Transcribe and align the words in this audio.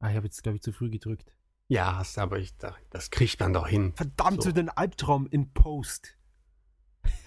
Ah, 0.00 0.10
ich 0.10 0.16
habe 0.16 0.26
jetzt, 0.26 0.42
glaube 0.42 0.56
ich, 0.56 0.62
zu 0.62 0.72
früh 0.72 0.90
gedrückt. 0.90 1.32
Ja, 1.68 1.96
hast 1.96 2.18
aber 2.18 2.38
ich, 2.38 2.54
das 2.90 3.10
kriegt 3.10 3.40
man 3.40 3.52
doch 3.52 3.68
hin. 3.68 3.92
Verdammt, 3.94 4.42
so, 4.42 4.52
den 4.52 4.70
Albtraum 4.70 5.26
in 5.26 5.52
Post. 5.52 6.16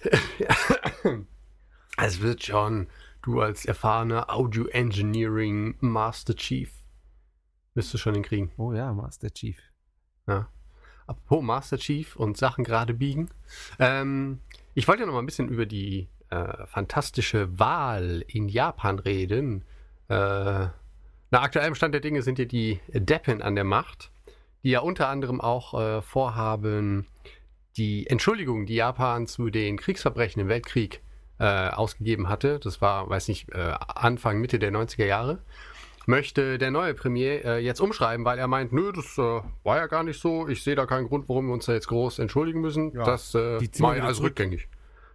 es 1.96 2.20
wird 2.20 2.42
schon, 2.42 2.88
du 3.22 3.40
als 3.40 3.64
erfahrener 3.64 4.30
Audio 4.30 4.66
Engineering 4.66 5.76
Master 5.80 6.34
Chief, 6.34 6.72
wirst 7.74 7.94
du 7.94 7.98
schon 7.98 8.14
hinkriegen. 8.14 8.50
Oh 8.56 8.72
ja, 8.72 8.92
Master 8.92 9.30
Chief. 9.30 9.58
Ja. 10.26 10.48
Apropos 11.06 11.42
Master 11.42 11.78
Chief 11.78 12.16
und 12.16 12.36
Sachen 12.36 12.64
gerade 12.64 12.94
biegen. 12.94 13.30
Ähm, 13.78 14.40
ich 14.74 14.88
wollte 14.88 15.02
ja 15.02 15.06
noch 15.06 15.14
mal 15.14 15.20
ein 15.20 15.26
bisschen 15.26 15.48
über 15.48 15.66
die 15.66 16.08
äh, 16.30 16.66
fantastische 16.66 17.58
Wahl 17.58 18.24
in 18.26 18.48
Japan 18.48 18.98
reden. 18.98 19.64
Äh, 20.08 20.68
nach 21.32 21.42
aktuellem 21.42 21.74
Stand 21.74 21.94
der 21.94 22.02
Dinge 22.02 22.22
sind 22.22 22.38
ja 22.38 22.44
die 22.44 22.78
Deppen 22.92 23.42
an 23.42 23.54
der 23.54 23.64
Macht, 23.64 24.12
die 24.62 24.70
ja 24.70 24.80
unter 24.80 25.08
anderem 25.08 25.40
auch 25.40 25.80
äh, 25.80 26.02
vorhaben, 26.02 27.06
die 27.78 28.06
Entschuldigung, 28.06 28.66
die 28.66 28.74
Japan 28.74 29.26
zu 29.26 29.48
den 29.48 29.78
Kriegsverbrechen 29.78 30.42
im 30.42 30.48
Weltkrieg 30.48 31.00
äh, 31.38 31.70
ausgegeben 31.70 32.28
hatte, 32.28 32.60
das 32.60 32.82
war, 32.82 33.08
weiß 33.08 33.28
nicht, 33.28 33.50
äh, 33.50 33.74
Anfang, 33.88 34.40
Mitte 34.42 34.58
der 34.58 34.72
90er 34.72 35.06
Jahre, 35.06 35.38
möchte 36.06 36.58
der 36.58 36.70
neue 36.70 36.92
Premier 36.92 37.42
äh, 37.46 37.58
jetzt 37.58 37.80
umschreiben, 37.80 38.26
weil 38.26 38.38
er 38.38 38.46
meint, 38.46 38.74
nö, 38.74 38.92
das 38.92 39.16
äh, 39.16 39.40
war 39.64 39.78
ja 39.78 39.86
gar 39.86 40.02
nicht 40.02 40.20
so. 40.20 40.48
Ich 40.48 40.62
sehe 40.62 40.74
da 40.74 40.84
keinen 40.84 41.08
Grund, 41.08 41.30
warum 41.30 41.46
wir 41.46 41.54
uns 41.54 41.64
da 41.64 41.72
jetzt 41.72 41.88
groß 41.88 42.18
entschuldigen 42.18 42.60
müssen. 42.60 42.92
Ja, 42.92 43.04
das 43.04 43.34
äh, 43.34 43.58
mache 43.78 43.96
ich 43.96 44.02
als 44.02 44.20
rückgängig. 44.20 44.68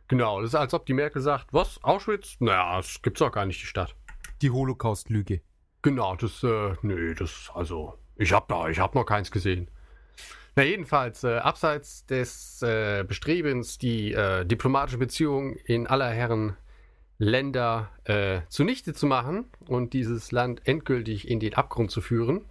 Genau, 0.08 0.42
das 0.42 0.52
ist 0.52 0.56
als 0.56 0.74
ob 0.74 0.86
die 0.88 0.94
Merkel 0.94 1.22
sagt, 1.22 1.48
was, 1.52 1.84
Auschwitz? 1.84 2.38
Naja, 2.40 2.78
das 2.78 3.02
gibt's 3.04 3.20
doch 3.20 3.32
gar 3.32 3.46
nicht, 3.46 3.62
die 3.62 3.68
Stadt. 3.68 3.96
Die 4.42 4.50
Holocaust-Lüge. 4.50 5.42
Genau, 5.82 6.16
das, 6.16 6.44
äh, 6.44 6.74
nö, 6.82 7.14
das, 7.16 7.52
also, 7.54 7.98
ich 8.16 8.34
hab 8.34 8.48
da, 8.48 8.68
ich 8.68 8.80
hab 8.80 8.96
noch 8.96 9.06
keins 9.06 9.32
gesehen. 9.32 9.70
Na, 10.56 10.64
jedenfalls, 10.64 11.24
äh, 11.24 11.38
abseits 11.38 12.06
des 12.08 12.62
äh, 12.64 13.04
Bestrebens, 13.08 13.78
die 13.78 14.14
äh, 14.14 14.44
diplomatische 14.44 14.98
Beziehung 14.98 15.54
in 15.54 15.86
aller 15.86 16.10
Herren 16.10 16.58
Länder 17.20 17.90
äh, 18.06 18.42
zunichte 18.50 18.94
zu 18.94 19.06
machen 19.06 19.46
und 19.68 19.94
dieses 19.94 20.32
Land 20.32 20.62
endgültig 20.66 21.28
in 21.28 21.40
den 21.40 21.54
Abgrund 21.54 21.92
zu 21.92 22.02
führen, 22.02 22.46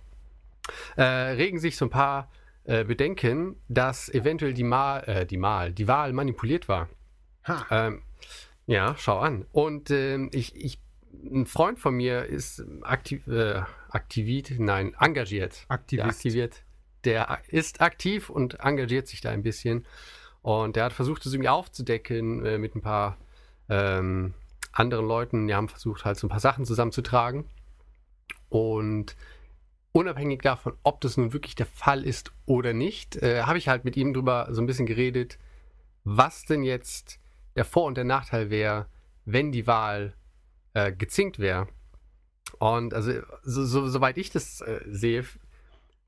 äh, 0.96 1.02
regen 1.02 1.58
sich 1.58 1.76
so 1.76 1.86
ein 1.86 1.90
paar 1.90 2.30
äh, 2.64 2.84
Bedenken, 2.84 3.56
dass 3.68 4.08
eventuell 4.08 4.54
die, 4.54 4.64
Mal, 4.64 5.00
äh, 5.06 5.26
die, 5.26 5.36
Mal, 5.36 5.72
die 5.72 5.86
Wahl 5.86 6.12
manipuliert 6.12 6.68
war. 6.68 6.88
Ähm, 7.70 8.02
ja, 8.66 8.96
schau 8.98 9.18
an. 9.18 9.46
Und 9.52 9.90
ähm, 9.92 10.30
ich, 10.32 10.56
ich, 10.56 10.80
ein 11.24 11.46
Freund 11.46 11.78
von 11.78 11.94
mir 11.94 12.24
ist 12.24 12.64
aktiv, 12.82 13.26
äh, 13.28 13.62
aktiviert, 13.90 14.52
nein, 14.58 14.94
engagiert. 14.98 15.64
Aktivist. 15.68 16.08
Aktiviert. 16.08 16.62
Der 17.04 17.40
ist 17.48 17.80
aktiv 17.80 18.30
und 18.30 18.60
engagiert 18.60 19.06
sich 19.06 19.20
da 19.20 19.30
ein 19.30 19.42
bisschen. 19.42 19.86
Und 20.42 20.76
der 20.76 20.84
hat 20.84 20.92
versucht, 20.92 21.24
das 21.24 21.32
irgendwie 21.32 21.48
aufzudecken 21.48 22.44
äh, 22.44 22.58
mit 22.58 22.74
ein 22.74 22.82
paar 22.82 23.16
ähm, 23.68 24.34
anderen 24.72 25.06
Leuten. 25.06 25.46
Die 25.46 25.54
haben 25.54 25.68
versucht, 25.68 26.04
halt 26.04 26.18
so 26.18 26.26
ein 26.26 26.30
paar 26.30 26.40
Sachen 26.40 26.64
zusammenzutragen. 26.64 27.46
Und 28.48 29.16
unabhängig 29.92 30.42
davon, 30.42 30.74
ob 30.82 31.00
das 31.00 31.16
nun 31.16 31.32
wirklich 31.32 31.54
der 31.54 31.66
Fall 31.66 32.04
ist 32.04 32.32
oder 32.44 32.72
nicht, 32.72 33.16
äh, 33.16 33.42
habe 33.42 33.58
ich 33.58 33.68
halt 33.68 33.84
mit 33.84 33.96
ihm 33.96 34.14
drüber 34.14 34.48
so 34.50 34.62
ein 34.62 34.66
bisschen 34.66 34.86
geredet, 34.86 35.38
was 36.04 36.44
denn 36.44 36.62
jetzt 36.62 37.18
der 37.56 37.64
Vor- 37.64 37.86
und 37.86 37.96
der 37.96 38.04
Nachteil 38.04 38.50
wäre, 38.50 38.86
wenn 39.24 39.50
die 39.50 39.66
Wahl 39.66 40.14
äh, 40.76 40.92
gezinkt 40.92 41.38
wäre. 41.38 41.68
Und 42.58 42.92
also, 42.92 43.12
so, 43.42 43.64
so, 43.64 43.88
soweit 43.88 44.18
ich 44.18 44.30
das 44.30 44.60
äh, 44.60 44.80
sehe, 44.86 45.24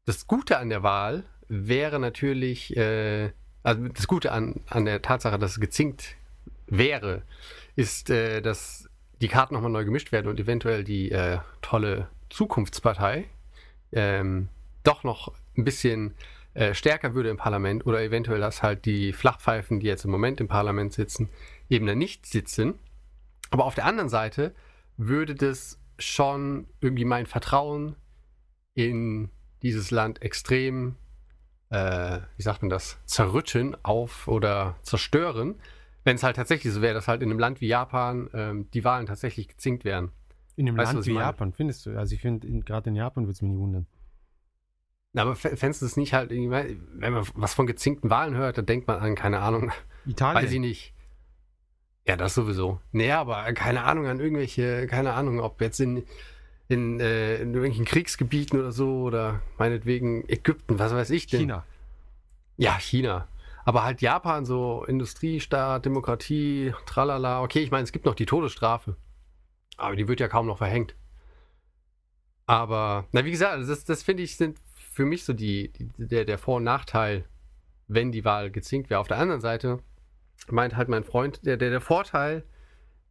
das 0.04 0.26
Gute 0.26 0.58
an 0.58 0.68
der 0.68 0.82
Wahl 0.82 1.24
wäre 1.48 1.98
natürlich, 1.98 2.76
äh, 2.76 3.30
also 3.62 3.88
das 3.88 4.06
Gute 4.06 4.30
an, 4.30 4.60
an 4.68 4.84
der 4.84 5.00
Tatsache, 5.00 5.38
dass 5.38 5.52
es 5.52 5.60
gezinkt 5.60 6.16
wäre, 6.66 7.22
ist, 7.76 8.10
äh, 8.10 8.42
dass 8.42 8.88
die 9.22 9.28
Karten 9.28 9.54
nochmal 9.54 9.70
neu 9.70 9.84
gemischt 9.84 10.12
werden 10.12 10.28
und 10.28 10.38
eventuell 10.38 10.84
die 10.84 11.10
äh, 11.10 11.38
tolle 11.62 12.08
Zukunftspartei 12.28 13.24
ähm, 13.92 14.48
doch 14.84 15.02
noch 15.02 15.32
ein 15.56 15.64
bisschen 15.64 16.14
äh, 16.52 16.74
stärker 16.74 17.14
würde 17.14 17.30
im 17.30 17.38
Parlament 17.38 17.86
oder 17.86 18.02
eventuell, 18.02 18.40
dass 18.40 18.62
halt 18.62 18.84
die 18.84 19.14
Flachpfeifen, 19.14 19.80
die 19.80 19.86
jetzt 19.86 20.04
im 20.04 20.10
Moment 20.10 20.40
im 20.40 20.48
Parlament 20.48 20.92
sitzen, 20.92 21.30
eben 21.70 21.86
dann 21.86 21.98
nicht 21.98 22.26
sitzen. 22.26 22.74
Aber 23.50 23.64
auf 23.64 23.74
der 23.74 23.84
anderen 23.84 24.08
Seite 24.08 24.54
würde 24.96 25.34
das 25.34 25.78
schon 25.98 26.68
irgendwie 26.80 27.04
mein 27.04 27.26
Vertrauen 27.26 27.96
in 28.74 29.30
dieses 29.62 29.90
Land 29.90 30.22
extrem, 30.22 30.96
äh, 31.70 32.20
wie 32.36 32.42
sagt 32.42 32.62
man 32.62 32.68
das, 32.68 32.98
zerrütten 33.04 33.76
auf 33.82 34.28
oder 34.28 34.76
zerstören, 34.82 35.56
wenn 36.04 36.16
es 36.16 36.22
halt 36.22 36.36
tatsächlich 36.36 36.72
so 36.72 36.80
wäre, 36.80 36.94
dass 36.94 37.08
halt 37.08 37.22
in 37.22 37.30
einem 37.30 37.38
Land 37.38 37.60
wie 37.60 37.66
Japan 37.66 38.30
ähm, 38.32 38.70
die 38.72 38.84
Wahlen 38.84 39.06
tatsächlich 39.06 39.48
gezinkt 39.48 39.84
wären. 39.84 40.12
In 40.56 40.68
einem 40.68 40.76
weißt 40.76 40.94
Land 40.94 41.06
du, 41.06 41.10
wie 41.10 41.14
Japan, 41.14 41.52
findest 41.52 41.86
du? 41.86 41.98
Also 41.98 42.14
ich 42.14 42.20
finde, 42.20 42.46
gerade 42.60 42.90
in 42.90 42.96
Japan 42.96 43.24
würde 43.24 43.32
es 43.32 43.42
mich 43.42 43.50
nie 43.50 43.58
wundern. 43.58 43.86
Na, 45.12 45.22
aber 45.22 45.36
fändest 45.36 45.82
du 45.82 45.86
es 45.86 45.96
nicht 45.96 46.12
halt, 46.12 46.30
wenn 46.30 47.12
man 47.12 47.26
was 47.34 47.54
von 47.54 47.66
gezinkten 47.66 48.10
Wahlen 48.10 48.34
hört, 48.34 48.58
dann 48.58 48.66
denkt 48.66 48.86
man 48.86 48.98
an, 48.98 49.14
keine 49.14 49.40
Ahnung, 49.40 49.72
Italien. 50.06 50.44
weiß 50.44 50.52
ich 50.52 50.60
nicht. 50.60 50.94
Ja, 52.08 52.16
das 52.16 52.34
sowieso. 52.34 52.80
Naja, 52.92 53.20
aber 53.20 53.52
keine 53.52 53.84
Ahnung 53.84 54.06
an 54.06 54.18
irgendwelche, 54.18 54.86
keine 54.86 55.12
Ahnung, 55.12 55.40
ob 55.40 55.60
jetzt 55.60 55.78
in, 55.78 56.04
in, 56.66 56.98
äh, 57.00 57.34
in 57.34 57.48
irgendwelchen 57.48 57.84
Kriegsgebieten 57.84 58.58
oder 58.58 58.72
so 58.72 59.02
oder 59.02 59.42
meinetwegen 59.58 60.26
Ägypten, 60.26 60.78
was 60.78 60.94
weiß 60.94 61.10
ich 61.10 61.26
denn. 61.26 61.40
China. 61.40 61.66
Ja, 62.56 62.78
China. 62.78 63.28
Aber 63.66 63.84
halt 63.84 64.00
Japan, 64.00 64.46
so 64.46 64.86
Industriestaat, 64.86 65.84
Demokratie, 65.84 66.72
tralala. 66.86 67.42
Okay, 67.42 67.60
ich 67.60 67.70
meine, 67.70 67.84
es 67.84 67.92
gibt 67.92 68.06
noch 68.06 68.14
die 68.14 68.24
Todesstrafe. 68.24 68.96
Aber 69.76 69.94
die 69.94 70.08
wird 70.08 70.20
ja 70.20 70.28
kaum 70.28 70.46
noch 70.46 70.56
verhängt. 70.56 70.94
Aber, 72.46 73.04
na, 73.12 73.26
wie 73.26 73.32
gesagt, 73.32 73.68
das, 73.68 73.84
das 73.84 74.02
finde 74.02 74.22
ich, 74.22 74.38
sind 74.38 74.58
für 74.74 75.04
mich 75.04 75.26
so 75.26 75.34
die, 75.34 75.70
die, 75.74 75.90
der, 75.98 76.24
der 76.24 76.38
Vor- 76.38 76.56
und 76.56 76.64
Nachteil, 76.64 77.26
wenn 77.86 78.12
die 78.12 78.24
Wahl 78.24 78.50
gezinkt 78.50 78.88
wäre. 78.88 78.98
Auf 78.98 79.08
der 79.08 79.18
anderen 79.18 79.42
Seite 79.42 79.80
meint 80.50 80.76
halt 80.76 80.88
mein 80.88 81.04
Freund, 81.04 81.44
der, 81.44 81.56
der, 81.56 81.70
der 81.70 81.80
Vorteil, 81.80 82.44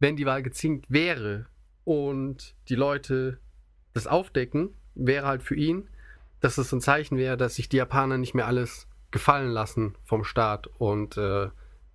wenn 0.00 0.16
die 0.16 0.26
Wahl 0.26 0.42
gezinkt 0.42 0.90
wäre 0.90 1.46
und 1.84 2.54
die 2.68 2.74
Leute 2.74 3.38
das 3.92 4.06
aufdecken, 4.06 4.70
wäre 4.94 5.26
halt 5.26 5.42
für 5.42 5.54
ihn, 5.54 5.88
dass 6.40 6.58
es 6.58 6.72
ein 6.72 6.80
Zeichen 6.80 7.18
wäre, 7.18 7.36
dass 7.36 7.56
sich 7.56 7.68
die 7.68 7.78
Japaner 7.78 8.18
nicht 8.18 8.34
mehr 8.34 8.46
alles 8.46 8.88
gefallen 9.10 9.50
lassen 9.50 9.96
vom 10.04 10.24
Staat 10.24 10.66
und 10.78 11.16
äh, 11.16 11.48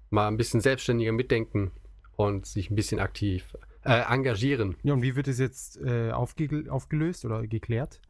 mal 0.10 0.28
ein 0.28 0.38
bisschen 0.38 0.62
selbstständiger 0.62 1.12
mitdenken 1.12 1.72
und 2.16 2.46
sich 2.46 2.70
ein 2.70 2.76
bisschen 2.76 3.00
aktiv 3.00 3.56
äh, 3.84 4.02
engagieren. 4.02 4.76
Ja, 4.84 4.94
und 4.94 5.02
wie 5.02 5.16
wird 5.16 5.28
es 5.28 5.40
jetzt 5.40 5.80
äh, 5.82 6.12
aufge 6.12 6.66
aufgelöst 6.70 7.26
oder 7.26 7.46
geklärt? 7.48 8.02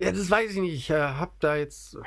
Ja, 0.00 0.12
das 0.12 0.30
weiß 0.30 0.52
ich 0.52 0.60
nicht. 0.60 0.74
Ich 0.74 0.90
äh, 0.90 0.98
habe 0.98 1.32
da 1.40 1.56
jetzt 1.56 1.98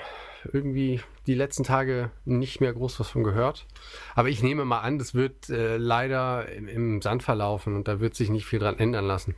irgendwie 0.52 1.00
die 1.28 1.36
letzten 1.36 1.64
Tage 1.64 2.10
nicht 2.26 2.60
mehr 2.60 2.74
groß 2.74 3.00
was 3.00 3.10
von 3.10 3.24
gehört. 3.24 3.68
Aber 4.16 4.30
ich 4.30 4.42
nehme 4.42 4.66
mal 4.66 4.80
an, 4.80 4.98
das 4.98 5.14
wird 5.14 5.50
äh, 5.52 5.78
leider 5.78 6.52
im, 6.52 6.68
im, 6.68 7.02
Sand 7.04 7.22
verlaufen 7.22 7.76
und 7.76 7.88
da 7.88 8.00
wird 8.00 8.16
sich 8.16 8.32
nicht 8.32 8.48
viel 8.48 8.58
dran 8.58 8.80
ändern 8.80 9.06
lassen. 9.06 9.36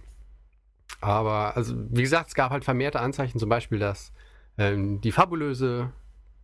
Aber, 1.01 1.57
also, 1.57 1.75
wie 1.89 2.01
gesagt, 2.01 2.29
es 2.29 2.33
gab 2.33 2.51
halt 2.51 2.63
vermehrte 2.63 3.01
Anzeichen, 3.01 3.39
zum 3.39 3.49
Beispiel, 3.49 3.77
dass 3.77 4.13
ähm, 4.57 5.01
die 5.01 5.11
fabulöse 5.11 5.91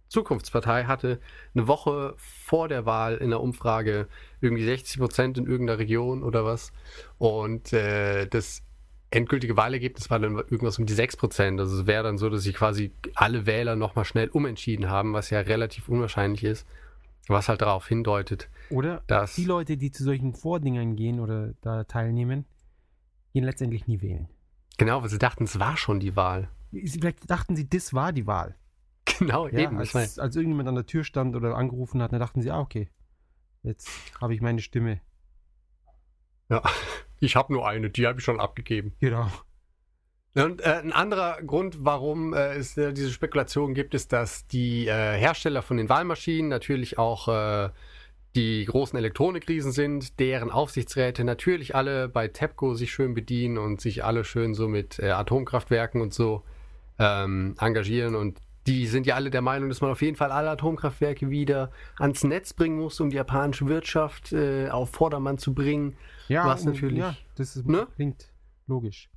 Zukunftspartei 0.09 0.83
hatte 0.83 1.21
eine 1.55 1.67
Woche 1.67 2.15
vor 2.17 2.67
der 2.67 2.85
Wahl 2.85 3.15
in 3.17 3.29
der 3.29 3.39
Umfrage 3.39 4.09
irgendwie 4.41 4.65
60 4.65 4.99
Prozent 4.99 5.37
in 5.37 5.47
irgendeiner 5.47 5.79
Region 5.79 6.23
oder 6.23 6.43
was. 6.43 6.73
Und 7.17 7.71
äh, 7.71 8.27
das 8.27 8.63
endgültige 9.11 9.57
Wahlergebnis 9.57 10.09
war 10.09 10.19
dann 10.19 10.35
irgendwas 10.35 10.79
um 10.79 10.85
die 10.85 10.93
6 10.93 11.17
Prozent. 11.17 11.59
Also 11.59 11.81
es 11.81 11.87
wäre 11.87 12.03
dann 12.03 12.17
so, 12.17 12.29
dass 12.29 12.43
sich 12.43 12.55
quasi 12.55 12.91
alle 13.13 13.45
Wähler 13.45 13.75
nochmal 13.75 14.05
schnell 14.05 14.29
umentschieden 14.29 14.89
haben, 14.89 15.13
was 15.13 15.29
ja 15.29 15.41
relativ 15.41 15.89
unwahrscheinlich 15.89 16.43
ist. 16.43 16.65
Was 17.27 17.49
halt 17.49 17.61
darauf 17.61 17.87
hindeutet. 17.87 18.49
Oder 18.71 19.03
dass 19.05 19.35
die 19.35 19.45
Leute, 19.45 19.77
die 19.77 19.91
zu 19.91 20.03
solchen 20.03 20.33
Vordingern 20.33 20.95
gehen 20.95 21.19
oder 21.19 21.53
da 21.61 21.83
teilnehmen, 21.83 22.45
gehen 23.31 23.43
letztendlich 23.43 23.85
nie 23.87 24.01
wählen. 24.01 24.27
Genau, 24.77 25.03
weil 25.03 25.09
sie 25.09 25.19
dachten, 25.19 25.43
es 25.43 25.59
war 25.59 25.77
schon 25.77 25.99
die 25.99 26.15
Wahl. 26.15 26.49
Vielleicht 26.71 27.29
dachten 27.29 27.55
sie, 27.55 27.69
das 27.69 27.93
war 27.93 28.11
die 28.11 28.25
Wahl. 28.25 28.55
Genau, 29.19 29.47
ja, 29.47 29.59
eben. 29.59 29.77
Als, 29.77 30.17
als 30.17 30.35
irgendjemand 30.35 30.67
an 30.67 30.75
der 30.75 30.87
Tür 30.87 31.03
stand 31.03 31.35
oder 31.35 31.55
angerufen 31.55 32.01
hat, 32.01 32.11
dann 32.11 32.19
dachten 32.19 32.41
sie, 32.41 32.49
ah, 32.49 32.59
okay, 32.59 32.89
jetzt 33.61 33.87
habe 34.19 34.33
ich 34.33 34.41
meine 34.41 34.61
Stimme. 34.61 34.99
Ja, 36.49 36.63
ich 37.21 37.35
habe 37.35 37.53
nur 37.53 37.67
eine, 37.67 37.89
die 37.89 38.05
habe 38.07 38.19
ich 38.19 38.25
schon 38.25 38.39
abgegeben. 38.39 38.93
Genau. 38.99 39.27
Und 40.33 40.61
äh, 40.61 40.81
ein 40.83 40.93
anderer 40.93 41.41
Grund, 41.41 41.83
warum 41.83 42.33
äh, 42.33 42.55
es 42.55 42.77
äh, 42.77 42.93
diese 42.93 43.11
Spekulation 43.11 43.73
gibt, 43.73 43.93
ist, 43.93 44.13
dass 44.13 44.47
die 44.47 44.87
äh, 44.87 45.17
Hersteller 45.17 45.61
von 45.61 45.77
den 45.77 45.89
Wahlmaschinen 45.89 46.49
natürlich 46.49 46.97
auch 46.97 47.27
äh, 47.27 47.69
die 48.35 48.63
großen 48.63 48.97
Elektronikriesen 48.97 49.73
sind, 49.73 50.19
deren 50.19 50.49
Aufsichtsräte 50.49 51.25
natürlich 51.25 51.75
alle 51.75 52.07
bei 52.07 52.29
TEPCO 52.29 52.75
sich 52.75 52.93
schön 52.93 53.13
bedienen 53.13 53.57
und 53.57 53.81
sich 53.81 54.05
alle 54.05 54.23
schön 54.23 54.53
so 54.53 54.69
mit 54.69 54.99
äh, 54.99 55.09
Atomkraftwerken 55.09 56.01
und 56.01 56.13
so 56.13 56.43
ähm, 56.97 57.55
engagieren 57.59 58.15
und 58.15 58.39
die 58.67 58.85
sind 58.85 59.07
ja 59.07 59.15
alle 59.15 59.31
der 59.31 59.41
Meinung, 59.41 59.69
dass 59.69 59.81
man 59.81 59.89
auf 59.89 60.03
jeden 60.03 60.15
Fall 60.15 60.31
alle 60.31 60.51
Atomkraftwerke 60.51 61.31
wieder 61.31 61.71
ans 61.97 62.23
Netz 62.23 62.53
bringen 62.53 62.77
muss, 62.77 62.99
um 62.99 63.09
die 63.09 63.15
japanische 63.15 63.65
Wirtschaft 63.65 64.35
auf 64.69 64.91
Vordermann 64.91 65.39
zu 65.39 65.55
bringen. 65.55 65.95
Ja, 66.31 66.45
Was 66.47 66.61
und- 66.61 66.73
natürlich- 66.73 66.97
Ja, 66.99 67.15
das 67.35 67.55
ist, 67.55 67.67
Ne? 67.67 67.87
klingt 67.95 68.31
logisch. 68.67 69.09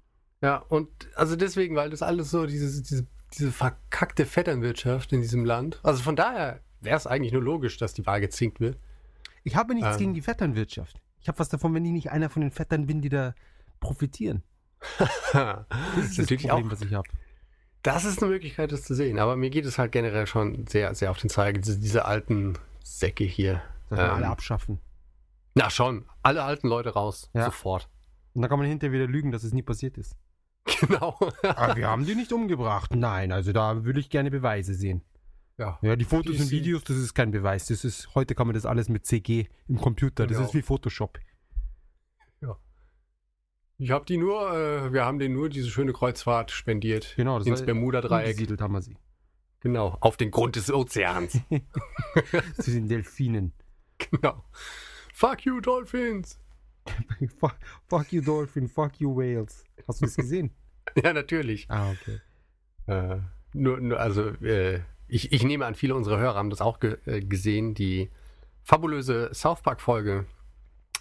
Ja, 0.43 0.59
und 0.59 0.89
also 1.15 1.37
deswegen, 1.37 1.75
weil 1.77 1.91
das 1.91 2.03
alles 2.03 2.31
so, 2.31 2.45
diese, 2.47 2.83
diese, 2.83 3.07
diese 3.33 3.51
verkackte 3.53 4.27
Vetternwirtschaft 4.27 5.13
in 5.13 5.23
diesem 5.23 5.45
Land. 5.45 5.81
Also 5.83 6.03
von 6.03 6.17
daher 6.17 6.61
wäre 6.81 6.97
es 6.97 7.07
eigentlich 7.07 7.33
nur 7.33 7.43
logisch, 7.43 7.79
dass 7.79 7.95
die 7.95 8.05
Wahl 8.07 8.21
gezinkt 8.21 8.61
wird. 8.61 8.79
Ich 9.43 9.57
habe 9.57 9.75
nichts 9.75 9.93
Ähm. 9.95 9.99
gegen 9.99 10.15
die 10.15 10.23
Vetternwirtschaft. 10.23 11.01
Ich 11.21 11.29
habe 11.29 11.39
was 11.39 11.49
davon, 11.49 11.73
wenn 11.75 11.85
ich 11.85 11.93
nicht 11.93 12.11
einer 12.11 12.29
von 12.29 12.43
den 12.43 12.51
Vettern 12.51 12.87
bin, 12.87 13.01
die 13.01 13.09
da 13.09 13.35
profitieren. 13.81 14.43
das 14.99 15.09
Das 15.33 15.67
ist 15.97 16.19
natürlich 16.19 16.47
Problem, 16.49 16.67
auch. 16.67 16.73
was 16.73 16.83
ich 16.83 16.93
habe. 16.93 17.09
Das 17.83 18.05
ist 18.05 18.23
eine 18.23 18.31
Möglichkeit, 18.33 18.73
das 18.73 18.83
zu 18.83 18.95
sehen. 18.95 19.19
Aber 19.19 19.37
mir 19.37 19.51
geht 19.51 19.65
es 19.67 19.79
halt 19.79 19.93
generell 19.93 20.27
schon 20.27 20.67
sehr, 20.67 20.95
sehr 20.95 21.11
auf 21.11 21.19
den 21.19 21.29
Zeiger. 21.31 21.61
Diese, 21.61 21.79
diese 21.79 22.05
alten 22.05 22.55
Säcke 22.83 23.25
hier. 23.25 23.63
Dass 23.91 23.99
wir 23.99 24.05
Ähm. 24.07 24.11
alle 24.13 24.29
abschaffen. 24.29 24.79
Na 25.55 25.71
schon, 25.71 26.05
alle 26.23 26.43
alten 26.43 26.69
Leute 26.69 26.91
raus. 26.91 27.31
Ja. 27.35 27.45
Sofort. 27.47 27.89
Und 28.33 28.43
dann 28.43 28.49
kann 28.49 28.59
man 28.59 28.67
hinterher 28.69 28.93
wieder 28.93 29.07
lügen, 29.07 29.31
dass 29.31 29.45
es 29.45 29.53
nie 29.53 29.63
passiert 29.63 29.97
ist. 29.99 30.17
Genau. 30.81 31.17
Aber 31.43 31.77
wir 31.77 31.89
haben 31.89 32.05
die 32.07 32.15
nicht 32.15 32.33
umgebracht. 32.33 32.95
Nein, 32.95 33.33
also 33.33 33.53
da 33.53 33.85
würde 33.85 34.01
ich 34.01 34.09
gerne 34.11 34.31
Beweise 34.31 34.75
sehen. 34.75 35.03
ja. 35.59 35.79
Ja, 35.83 35.95
die 35.95 36.05
Fotos 36.05 36.37
Die 36.37 36.43
und 36.43 36.51
Videos, 36.51 36.83
das 36.85 36.97
ist 36.97 37.15
kein 37.15 37.31
Beweis. 37.31 37.67
Das 37.67 37.85
ist, 37.85 38.15
heute 38.15 38.35
kann 38.35 38.47
man 38.47 38.55
das 38.55 38.67
alles 38.67 38.89
mit 38.89 39.07
CG 39.07 39.47
im 39.69 39.79
Computer. 39.79 40.27
Das 40.27 40.37
Genau. 40.39 40.49
ist 40.49 40.55
wie 40.55 40.63
Photoshop. 40.63 41.19
Ich 43.77 43.91
habe 43.91 44.05
die 44.05 44.17
nur, 44.17 44.53
äh, 44.57 44.93
wir 44.93 45.05
haben 45.05 45.19
denen 45.19 45.35
nur 45.35 45.49
diese 45.49 45.69
schöne 45.69 45.93
Kreuzfahrt 45.93 46.53
spendiert. 46.53 47.15
Genau, 47.17 47.39
das 47.39 47.47
ins 47.49 47.63
Bermuda-Dreieck. 47.67 48.27
Umgesiedelt 48.29 48.61
haben 48.61 48.73
wir 48.73 48.83
sie. 48.83 48.97
Genau. 49.61 49.97
Auf 50.01 50.17
den 50.17 50.31
Grund 50.31 50.55
des 50.55 50.73
Ozeans. 50.73 51.41
Sie 52.59 52.71
sind 52.71 52.89
Delfinen. 52.89 53.53
genau. 53.99 54.45
Fuck 55.17 55.45
you, 55.47 55.61
Dolphins. 55.61 56.41
fuck, 57.39 57.57
fuck 57.89 58.13
you 58.13 58.21
Dolphin, 58.21 58.69
fuck 58.69 58.99
you 59.01 59.15
Whales. 59.17 59.65
Hast 59.87 60.01
du 60.01 60.07
das 60.07 60.17
gesehen? 60.17 60.51
Ja, 61.03 61.13
natürlich. 61.15 61.67
ah, 61.71 61.93
okay. 61.93 62.21
Äh, 62.87 63.21
nur, 63.55 63.81
nur, 63.81 63.99
also, 64.01 64.29
äh, 64.45 64.81
ich, 65.09 65.33
ich 65.33 65.43
nehme 65.45 65.65
an, 65.67 65.75
viele 65.77 65.95
unserer 65.95 66.19
Hörer 66.19 66.35
haben 66.35 66.51
das 66.51 66.61
auch 66.61 66.79
ge 66.79 66.99
äh, 67.07 67.21
gesehen, 67.21 67.75
die 67.75 68.11
fabulöse 68.65 69.31
South 69.33 69.63
Park-Folge, 69.63 70.27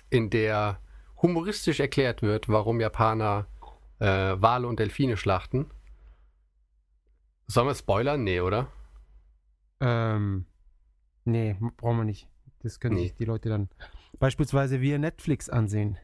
in 0.09 0.29
der 0.29 0.79
humoristisch 1.21 1.79
erklärt 1.81 2.21
wird, 2.21 2.47
warum 2.49 2.79
Japaner 2.79 3.47
äh, 3.99 4.05
Wale 4.05 4.67
und 4.67 4.79
Delfine 4.79 5.17
schlachten. 5.17 5.69
Sollen 7.47 7.67
wir 7.67 7.75
spoilern? 7.75 8.23
Nee, 8.23 8.39
oder? 8.39 8.71
Ähm, 9.81 10.45
nee, 11.25 11.57
brauchen 11.77 11.97
wir 11.97 12.05
nicht. 12.05 12.29
Das 12.61 12.79
können 12.79 12.95
Nee. 12.95 13.03
sich 13.03 13.15
die 13.15 13.25
Leute 13.25 13.49
dann 13.49 13.69
beispielsweise 14.23 14.79
via 14.79 14.97
Netflix 14.97 15.49
ansehen. 15.49 15.97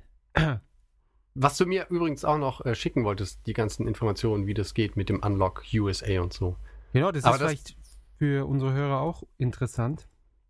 Was 1.35 1.55
du 1.57 1.65
mir 1.65 1.87
übrigens 1.89 2.25
auch 2.25 2.37
noch 2.37 2.65
äh, 2.65 2.75
schicken 2.75 3.05
wolltest, 3.05 3.47
die 3.47 3.53
ganzen 3.53 3.87
Informationen, 3.87 4.45
wie 4.45 4.53
das 4.53 4.73
geht 4.73 4.97
mit 4.97 5.07
dem 5.07 5.23
Unlock 5.23 5.63
USA 5.73 6.19
und 6.19 6.33
so. 6.33 6.57
Genau, 6.91 7.13
das 7.13 7.23
Aber 7.23 7.35
ist 7.35 7.41
das- 7.41 7.51
vielleicht 7.51 7.77
für 8.17 8.45
unsere 8.45 8.73
Hörer 8.73 8.99
auch 8.99 9.23
interessant. 9.37 10.09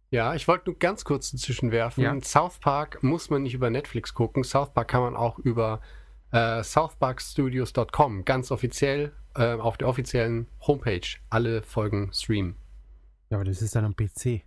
Ja, 0.10 0.34
ich 0.34 0.48
wollte 0.48 0.72
nur 0.72 0.80
ganz 0.80 1.06
kurz 1.06 1.30
dazwischen 1.30 1.70
werfen. 1.72 2.02
Ja. 2.04 2.20
South 2.22 2.58
Park 2.58 3.04
muss 3.04 3.30
man 3.30 3.44
nicht 3.44 3.54
über 3.54 3.70
Netflix 3.70 4.16
gucken. 4.16 4.44
South 4.44 4.74
Park 4.74 4.88
kann 4.88 5.02
man 5.02 5.16
auch 5.16 5.38
über 5.38 5.80
äh, 6.32 6.64
southparkstudios.com 6.64 8.26
ganz 8.26 8.50
offiziell 8.50 9.14
äh, 9.36 9.54
auf 9.54 9.78
der 9.78 9.88
offiziellen 9.88 10.48
Homepage 10.66 11.08
alle 11.30 11.62
Folgen 11.62 12.12
streamen. 12.14 12.56
Ja, 13.30 13.38
aber 13.38 13.46
das 13.46 13.62
ist 13.62 13.76
dann 13.76 13.86
am 13.86 13.96
PC. 13.96 14.42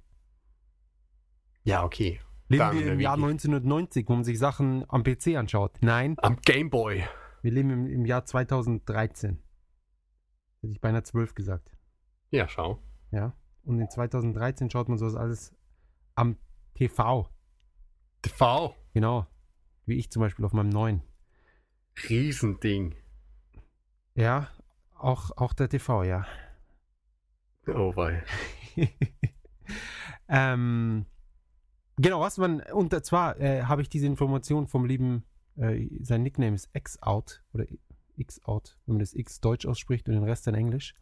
Ja, 1.63 1.85
okay. 1.85 2.21
Leben 2.53 2.59
Dann 2.59 2.79
wir 2.79 2.93
im 2.93 3.01
Jahr 3.01 3.17
Wiki. 3.17 3.25
1990, 3.25 4.09
wo 4.09 4.13
man 4.15 4.25
sich 4.25 4.39
Sachen 4.39 4.85
am 4.89 5.03
PC 5.03 5.37
anschaut? 5.37 5.73
Nein, 5.81 6.17
Am 6.19 6.37
Gameboy. 6.37 7.03
wir 7.41 7.51
leben 7.51 7.71
im, 7.71 7.87
im 7.87 8.05
Jahr 8.05 8.27
2013. 8.27 9.39
Hätte 10.61 10.73
ich 10.73 10.81
beinahe 10.81 11.03
12 11.03 11.35
gesagt. 11.35 11.73
Ja, 12.31 12.47
schau. 12.49 12.83
Ja. 13.11 13.35
Und 13.65 13.81
in 13.81 13.89
2013 13.89 14.71
schaut 14.71 14.89
man 14.91 14.99
sowas 14.99 15.15
alles 15.17 15.55
am 16.15 16.37
TV. 16.75 17.27
TV. 18.21 18.75
Genau. 18.93 19.27
Wie 19.87 19.97
ich 19.99 20.11
zum 20.11 20.21
Beispiel 20.21 20.45
auf 20.45 20.53
meinem 20.53 20.69
neuen. 20.69 21.03
Riesending. 22.09 22.95
Ja, 24.15 24.49
auch, 24.99 25.31
auch 25.39 25.55
der 25.55 25.71
TV, 25.71 26.05
ja. 26.05 26.27
Oh 27.67 27.97
wei. 27.97 28.23
ähm, 30.29 31.07
genau, 31.97 32.21
was 32.21 32.39
man, 32.39 32.61
und 32.73 32.93
zwar 33.05 33.39
äh, 33.41 33.63
habe 33.63 33.83
ich 33.83 33.89
diese 33.89 34.07
Information 34.07 34.67
vom 34.67 34.85
lieben, 34.85 35.25
äh, 35.57 35.87
sein 36.03 36.23
Nickname 36.23 36.55
ist 36.55 36.69
X-Out 36.73 37.43
oder 37.53 37.67
X-Out, 38.17 38.79
wenn 38.87 38.95
man 38.95 39.01
das 39.01 39.15
X 39.15 39.41
deutsch 39.41 39.67
ausspricht 39.67 40.09
und 40.09 40.15
den 40.15 40.25
Rest 40.25 40.47
dann 40.47 40.55
Englisch. 40.55 40.95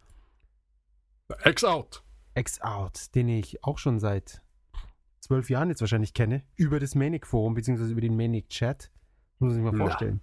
X 1.45 1.65
out. 1.65 2.03
X-Out, 2.35 3.15
den 3.15 3.29
ich 3.29 3.63
auch 3.65 3.79
schon 3.79 3.99
seit 3.99 4.43
zwölf 5.21 5.51
Jahren 5.51 5.69
jetzt 5.69 5.81
wahrscheinlich 5.81 6.15
kenne, 6.15 6.43
über 6.57 6.81
das 6.81 6.95
Manic-Forum, 6.95 7.55
beziehungsweise 7.55 7.93
über 7.93 8.01
den 8.01 8.17
Manic-Chat. 8.17 8.91
Muss 9.39 9.55
man 9.55 9.55
sich 9.55 9.63
mal 9.63 9.77
vorstellen. 9.77 10.21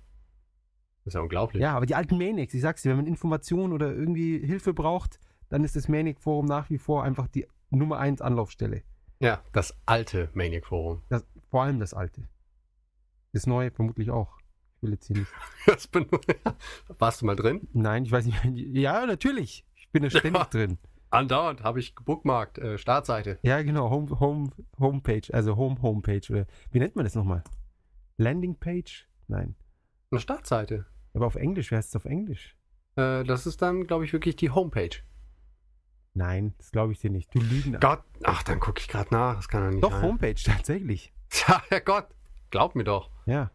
Das 1.04 1.12
ist 1.12 1.14
ja 1.16 1.22
unglaublich. 1.22 1.62
Ja, 1.62 1.76
aber 1.76 1.86
die 1.86 1.96
alten 1.96 2.18
Manics, 2.18 2.54
ich 2.54 2.62
sag's 2.62 2.82
dir, 2.82 2.90
wenn 2.90 2.98
man 2.98 3.08
Informationen 3.08 3.74
oder 3.74 3.94
irgendwie 3.94 4.46
Hilfe 4.46 4.74
braucht, 4.74 5.20
dann 5.50 5.64
ist 5.64 5.76
das 5.76 5.88
Manic-Forum 5.88 6.46
nach 6.46 6.70
wie 6.70 6.78
vor 6.78 7.04
einfach 7.04 7.28
die 7.28 7.48
Nummer 7.70 8.00
eins 8.00 8.22
Anlaufstelle. 8.22 8.84
Ja, 9.20 9.42
das 9.52 9.76
alte 9.86 10.30
Maniac 10.34 10.66
Forum. 10.68 11.02
Das, 11.10 11.26
vor 11.50 11.64
allem 11.64 11.80
das 11.80 11.94
alte. 11.94 12.28
Das 13.34 13.48
neue 13.48 13.72
vermutlich 13.72 14.12
auch. 14.12 14.38
Ich 14.78 14.84
will 14.84 14.92
jetzt 14.92 15.08
hier 15.08 15.18
nicht. 15.18 15.32
Das 15.66 15.88
bin, 15.88 16.06
warst 17.00 17.22
du 17.22 17.26
mal 17.26 17.36
drin? 17.36 17.68
Nein, 17.74 18.06
ich 18.06 18.12
weiß 18.12 18.26
nicht. 18.26 18.38
Ja, 18.46 19.06
natürlich. 19.06 19.66
Ich 19.76 19.90
bin 19.92 20.04
da 20.04 20.10
ständig 20.12 20.34
Ja. 20.42 20.46
drin. 20.46 20.78
Andauernd 21.10 21.64
habe 21.64 21.80
ich 21.80 21.96
gebookmarkt, 21.96 22.58
äh, 22.58 22.78
Startseite. 22.78 23.40
Ja, 23.42 23.62
genau. 23.64 23.90
Home, 23.90 24.20
Home, 24.20 24.50
Homepage, 24.78 25.22
also 25.34 25.56
Home 25.56 25.82
Homepage. 25.82 26.22
Oder 26.30 26.46
wie 26.72 26.80
nennt 26.80 26.96
man 26.96 27.06
das 27.06 27.16
nochmal? 27.16 27.44
Landingpage? 28.18 29.08
Nein. 29.28 29.56
Eine 30.12 30.20
Startseite. 30.20 30.86
Aber 31.14 31.26
auf 31.28 31.36
Englisch, 31.36 31.72
wer 31.72 31.78
heißt 31.78 31.90
es 31.90 31.96
auf 31.96 32.06
Englisch? 32.06 32.56
Äh, 32.96 33.24
das 33.24 33.46
ist 33.48 33.62
dann, 33.62 33.88
glaube 33.88 34.06
ich, 34.06 34.14
wirklich 34.14 34.36
die 34.36 34.50
Homepage. 34.52 34.90
Nein, 36.18 36.56
das 36.58 36.72
glaube 36.72 36.94
ich 36.94 37.00
dir 37.00 37.12
nicht. 37.12 37.34
Du 37.34 37.40
lügen. 37.40 37.78
Gott, 37.80 38.02
ach, 38.24 38.42
dann 38.42 38.60
gucke 38.60 38.80
ich 38.82 38.88
gerade 38.88 39.14
nach. 39.14 39.36
Das 39.36 39.48
kann 39.48 39.64
doch 39.64 39.70
nicht 39.70 39.84
Doch, 39.84 39.92
sein. 39.92 40.02
Homepage, 40.02 40.36
tatsächlich. 40.44 41.14
Ja, 41.48 41.62
Herrgott. 41.68 42.08
Glaub 42.52 42.76
mir 42.76 42.86
doch. 42.86 43.12
Ja. 43.26 43.52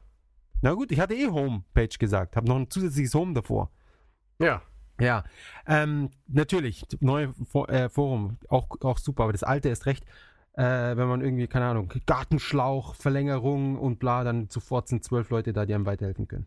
Na 0.60 0.74
gut, 0.74 0.92
ich 0.92 1.00
hatte 1.00 1.14
eh 1.14 1.26
Homepage 1.28 1.88
gesagt. 1.98 2.36
Habe 2.36 2.46
noch 2.46 2.56
ein 2.56 2.70
zusätzliches 2.70 3.14
Home 3.14 3.32
davor. 3.32 3.70
Ja. 4.38 4.60
Ja, 5.00 5.24
ähm, 5.66 6.10
natürlich, 6.28 6.84
neue 7.00 7.32
For 7.46 7.68
äh, 7.70 7.88
Forum, 7.88 8.36
auch, 8.50 8.68
auch 8.82 8.98
super, 8.98 9.24
aber 9.24 9.32
das 9.32 9.42
alte 9.42 9.70
ist 9.70 9.86
recht. 9.86 10.04
Äh, 10.52 10.62
wenn 10.96 11.08
man 11.08 11.22
irgendwie, 11.22 11.48
keine 11.48 11.64
Ahnung, 11.64 11.90
Gartenschlauch, 12.06 12.94
Verlängerung 12.94 13.78
und 13.78 13.98
bla, 13.98 14.22
dann 14.22 14.48
sofort 14.50 14.88
sind 14.88 15.02
zwölf 15.02 15.30
Leute 15.30 15.54
da, 15.54 15.64
die 15.64 15.74
einem 15.74 15.86
weiterhelfen 15.86 16.28
können. 16.28 16.46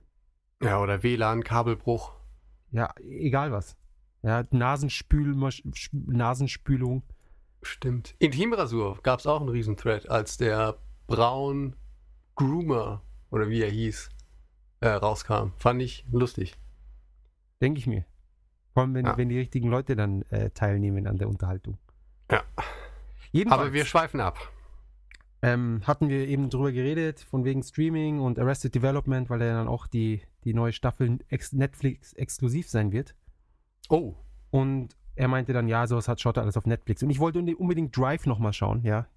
Ja, 0.62 0.80
oder 0.80 1.02
WLAN, 1.02 1.44
Kabelbruch. 1.44 2.14
Ja, 2.72 2.94
egal 3.02 3.52
was. 3.52 3.76
Ja, 4.26 4.44
Nasenspül 4.50 5.36
Nasenspülung. 5.92 7.04
Stimmt. 7.62 8.16
Intimrasur 8.20 9.00
gab 9.04 9.20
es 9.20 9.28
auch 9.28 9.40
einen 9.40 9.50
Riesenthread, 9.50 10.10
als 10.10 10.38
der 10.38 10.78
Braun 11.06 11.76
Groomer, 12.36 13.02
oder 13.30 13.50
wie 13.50 13.62
er 13.62 13.70
hieß, 13.70 14.10
äh, 14.82 14.88
rauskam. 14.90 15.52
Fand 15.58 15.82
ich 15.82 16.06
lustig. 16.12 16.56
Denke 17.62 17.80
ich 17.80 17.88
mir. 17.88 18.04
Vor 18.74 18.82
allem, 18.84 18.96
wenn, 18.96 19.06
Ja. 19.06 19.16
wenn 19.18 19.30
die 19.30 19.38
richtigen 19.38 19.70
Leute 19.70 19.96
dann 19.96 20.24
äh, 20.24 20.50
teilnehmen 20.50 21.06
an 21.08 21.18
der 21.18 21.30
Unterhaltung. 21.30 21.78
Ja. 22.32 22.44
Jedenfalls 23.32 23.62
Aber 23.62 23.74
wir 23.74 23.86
schweifen 23.86 24.20
ab. 24.20 24.38
ähm, 25.44 25.82
hatten 25.86 26.10
wir 26.10 26.28
eben 26.28 26.50
drüber 26.50 26.72
geredet, 26.72 27.20
von 27.20 27.46
wegen 27.46 27.62
Streaming 27.62 28.20
und 28.20 28.40
Arrested 28.40 28.74
Development, 28.74 29.30
weil 29.30 29.42
ja 29.42 29.54
dann 29.54 29.68
auch 29.68 29.86
die, 29.88 30.22
die 30.44 30.54
neue 30.56 30.74
Staffel 30.74 31.20
ex 31.30 31.54
Netflix 31.54 32.14
exklusiv 32.14 32.68
sein 32.70 32.92
wird. 32.92 33.14
Oh. 33.90 34.16
Und 34.52 34.96
er 35.16 35.28
meinte 35.28 35.54
dann, 35.54 35.68
ja, 35.68 35.88
sowas 35.88 36.08
hat 36.08 36.20
schaut 36.20 36.38
er 36.38 36.44
alles 36.44 36.58
auf 36.58 36.66
Netflix. 36.66 37.04
Und 37.04 37.10
ich 37.10 37.20
wollte 37.20 37.40
unbe- 37.40 37.56
unbedingt 37.56 37.96
Drive 37.96 38.26
nochmal 38.26 38.54
schauen, 38.54 38.84
ja. 38.84 39.08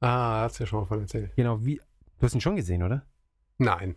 Ah, 0.00 0.42
hat's 0.42 0.58
ja 0.58 0.66
schon 0.66 0.80
mal 0.80 0.86
von 0.86 1.00
erzählt. 1.00 1.34
Genau, 1.36 1.64
wie. 1.64 1.76
Du 2.18 2.26
hast 2.26 2.34
ihn 2.34 2.40
schon 2.40 2.56
gesehen, 2.56 2.82
oder? 2.82 3.04
Nein. 3.58 3.96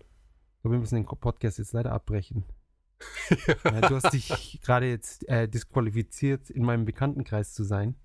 So, 0.63 0.72
wir 0.72 0.79
müssen 0.79 0.95
den 0.95 1.05
Podcast 1.05 1.60
jetzt 1.60 1.74
leider 1.74 1.91
abbrechen. 1.91 2.43
ja, 3.63 3.81
du 3.81 3.95
hast 3.95 4.13
dich 4.13 4.60
gerade 4.63 4.88
jetzt 4.89 5.27
äh, 5.27 5.48
disqualifiziert, 5.48 6.50
in 6.50 6.63
meinem 6.63 6.86
Bekanntenkreis 6.86 7.53
zu 7.53 7.63
sein. 7.63 7.95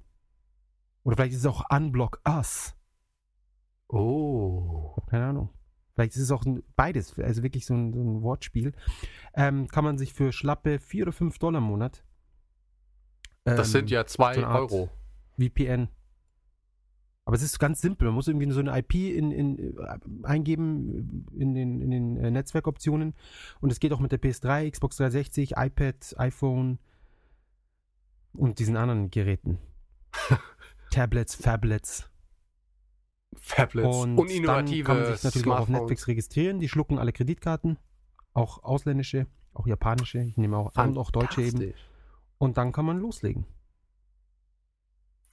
Oder 1.04 1.16
vielleicht 1.16 1.32
ist 1.34 1.40
es 1.40 1.46
auch 1.46 1.64
Unblock 1.70 2.20
Us. 2.28 2.76
Oh. 3.88 4.96
Keine 5.10 5.28
Ahnung. 5.28 5.50
Vielleicht 5.96 6.16
ist 6.16 6.24
es 6.24 6.32
auch 6.32 6.46
ein, 6.46 6.62
beides, 6.76 7.18
also 7.18 7.42
wirklich 7.42 7.66
so 7.66 7.74
ein, 7.74 7.94
so 7.94 8.02
ein 8.02 8.22
Wortspiel. 8.22 8.74
Ähm, 9.34 9.68
kann 9.70 9.86
man 9.86 9.98
sich 9.98 10.14
für 10.14 10.34
schlappe 10.34 10.80
4 10.80 11.04
oder 11.04 11.12
5 11.14 11.40
Dollar 11.40 11.60
im 11.60 11.64
Monat. 11.66 12.04
Das 13.46 13.70
ähm, 13.70 13.72
sind 13.72 13.90
ja 13.92 14.06
zwei 14.06 14.34
so 14.34 14.42
eine 14.42 14.48
Art- 14.48 14.72
Euro. 14.72 14.90
VPN. 15.40 15.88
Aber 17.24 17.36
es 17.36 17.42
ist 17.42 17.60
ganz 17.60 17.82
simpel. 17.82 18.06
Man 18.08 18.16
muss 18.16 18.28
irgendwie 18.28 18.52
so 18.52 18.60
eine 18.60 18.78
IP 18.78 18.94
in, 18.94 19.32
in, 19.32 19.78
äh, 19.78 19.98
eingeben 20.24 21.26
in 21.34 21.56
den, 21.56 21.82
in 21.82 21.92
den 21.92 22.18
äh, 22.18 22.30
Netzwerkoptionen. 22.30 23.16
Und 23.62 23.72
es 23.72 23.80
geht 23.80 23.94
auch 23.94 24.00
mit 24.00 24.12
der 24.12 24.22
PS3, 24.22 24.70
Xbox 24.70 24.98
360, 24.98 25.54
iPad, 25.58 26.16
iPhone 26.18 26.78
und 28.34 28.60
diesen 28.60 28.78
anderen 28.78 29.10
Geräten. 29.10 29.58
Tablets, 30.92 31.36
Phablets. 31.36 32.10
Fablets. 33.40 33.98
Und 33.98 34.18
Uninnovative 34.18 34.84
dann 34.84 34.98
kann 34.98 35.04
man 35.04 35.14
sich 35.14 35.24
natürlich 35.24 35.48
auch 35.48 35.60
auf. 35.60 35.70
Netflix 35.70 36.08
registrieren. 36.08 36.60
Die 36.60 36.70
schlucken 36.70 36.98
alle 36.98 37.14
Kreditkarten, 37.14 37.78
auch 38.34 38.64
ausländische, 38.64 39.28
auch 39.54 39.68
japanische, 39.68 40.20
ich 40.20 40.38
nehme 40.38 40.58
auch 40.58 40.76
an, 40.76 40.98
auch 40.98 41.12
deutsche 41.12 41.42
eben. 41.42 41.74
Und 42.38 42.58
dann 42.58 42.72
kann 42.72 42.86
man 42.86 43.00
loslegen. 43.00 43.46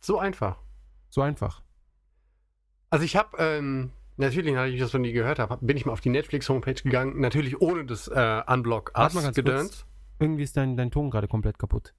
So 0.00 0.18
einfach. 0.18 0.58
So 1.10 1.22
einfach. 1.22 1.62
Also 2.90 3.04
ich 3.04 3.16
habe, 3.16 3.36
ähm, 3.38 3.90
natürlich, 4.16 4.52
nachdem 4.52 4.74
ich 4.74 4.80
das 4.80 4.90
von 4.90 5.02
dir 5.02 5.12
gehört 5.12 5.38
habe, 5.38 5.58
bin 5.60 5.76
ich 5.76 5.86
mal 5.86 5.92
auf 5.92 6.00
die 6.00 6.10
Netflix-Homepage 6.10 6.74
gegangen. 6.74 7.20
Natürlich 7.20 7.60
ohne 7.60 7.84
das 7.84 8.08
äh, 8.08 8.42
Unblock 8.46 8.92
Us 8.96 9.14
ganz 9.14 9.34
Gedöns. 9.34 9.86
Irgendwie 10.18 10.42
ist 10.42 10.56
dein, 10.56 10.76
dein 10.76 10.90
Ton 10.90 11.10
gerade 11.10 11.28
komplett 11.28 11.58
kaputt. 11.58 11.94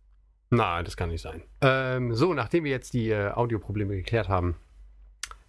Nein, 0.49 0.85
das 0.85 0.95
kann 0.95 1.09
nicht 1.09 1.21
sein. 1.21 1.41
Ähm, 1.61 2.13
so, 2.13 2.33
nachdem 2.33 2.63
wir 2.63 2.71
jetzt 2.71 2.93
die 2.93 3.09
äh, 3.09 3.31
Audioprobleme 3.31 3.95
geklärt 3.95 4.29
haben. 4.29 4.55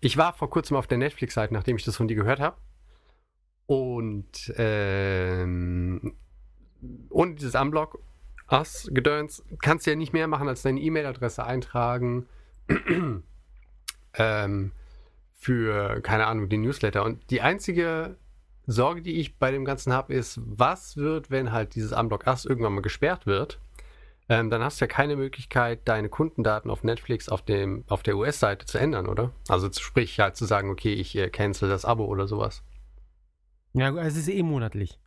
Ich 0.04 0.18
war 0.18 0.34
vor 0.34 0.50
kurzem 0.50 0.76
auf 0.76 0.86
der 0.86 0.98
Netflix-Seite, 0.98 1.54
nachdem 1.54 1.76
ich 1.76 1.84
das 1.84 1.96
von 1.96 2.08
dir 2.08 2.14
gehört 2.14 2.38
habe. 2.38 2.58
Und 3.64 4.52
ähm, 4.58 6.14
ohne 7.08 7.36
dieses 7.36 7.54
Unblock 7.54 7.98
Us 8.50 8.86
Gedöns 8.92 9.42
kannst 9.62 9.86
du 9.86 9.92
ja 9.92 9.96
nicht 9.96 10.12
mehr 10.12 10.26
machen, 10.26 10.46
als 10.46 10.60
deine 10.60 10.78
E-Mail-Adresse 10.78 11.42
eintragen. 11.44 12.26
ähm, 14.14 14.72
für, 15.32 16.02
keine 16.02 16.26
Ahnung, 16.26 16.50
den 16.50 16.60
Newsletter. 16.60 17.02
Und 17.02 17.30
die 17.30 17.40
einzige 17.40 18.18
Sorge, 18.66 19.00
die 19.00 19.18
ich 19.18 19.38
bei 19.38 19.52
dem 19.52 19.64
Ganzen 19.64 19.94
habe, 19.94 20.12
ist, 20.12 20.38
was 20.44 20.98
wird, 20.98 21.30
wenn 21.30 21.50
halt 21.50 21.74
dieses 21.74 21.92
Unblock 21.92 22.26
Us 22.26 22.44
irgendwann 22.44 22.74
mal 22.74 22.82
gesperrt 22.82 23.24
wird? 23.24 23.58
Ähm, 24.28 24.48
dann 24.48 24.62
hast 24.62 24.80
du 24.80 24.84
ja 24.84 24.88
keine 24.88 25.16
Möglichkeit, 25.16 25.86
deine 25.86 26.08
Kundendaten 26.08 26.70
auf 26.70 26.82
Netflix 26.82 27.28
auf, 27.28 27.42
dem, 27.42 27.84
auf 27.88 28.02
der 28.02 28.16
US-Seite 28.16 28.64
zu 28.64 28.78
ändern, 28.78 29.06
oder? 29.06 29.32
Also 29.48 29.70
sprich 29.70 30.18
halt 30.18 30.36
zu 30.36 30.46
sagen, 30.46 30.70
okay, 30.70 30.94
ich 30.94 31.14
äh, 31.16 31.28
cancel 31.28 31.68
das 31.68 31.84
Abo 31.84 32.06
oder 32.06 32.26
sowas. 32.26 32.62
Ja, 33.74 33.94
es 33.98 34.16
ist 34.16 34.28
eh 34.28 34.42
monatlich. 34.42 34.98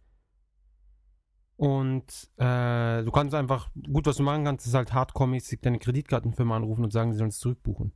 Und 1.56 2.30
äh, 2.38 3.04
du 3.04 3.12
kannst 3.12 3.34
einfach, 3.34 3.72
gut, 3.92 4.06
was 4.06 4.18
du 4.18 4.24
machen 4.24 4.46
kannst, 4.46 4.68
ist 4.68 4.76
halt 4.76 4.94
hardcore-mäßig 4.94 5.62
deine 5.62 5.80
Kreditkartenfirma 5.80 6.56
anrufen 6.56 6.84
und 6.84 6.94
sagen, 6.94 7.12
sie 7.12 7.18
sollen 7.18 7.30
es 7.30 7.40
zurückbuchen. 7.40 7.94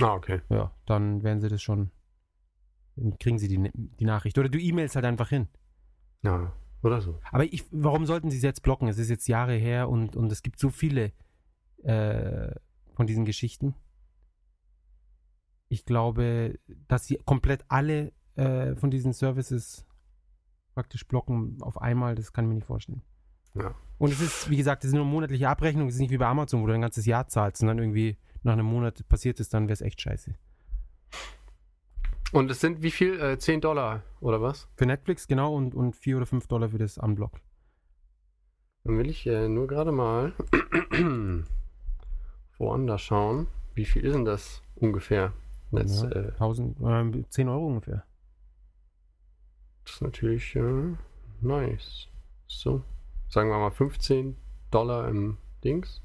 Ah, 0.00 0.14
okay. 0.14 0.40
Ja, 0.48 0.72
dann 0.86 1.22
werden 1.22 1.42
sie 1.42 1.50
das 1.50 1.60
schon, 1.60 1.90
dann 2.96 3.18
kriegen 3.18 3.38
sie 3.38 3.48
die, 3.48 3.70
die 3.74 4.04
Nachricht. 4.06 4.38
Oder 4.38 4.48
du 4.48 4.58
e-mailst 4.58 4.94
halt 4.94 5.04
einfach 5.04 5.28
hin. 5.28 5.48
Ja, 6.22 6.54
oder 6.82 7.00
so. 7.00 7.18
Aber 7.30 7.44
ich, 7.44 7.64
warum 7.70 8.06
sollten 8.06 8.30
sie 8.30 8.36
es 8.36 8.42
jetzt 8.42 8.62
blocken? 8.62 8.88
Es 8.88 8.98
ist 8.98 9.10
jetzt 9.10 9.28
Jahre 9.28 9.54
her 9.54 9.88
und, 9.88 10.16
und 10.16 10.30
es 10.30 10.42
gibt 10.42 10.58
so 10.58 10.70
viele 10.70 11.12
äh, 11.82 12.54
von 12.94 13.06
diesen 13.06 13.24
Geschichten. 13.24 13.74
Ich 15.68 15.84
glaube, 15.84 16.58
dass 16.88 17.06
sie 17.06 17.18
komplett 17.24 17.64
alle 17.68 18.12
äh, 18.36 18.76
von 18.76 18.90
diesen 18.90 19.12
Services 19.12 19.86
praktisch 20.74 21.06
blocken 21.08 21.58
auf 21.62 21.80
einmal, 21.80 22.14
das 22.14 22.32
kann 22.32 22.44
ich 22.44 22.48
mir 22.48 22.54
nicht 22.56 22.66
vorstellen. 22.66 23.02
Ja. 23.54 23.74
Und 23.98 24.12
es 24.12 24.20
ist, 24.20 24.50
wie 24.50 24.56
gesagt, 24.56 24.84
es 24.84 24.88
ist 24.88 24.94
nur 24.94 25.04
eine 25.04 25.10
monatliche 25.10 25.48
Abrechnung, 25.48 25.88
es 25.88 25.94
ist 25.94 26.00
nicht 26.00 26.10
wie 26.10 26.18
bei 26.18 26.26
Amazon, 26.26 26.62
wo 26.62 26.66
du 26.66 26.74
ein 26.74 26.82
ganzes 26.82 27.06
Jahr 27.06 27.26
zahlst 27.28 27.62
und 27.62 27.68
dann 27.68 27.78
irgendwie 27.78 28.18
nach 28.42 28.52
einem 28.52 28.66
Monat 28.66 29.08
passiert 29.08 29.40
ist, 29.40 29.54
dann 29.54 29.64
wäre 29.64 29.72
es 29.72 29.80
echt 29.80 30.00
scheiße. 30.00 30.34
Und 32.32 32.50
es 32.50 32.60
sind 32.60 32.82
wie 32.82 32.90
viel? 32.90 33.18
Äh, 33.20 33.38
10 33.38 33.60
Dollar 33.60 34.02
oder 34.20 34.42
was? 34.42 34.68
Für 34.76 34.86
Netflix, 34.86 35.26
genau, 35.28 35.54
und, 35.54 35.74
und 35.74 35.94
4 35.96 36.16
oder 36.18 36.26
5 36.26 36.46
Dollar 36.48 36.68
für 36.70 36.78
das 36.78 36.98
Unblock. 36.98 37.40
Dann 38.84 38.98
will 38.98 39.08
ich 39.08 39.26
äh, 39.26 39.48
nur 39.48 39.66
gerade 39.66 39.92
mal 39.92 40.32
woanders 42.58 43.02
schauen. 43.02 43.48
Wie 43.74 43.84
viel 43.84 44.04
ist 44.04 44.14
denn 44.14 44.24
das 44.24 44.62
ungefähr? 44.74 45.32
Das, 45.72 46.02
Ja. 46.02 46.10
äh, 46.10 46.28
1000, 46.32 46.80
äh, 46.80 47.24
10 47.28 47.48
Euro 47.48 47.66
ungefähr. 47.66 48.04
das 49.84 49.94
ist 49.94 50.02
natürlich 50.02 50.54
äh, 50.56 50.94
nice. 51.40 52.08
So, 52.46 52.82
sagen 53.28 53.50
wir 53.50 53.58
mal 53.58 53.70
15 53.70 54.36
Dollar 54.70 55.08
im 55.08 55.38
Dings. 55.64 56.02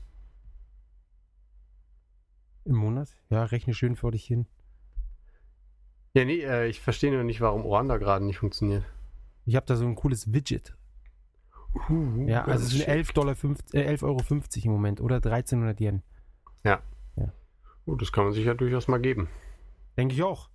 Im 2.65 2.75
Monat? 2.75 3.09
Ja, 3.29 3.43
rechne 3.45 3.73
schön 3.73 3.95
vor 3.95 4.11
dich 4.11 4.25
hin. 4.25 4.45
Ja, 6.13 6.25
nee, 6.25 6.41
äh, 6.41 6.67
ich 6.67 6.81
verstehe 6.81 7.11
nur 7.11 7.23
nicht, 7.23 7.41
warum 7.41 7.65
Oanda 7.65 7.97
gerade 7.97 8.25
nicht 8.25 8.37
funktioniert. 8.39 8.83
Ich 9.45 9.55
habe 9.55 9.65
da 9.65 9.75
so 9.75 9.85
ein 9.85 9.95
cooles 9.95 10.33
Widget. 10.33 10.75
Uh, 11.89 12.27
Ja, 12.27 12.41
das 12.43 12.49
also 12.51 12.65
es 12.65 12.71
ist 12.73 12.77
sind 12.79 12.87
11 12.89 13.13
Dollar 13.13 13.35
50, 13.35 13.73
äh, 13.73 13.83
11 13.83 14.03
Euro 14.03 14.19
50 14.19 14.65
im 14.65 14.71
Moment 14.73 14.99
oder 15.01 15.15
1300 15.17 15.79
Yen. 15.79 16.03
Oh, 17.87 17.95
das 17.95 18.11
kann 18.11 18.25
man 18.25 18.33
sich 18.33 18.45
ja 18.45 18.53
durchaus 18.53 18.87
mal 18.87 18.99
geben. 19.01 19.27
Denke 19.97 20.13
ich 20.13 20.21
auch. 20.21 20.49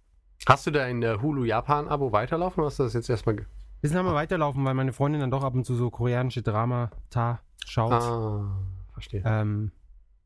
Hast 0.48 0.64
du 0.64 0.70
dein 0.70 1.02
äh, 1.02 1.18
Hulu 1.20 1.42
Japan-Abo 1.44 2.12
weiterlaufen 2.12 2.60
oder 2.60 2.66
hast 2.68 2.78
du 2.78 2.84
das 2.84 2.92
jetzt 2.94 3.10
erstmal. 3.10 3.44
Bisschen 3.80 3.98
haben 3.98 4.06
wir 4.06 4.14
weiterlaufen, 4.14 4.64
weil 4.64 4.74
meine 4.74 4.92
Freundin 4.92 5.20
dann 5.20 5.32
doch 5.32 5.42
ab 5.42 5.54
und 5.54 5.64
zu 5.66 5.74
so 5.74 5.90
koreanische 5.90 6.42
Drama-Ta 6.42 7.40
schaut. 7.66 7.92
Ah, 7.92 8.56
verstehe. 8.92 9.22
Ähm, 9.26 9.72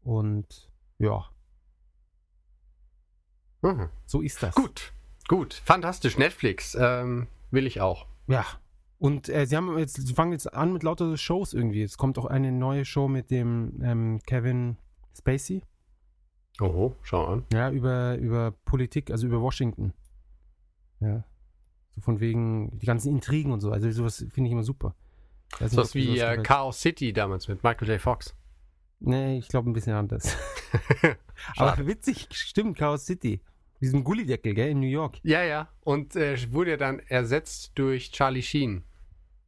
und 0.03 0.69
ja, 0.99 1.25
Mhm. 3.63 3.89
so 4.05 4.21
ist 4.21 4.43
das. 4.43 4.55
Gut, 4.55 4.93
gut, 5.31 5.55
fantastisch. 5.65 6.19
Netflix 6.19 6.77
ähm, 6.79 7.29
will 7.53 7.65
ich 7.65 7.81
auch. 7.81 8.07
Ja. 8.27 8.45
Und 8.99 9.29
äh, 9.29 9.47
sie 9.47 9.57
haben 9.57 9.79
jetzt, 9.79 10.05
sie 10.05 10.13
fangen 10.13 10.33
jetzt 10.33 10.53
an 10.53 10.73
mit 10.73 10.83
lauter 10.83 11.17
Shows 11.17 11.55
irgendwie. 11.55 11.83
Es 11.85 11.97
kommt 11.97 12.19
auch 12.19 12.25
eine 12.27 12.51
neue 12.51 12.85
Show 12.85 13.07
mit 13.07 13.31
dem 13.31 13.81
ähm, 13.81 14.21
Kevin 14.27 14.77
Spacey. 15.17 15.63
Oho, 16.61 16.97
schau 17.03 17.27
an. 17.27 17.47
Ja, 17.53 17.71
über, 17.71 18.17
über 18.19 18.51
Politik, 18.65 19.13
also 19.13 19.29
über 19.29 19.41
Washington. 19.41 19.93
Ja. 20.99 21.23
So 21.95 22.01
von 22.01 22.19
wegen 22.19 22.77
die 22.81 22.87
ganzen 22.87 23.11
Intrigen 23.15 23.53
und 23.53 23.61
so. 23.61 23.71
Also 23.71 23.89
sowas 23.93 24.27
finde 24.31 24.49
ich 24.49 24.53
immer 24.53 24.65
super. 24.65 24.97
Nicht, 25.61 25.71
So 25.71 25.77
was 25.77 25.95
wie 25.95 26.19
äh. 26.19 26.43
Chaos 26.43 26.81
City 26.81 27.13
damals 27.13 27.47
mit 27.47 27.63
Michael 27.63 27.89
J. 27.89 28.01
Fox. 28.01 28.35
Nee, 28.99 29.39
ich 29.39 29.47
glaube 29.47 29.71
ein 29.71 29.75
bisschen 29.75 29.95
anders. 29.95 30.37
Aber 31.57 31.87
witzig, 31.87 32.27
stimmt, 32.33 32.77
Chaos 32.77 33.07
City. 33.07 33.41
Diesen 33.81 34.05
Gullideckel, 34.05 34.55
gell, 34.55 34.71
in 34.71 34.81
New 34.81 34.87
York. 34.87 35.19
Ja, 35.23 35.43
ja. 35.43 35.69
Und 35.81 36.15
äh, 36.17 36.37
wurde 36.53 36.73
ja 36.73 36.77
dann 36.77 36.99
ersetzt 37.01 37.73
durch 37.77 38.13
Charlie 38.13 38.43
Sheen. 38.43 38.85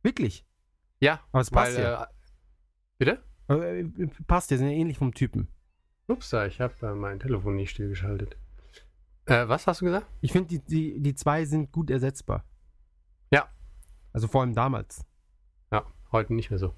Wirklich. 0.03 0.47
Ja, 1.01 1.21
Aber 1.33 1.41
es 1.43 1.51
passt 1.51 1.77
weil. 1.77 1.83
ja. 1.85 2.05
Äh, 2.05 2.07
bitte? 2.99 3.23
Aber, 3.49 3.67
äh, 3.69 3.85
passt 4.27 4.51
ja, 4.51 4.57
sind 4.57 4.69
ja 4.71 4.75
ähnlich 4.77 4.97
vom 4.99 5.13
Typen. 5.13 5.49
Ups, 6.09 6.31
da, 6.31 6.47
ich 6.47 6.61
habe 6.61 6.75
äh, 6.87 6.95
mein 6.95 7.21
Telefon 7.21 7.57
nicht 7.57 7.71
stillgeschaltet. 7.71 8.37
Äh, 9.27 9.49
was 9.49 9.67
hast 9.67 9.81
du 9.83 9.85
gesagt? 9.87 10.07
Ich 10.21 10.33
finde, 10.33 10.49
die, 10.49 10.61
die, 10.65 11.01
die 11.01 11.15
zwei 11.15 11.45
sind 11.45 11.71
gut 11.71 11.91
ersetzbar. 11.91 12.45
Ja. 13.31 13.49
Also 14.13 14.29
vor 14.29 14.41
allem 14.41 14.55
damals. 14.55 15.05
Ja, 15.71 15.87
heute 16.11 16.35
nicht 16.35 16.51
mehr 16.51 16.59
so. 16.59 16.75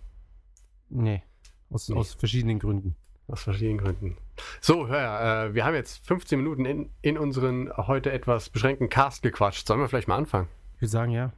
Nee. 0.89 1.23
Aus, 1.71 1.89
Nee. 1.89 1.97
aus 1.97 2.15
verschiedenen 2.15 2.59
Gründen. 2.59 2.97
Aus 3.27 3.43
verschiedenen 3.43 3.79
Gründen. 3.79 4.17
So, 4.61 4.89
hör, 4.89 5.47
äh, 5.47 5.55
wir 5.55 5.65
haben 5.65 5.75
jetzt 5.75 6.07
15 6.07 6.39
Minuten 6.39 6.65
in, 6.67 6.91
in 7.01 7.17
unseren 7.17 7.73
heute 7.77 8.13
etwas 8.13 8.51
beschränkten 8.51 8.89
Cast 8.89 9.23
gequatscht. 9.23 9.67
Sollen 9.67 9.81
wir 9.81 9.89
vielleicht 9.89 10.09
mal 10.09 10.17
anfangen? 10.17 10.49
Ich 10.77 10.83
würde 10.83 10.91
sagen, 10.91 11.13
ja. 11.13 11.33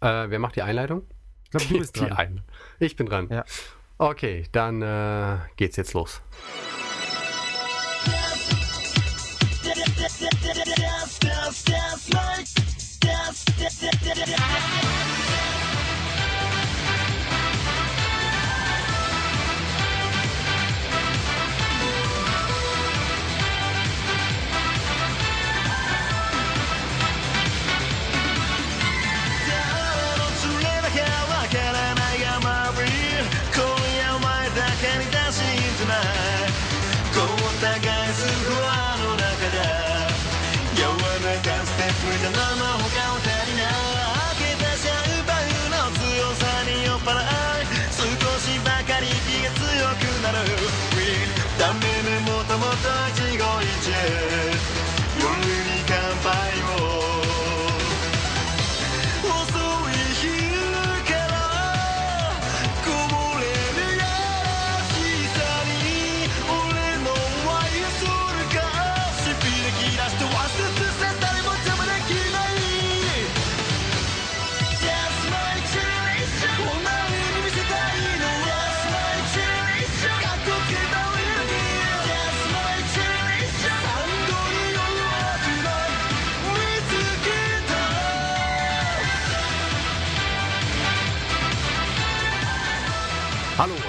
Äh, 0.00 0.30
wer 0.30 0.38
macht 0.38 0.56
die 0.56 0.62
Einleitung? 0.62 1.02
Ich 1.44 1.50
glaube, 1.50 1.66
du 1.66 1.78
bist 1.78 2.00
dran. 2.00 2.42
Ich 2.78 2.94
bin 2.96 3.06
dran. 3.06 3.28
Ja. 3.30 3.44
Okay, 3.98 4.44
dann 4.52 4.82
äh, 4.82 5.38
geht's 5.56 5.76
jetzt 5.76 5.92
los. 5.94 6.22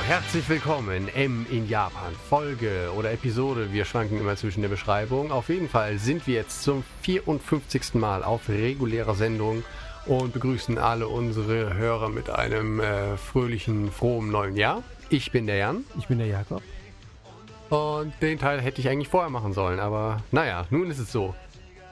Herzlich 0.07 0.47
willkommen 0.49 1.07
M 1.15 1.45
in 1.49 1.67
Japan. 1.67 2.13
Folge 2.29 2.91
oder 2.95 3.11
Episode, 3.11 3.71
wir 3.73 3.85
schwanken 3.85 4.19
immer 4.19 4.35
zwischen 4.35 4.61
der 4.61 4.69
Beschreibung. 4.69 5.31
Auf 5.31 5.49
jeden 5.49 5.69
Fall 5.69 5.97
sind 5.97 6.27
wir 6.27 6.35
jetzt 6.35 6.63
zum 6.63 6.83
54. 7.01 7.95
Mal 7.95 8.23
auf 8.23 8.49
regulärer 8.49 9.15
Sendung 9.15 9.63
und 10.05 10.33
begrüßen 10.33 10.77
alle 10.77 11.07
unsere 11.07 11.73
Hörer 11.73 12.09
mit 12.09 12.29
einem 12.29 12.79
äh, 12.79 13.17
fröhlichen, 13.17 13.91
frohen 13.91 14.29
neuen 14.29 14.55
Jahr. 14.55 14.83
Ich 15.09 15.31
bin 15.31 15.47
der 15.47 15.57
Jan 15.57 15.83
Ich 15.97 16.07
bin 16.07 16.19
der 16.19 16.27
Jakob. 16.27 16.61
und 17.69 18.13
den 18.21 18.37
Teil 18.39 18.61
hätte 18.61 18.81
ich 18.81 18.89
eigentlich 18.89 19.09
vorher 19.09 19.29
machen 19.29 19.53
sollen, 19.53 19.79
aber 19.79 20.21
naja, 20.31 20.65
nun 20.69 20.89
ist 20.91 20.99
es 20.99 21.11
so. 21.11 21.33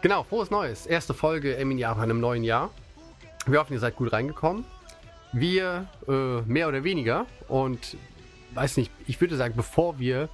Genau, 0.01 0.23
frohes 0.23 0.51
Neues. 0.51 0.85
Erste 0.85 1.13
Folge 1.13 1.55
M 1.57 1.71
in 1.71 1.77
Japan 1.77 2.09
im 2.09 2.19
neuen 2.19 2.43
Jahr. 2.43 2.69
Wir 3.47 3.59
hoffen, 3.59 3.73
ihr 3.73 3.79
seid 3.79 3.95
gut 3.95 4.11
reingekommen. 4.13 4.65
Wir 5.33 5.87
äh, 6.07 6.41
mehr 6.41 6.67
oder 6.67 6.83
weniger 6.83 7.25
und 7.47 7.97
weiß 8.53 8.77
nicht, 8.77 8.91
ich 9.07 9.19
würde 9.19 9.35
sagen, 9.35 9.55
bevor 9.55 9.97
wir 9.99 10.29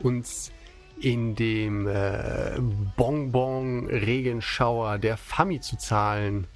uns 0.00 0.52
in 1.00 1.34
dem 1.34 1.86
äh, 1.86 2.58
Bonbon-Regenschauer 2.96 4.98
der 4.98 5.16
Famitsu-Zahlen 5.16 6.46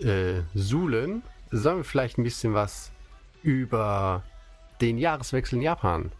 äh, 0.00 0.42
suhlen, 0.54 1.22
sollen 1.50 1.78
wir 1.78 1.84
vielleicht 1.84 2.18
ein 2.18 2.24
bisschen 2.24 2.54
was 2.54 2.92
über 3.42 4.22
den 4.80 4.98
Jahreswechsel 4.98 5.58
in 5.58 5.62
Japan 5.62 6.12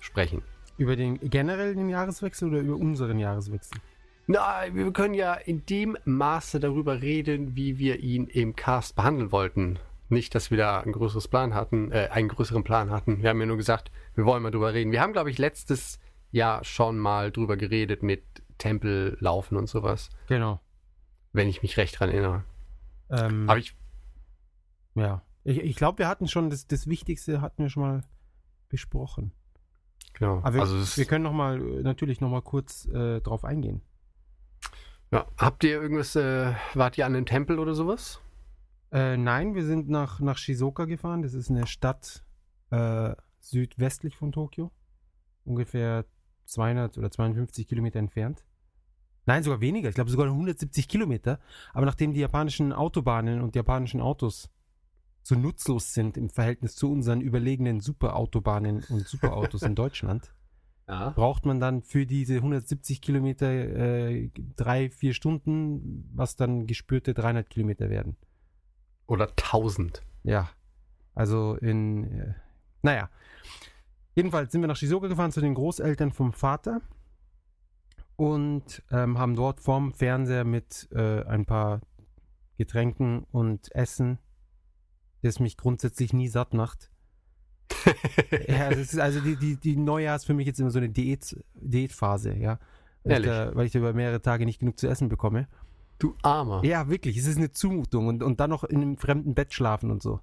sprechen. 0.00 0.42
Über 0.78 0.96
den 0.96 1.18
generell 1.20 1.74
den 1.74 1.88
Jahreswechsel 1.88 2.48
oder 2.48 2.60
über 2.60 2.76
unseren 2.76 3.18
Jahreswechsel? 3.18 3.78
Na, 4.26 4.62
wir 4.72 4.92
können 4.92 5.14
ja 5.14 5.34
in 5.34 5.64
dem 5.66 5.96
Maße 6.04 6.58
darüber 6.58 7.00
reden, 7.00 7.54
wie 7.54 7.78
wir 7.78 8.00
ihn 8.00 8.26
im 8.26 8.56
Cast 8.56 8.96
behandeln 8.96 9.30
wollten. 9.30 9.78
Nicht, 10.08 10.34
dass 10.34 10.50
wir 10.50 10.58
da 10.58 10.80
ein 10.80 10.92
größeres 10.92 11.26
Plan 11.28 11.54
hatten, 11.54 11.90
äh, 11.90 12.08
einen 12.12 12.28
größeren 12.28 12.62
Plan 12.64 12.90
hatten. 12.90 13.22
Wir 13.22 13.30
haben 13.30 13.40
ja 13.40 13.46
nur 13.46 13.56
gesagt, 13.56 13.90
wir 14.14 14.24
wollen 14.24 14.42
mal 14.42 14.50
drüber 14.52 14.72
reden. 14.72 14.92
Wir 14.92 15.00
haben, 15.00 15.12
glaube 15.12 15.30
ich, 15.30 15.38
letztes 15.38 15.98
Jahr 16.30 16.64
schon 16.64 16.98
mal 16.98 17.32
drüber 17.32 17.56
geredet 17.56 18.02
mit 18.02 18.22
Tempellaufen 18.58 19.56
und 19.56 19.68
sowas, 19.68 20.10
Genau. 20.28 20.60
wenn 21.32 21.48
ich 21.48 21.62
mich 21.62 21.76
recht 21.76 21.98
dran 21.98 22.10
erinnere. 22.10 22.44
Ähm, 23.10 23.48
Aber 23.48 23.58
ich, 23.58 23.76
ja. 24.94 25.22
Ich, 25.44 25.58
ich 25.58 25.76
glaube, 25.76 25.98
wir 25.98 26.08
hatten 26.08 26.26
schon 26.28 26.50
das, 26.50 26.66
das 26.66 26.86
Wichtigste 26.86 27.40
hatten 27.40 27.62
wir 27.62 27.70
schon 27.70 27.82
mal 27.82 28.02
besprochen. 28.68 29.32
genau. 30.14 30.38
Aber 30.38 30.54
wir, 30.54 30.60
also 30.62 30.96
wir 30.96 31.04
können 31.04 31.24
noch 31.24 31.32
mal 31.32 31.60
äh, 31.60 31.82
natürlich 31.82 32.20
noch 32.20 32.30
mal 32.30 32.42
kurz 32.42 32.86
äh, 32.86 33.20
drauf 33.20 33.44
eingehen. 33.44 33.82
ja. 35.10 35.26
Habt 35.36 35.62
ihr 35.64 35.70
irgendwas, 35.80 36.16
äh, 36.16 36.52
wart 36.74 36.96
ihr 36.98 37.06
an 37.06 37.14
einem 37.14 37.26
Tempel 37.26 37.58
oder 37.58 37.74
sowas? 37.74 38.20
Äh, 38.96 39.18
nein, 39.18 39.54
wir 39.54 39.64
sind 39.66 39.90
nach, 39.90 40.20
nach 40.20 40.38
Shizuoka 40.38 40.86
gefahren. 40.86 41.20
Das 41.20 41.34
ist 41.34 41.50
eine 41.50 41.66
Stadt 41.66 42.24
äh, 42.70 43.14
südwestlich 43.40 44.16
von 44.16 44.32
Tokio. 44.32 44.72
Ungefähr 45.44 46.06
200 46.46 46.96
oder 46.96 47.10
250 47.10 47.68
Kilometer 47.68 47.98
entfernt. 47.98 48.42
Nein, 49.26 49.42
sogar 49.42 49.60
weniger. 49.60 49.90
Ich 49.90 49.94
glaube 49.96 50.10
sogar 50.10 50.26
170 50.28 50.88
Kilometer. 50.88 51.40
Aber 51.74 51.84
nachdem 51.84 52.14
die 52.14 52.20
japanischen 52.20 52.72
Autobahnen 52.72 53.42
und 53.42 53.54
die 53.54 53.58
japanischen 53.58 54.00
Autos 54.00 54.50
so 55.22 55.34
nutzlos 55.34 55.92
sind 55.92 56.16
im 56.16 56.30
Verhältnis 56.30 56.74
zu 56.74 56.90
unseren 56.90 57.20
überlegenen 57.20 57.80
Superautobahnen 57.80 58.82
und 58.88 59.06
Superautos 59.06 59.60
in 59.62 59.74
Deutschland, 59.82 60.32
Ja. 60.88 61.10
braucht 61.10 61.44
man 61.44 61.60
dann 61.60 61.82
für 61.82 62.06
diese 62.06 62.36
170 62.36 63.02
Kilometer 63.02 63.50
äh, 63.50 64.30
drei, 64.56 64.88
vier 64.88 65.12
Stunden, 65.12 66.08
was 66.14 66.36
dann 66.36 66.66
gespürte 66.66 67.12
300 67.12 67.50
Kilometer 67.50 67.90
werden. 67.90 68.16
Oder 69.06 69.28
1000. 69.28 70.02
Ja, 70.24 70.50
also 71.14 71.54
in, 71.56 72.04
äh, 72.04 72.34
naja. 72.82 73.10
Jedenfalls 74.14 74.50
sind 74.50 74.62
wir 74.62 74.68
nach 74.68 74.76
Shizuoka 74.76 75.08
gefahren 75.08 75.32
zu 75.32 75.40
den 75.40 75.54
Großeltern 75.54 76.10
vom 76.10 76.32
Vater 76.32 76.80
und 78.16 78.82
ähm, 78.90 79.18
haben 79.18 79.36
dort 79.36 79.60
vorm 79.60 79.92
Fernseher 79.92 80.44
mit 80.44 80.88
äh, 80.92 81.22
ein 81.24 81.44
paar 81.44 81.82
Getränken 82.56 83.24
und 83.30 83.74
Essen, 83.74 84.18
das 85.22 85.38
mich 85.38 85.56
grundsätzlich 85.56 86.12
nie 86.12 86.28
satt 86.28 86.54
macht. 86.54 86.90
ja, 88.48 88.70
das 88.70 88.92
ist 88.94 88.98
also 88.98 89.20
die, 89.20 89.36
die, 89.36 89.56
die 89.56 89.76
Neujahr 89.76 90.16
ist 90.16 90.24
für 90.24 90.34
mich 90.34 90.46
jetzt 90.46 90.60
immer 90.60 90.70
so 90.70 90.78
eine 90.78 90.88
Diät, 90.88 91.36
Diätphase, 91.54 92.34
ja. 92.34 92.58
Weil 93.04 93.20
ich, 93.20 93.26
da, 93.26 93.54
weil 93.54 93.66
ich 93.66 93.72
da 93.72 93.78
über 93.78 93.92
mehrere 93.92 94.20
Tage 94.20 94.46
nicht 94.46 94.58
genug 94.58 94.78
zu 94.78 94.88
essen 94.88 95.08
bekomme. 95.08 95.46
Du 95.98 96.14
Armer. 96.22 96.64
Ja, 96.64 96.88
wirklich, 96.88 97.16
es 97.16 97.26
ist 97.26 97.38
eine 97.38 97.52
Zumutung 97.52 98.06
und, 98.08 98.22
und 98.22 98.40
dann 98.40 98.50
noch 98.50 98.64
in 98.64 98.82
einem 98.82 98.98
fremden 98.98 99.34
Bett 99.34 99.54
schlafen 99.54 99.90
und 99.90 100.02
so. 100.02 100.20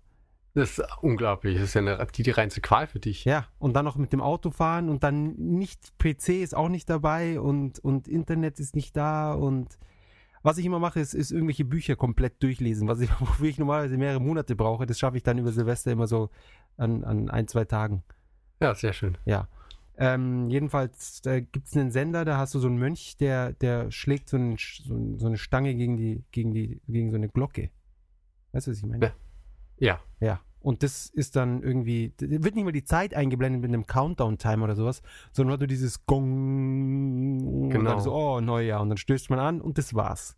Das 0.54 0.78
ist 0.78 0.86
unglaublich. 1.02 1.56
Das 1.56 1.64
ist 1.66 1.74
ja 1.74 1.82
eine, 1.82 2.06
die, 2.14 2.22
die 2.22 2.30
reinste 2.30 2.62
Qual 2.62 2.86
für 2.86 3.00
dich. 3.00 3.26
Ja, 3.26 3.48
und 3.58 3.74
dann 3.74 3.86
noch 3.86 3.96
mit 3.96 4.14
dem 4.14 4.22
Auto 4.22 4.52
fahren 4.52 4.90
und 4.90 5.04
dann 5.04 5.34
nicht 5.36 5.98
PC 5.98 6.30
ist 6.30 6.56
auch 6.56 6.70
nicht 6.70 6.90
dabei 6.90 7.40
und, 7.40 7.80
und 7.80 8.08
Internet 8.08 8.60
ist 8.60 8.76
nicht 8.76 8.96
da 8.96 9.34
und 9.34 9.80
was 10.44 10.58
ich 10.58 10.66
immer 10.66 10.78
mache, 10.78 11.00
ist, 11.00 11.14
ist 11.14 11.32
irgendwelche 11.32 11.64
Bücher 11.64 11.96
komplett 11.96 12.44
durchlesen, 12.44 12.88
was 12.88 13.00
ich, 13.00 13.10
wofür 13.20 13.48
ich 13.48 13.58
normalerweise 13.58 13.98
mehrere 13.98 14.20
Monate 14.20 14.56
brauche. 14.56 14.86
Das 14.86 15.00
schaffe 15.00 15.18
ich 15.18 15.24
dann 15.24 15.38
über 15.38 15.52
Silvester 15.52 15.92
immer 15.92 16.06
so 16.06 16.30
an, 16.78 17.04
an 17.04 17.30
ein, 17.30 17.48
zwei 17.48 17.66
Tagen. 17.66 18.04
Ja, 18.60 18.76
sehr 18.76 18.94
schön. 18.94 19.18
Ja. 19.26 19.48
Ähm, 19.98 20.50
jedenfalls, 20.50 21.22
da 21.22 21.40
gibt 21.40 21.68
es 21.68 21.78
einen 21.78 21.92
Sender, 21.92 22.26
da 22.26 22.38
hast 22.38 22.56
du 22.56 22.60
so 22.60 22.68
einen 22.68 22.78
Mönch, 22.78 23.18
der, 23.18 23.54
der 23.54 23.92
schlägt 23.92 24.30
so, 24.30 24.38
einen, 24.38 24.58
so, 24.58 25.18
so 25.18 25.28
eine 25.28 25.38
Stange 25.38 25.76
gegen 25.76 25.98
die, 25.98 26.24
gegen 26.32 26.54
die, 26.54 26.82
gegen 26.88 27.12
so 27.12 27.18
eine 27.18 27.30
Glocke. 27.30 27.70
Weißt 28.52 28.68
du, 28.68 28.72
was 28.72 28.78
ich 28.80 28.86
meine? 28.86 29.14
Ja. 29.78 30.00
Ja. 30.20 30.42
Und 30.60 30.82
das 30.82 31.08
ist 31.08 31.36
dann 31.36 31.62
irgendwie, 31.62 32.14
wird 32.18 32.56
nicht 32.56 32.64
mal 32.64 32.72
die 32.72 32.86
Zeit 32.86 33.14
eingeblendet 33.14 33.62
mit 33.62 33.70
einem 33.70 33.86
Countdown-Timer 33.86 34.64
oder 34.64 34.76
sowas, 34.76 35.02
sondern 35.34 35.50
nur 35.50 35.58
du 35.58 35.68
dieses 35.68 36.06
Gong 36.06 37.64
und 37.64 37.70
Genau. 37.70 37.92
dann 37.92 38.00
so, 38.00 38.14
oh, 38.14 38.40
Neujahr. 38.40 38.82
Und 38.82 38.90
dann 38.90 38.98
stößt 38.98 39.30
man 39.30 39.40
an 39.40 39.62
und 39.62 39.78
das 39.78 39.94
war's. 39.94 40.38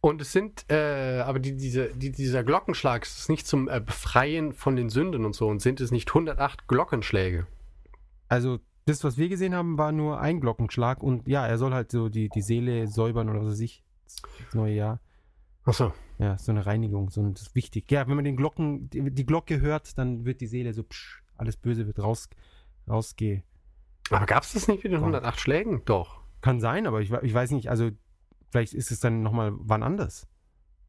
Und 0.00 0.20
es 0.20 0.32
sind, 0.32 0.66
äh, 0.70 1.20
aber 1.24 1.40
die, 1.40 1.56
diese, 1.56 1.88
die, 1.96 2.12
dieser 2.12 2.44
Glockenschlag 2.44 3.02
ist 3.04 3.28
nicht 3.28 3.46
zum 3.46 3.68
äh, 3.68 3.80
Befreien 3.80 4.52
von 4.52 4.76
den 4.76 4.88
Sünden 4.88 5.24
und 5.24 5.34
so. 5.34 5.48
Und 5.48 5.60
sind 5.62 5.80
es 5.80 5.90
nicht 5.90 6.10
108 6.10 6.68
Glockenschläge? 6.68 7.46
Also, 8.28 8.58
das, 8.86 9.02
was 9.04 9.16
wir 9.16 9.28
gesehen 9.28 9.54
haben, 9.54 9.78
war 9.78 9.92
nur 9.92 10.20
ein 10.20 10.40
Glockenschlag 10.40 11.02
und 11.02 11.26
ja, 11.28 11.46
er 11.46 11.56
soll 11.58 11.72
halt 11.72 11.90
so 11.90 12.08
die, 12.08 12.28
die 12.28 12.42
Seele 12.42 12.86
säubern 12.86 13.28
oder 13.30 13.40
was 13.40 13.52
weiß 13.52 13.60
ich. 13.60 13.82
Das 14.06 14.54
neue 14.54 14.74
Jahr. 14.74 15.00
Achso. 15.64 15.92
Ja, 16.18 16.36
so 16.38 16.52
eine 16.52 16.64
Reinigung, 16.66 17.10
so 17.10 17.20
ein- 17.22 17.32
das 17.34 17.42
ist 17.42 17.54
wichtig. 17.54 17.90
Ja, 17.90 18.06
wenn 18.06 18.14
man 18.16 18.24
den 18.24 18.36
Glocken, 18.36 18.88
die, 18.90 19.10
die 19.10 19.26
Glocke 19.26 19.60
hört, 19.60 19.96
dann 19.98 20.24
wird 20.24 20.40
die 20.40 20.46
Seele 20.46 20.72
so, 20.74 20.82
psch, 20.84 21.22
alles 21.36 21.56
Böse 21.56 21.86
wird 21.86 21.98
raus, 21.98 22.28
rausge. 22.88 23.42
Aber 24.10 24.26
gab 24.26 24.42
es 24.42 24.52
das 24.52 24.68
nicht 24.68 24.84
mit 24.84 24.92
den 24.92 25.00
108 25.00 25.40
Schlägen? 25.40 25.82
Doch. 25.86 26.20
Kann 26.42 26.60
sein, 26.60 26.86
aber 26.86 27.00
ich, 27.00 27.10
ich 27.10 27.32
weiß 27.34 27.50
nicht, 27.52 27.70
also 27.70 27.90
vielleicht 28.50 28.74
ist 28.74 28.90
es 28.90 29.00
dann 29.00 29.22
nochmal 29.22 29.52
wann 29.56 29.82
anders. 29.82 30.28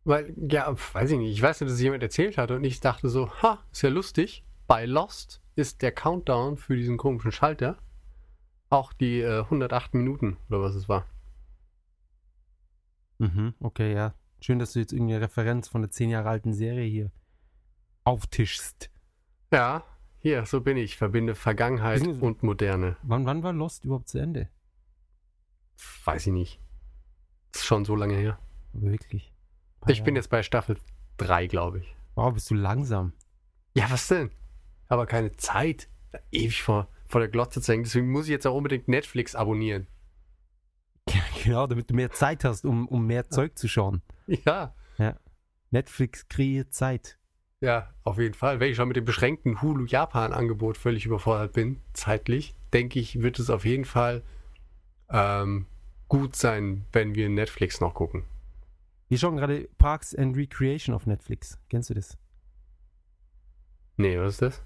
Weil, 0.04 0.36
ja, 0.38 0.76
weiß 0.93 1.12
ich 1.12 1.17
nicht. 1.17 1.32
Ich 1.32 1.41
weiß 1.41 1.62
nur, 1.62 1.67
dass 1.67 1.78
es 1.78 1.82
jemand 1.82 2.04
erzählt 2.04 2.38
hat 2.38 2.52
und 2.52 2.63
ich 2.63 2.80
dachte 2.82 3.08
so, 3.10 3.32
ha, 3.41 3.63
ist 3.71 3.82
ja 3.82 3.89
lustig. 3.89 4.43
Bei 4.67 4.86
Lost 4.86 5.41
ist 5.56 5.82
der 5.82 5.91
Countdown 5.91 6.58
für 6.58 6.76
diesen 6.76 6.98
komischen 6.98 7.32
Schalter 7.32 7.78
auch 8.70 8.94
die 8.94 9.22
äh, 9.22 9.41
108 9.41 9.94
Minuten 9.94 10.38
oder 10.50 10.62
was 10.62 10.76
es 10.76 10.89
war. 10.89 11.06
Mhm, 13.20 13.54
okay, 13.60 13.94
ja. 13.94 14.13
Schön, 14.41 14.60
dass 14.60 14.74
du 14.74 14.80
jetzt 14.80 14.91
irgendeine 14.91 15.22
Referenz 15.22 15.68
von 15.68 15.82
der 15.82 15.91
zehn 15.91 16.10
Jahre 16.10 16.30
alten 16.30 16.54
Serie 16.54 16.88
hier 16.88 17.12
auftischst. 18.04 18.91
Ja, 19.52 19.84
hier, 20.20 20.46
so 20.46 20.62
bin 20.62 20.78
ich. 20.78 20.98
Verbinde 20.98 21.36
Vergangenheit 21.36 22.00
sind- 22.00 22.22
und 22.22 22.44
Moderne. 22.44 22.98
Wann, 23.04 23.26
wann 23.26 23.44
war 23.44 23.54
Lost 23.54 23.86
überhaupt 23.86 24.10
zu 24.10 24.20
Ende? 24.20 24.50
Weiß 26.04 26.28
ich 26.28 26.34
nicht. 26.34 26.60
Ist 27.54 27.65
schon 27.65 27.86
so 27.86 27.96
lange 27.96 28.15
her. 28.15 28.39
Aber 28.74 28.91
wirklich. 28.91 29.34
Ich 29.88 30.00
bin 30.04 30.15
Jahre. 30.15 30.20
jetzt 30.20 30.30
bei 30.30 30.44
Staffel 30.44 30.78
3, 31.18 31.48
glaube 31.48 31.80
ich. 31.80 31.96
Wow, 32.15 32.34
bist 32.34 32.50
du 32.50 32.56
langsam. 32.56 33.13
Ja, 33.76 33.89
was 33.89 34.08
denn? 34.08 34.32
Aber 34.88 35.06
keine 35.06 35.36
Zeit. 35.38 35.89
Ewig 36.32 36.63
vor, 36.63 36.88
vor 37.06 37.19
der 37.21 37.30
Glotze 37.30 37.62
zu 37.62 37.71
hängen. 37.71 37.84
Deswegen 37.84 38.10
muss 38.12 38.26
ich 38.26 38.32
jetzt 38.32 38.45
auch 38.48 38.56
unbedingt 38.56 38.88
Netflix 38.88 39.36
abonnieren. 39.36 39.88
Ja, 41.08 41.21
genau, 41.43 41.67
damit 41.67 41.91
du 41.91 41.93
mehr 41.93 42.12
Zeit 42.12 42.43
hast, 42.43 42.65
um, 42.65 42.88
um 42.88 43.06
mehr 43.06 43.30
Zeug 43.30 43.58
zu 43.60 43.67
schauen. 43.67 44.02
Ja, 44.28 44.74
Netflix 45.69 46.28
kreiert 46.30 46.74
Zeit. 46.74 47.19
ja, 47.62 47.93
auf 48.04 48.17
jeden 48.17 48.34
Fall. 48.34 48.60
Wenn 48.60 48.71
ich 48.71 48.78
schon 48.78 48.88
mit 48.88 48.98
dem 48.98 49.06
beschränkten 49.06 49.62
Hulu 49.62 49.86
Japan-Angebot 49.86 50.78
völlig 50.78 51.06
überfordert 51.06 51.54
bin, 51.54 51.82
zeitlich, 51.93 52.56
denke 52.74 53.00
ich, 53.00 53.21
wird 53.21 53.38
es 53.38 53.52
auf 53.52 53.65
jeden 53.65 53.86
Fall 53.86 54.24
ähm, 55.10 55.67
gut 56.08 56.36
sein, 56.36 56.86
wenn 56.91 57.13
wir 57.13 57.30
Netflix 57.30 57.82
noch 57.82 57.93
gucken. 57.93 58.24
Wir 59.10 59.19
schauen 59.19 59.38
gerade 59.38 59.69
Parks 59.78 60.15
and 60.15 60.36
Recreation 60.36 60.95
auf 60.95 61.06
Netflix. 61.06 61.60
Kennst 61.69 61.91
du 61.91 61.93
das? 61.93 62.17
Nee, 63.98 64.17
was 64.17 64.34
ist 64.34 64.41
das? 64.41 64.63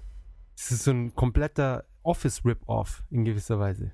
Das 0.60 0.72
ist 0.72 0.84
so 0.84 0.90
ein 0.90 1.14
kompletter 1.14 1.84
Office-Rip-Off 2.02 3.02
in 3.10 3.24
gewisser 3.24 3.58
Weise. 3.58 3.92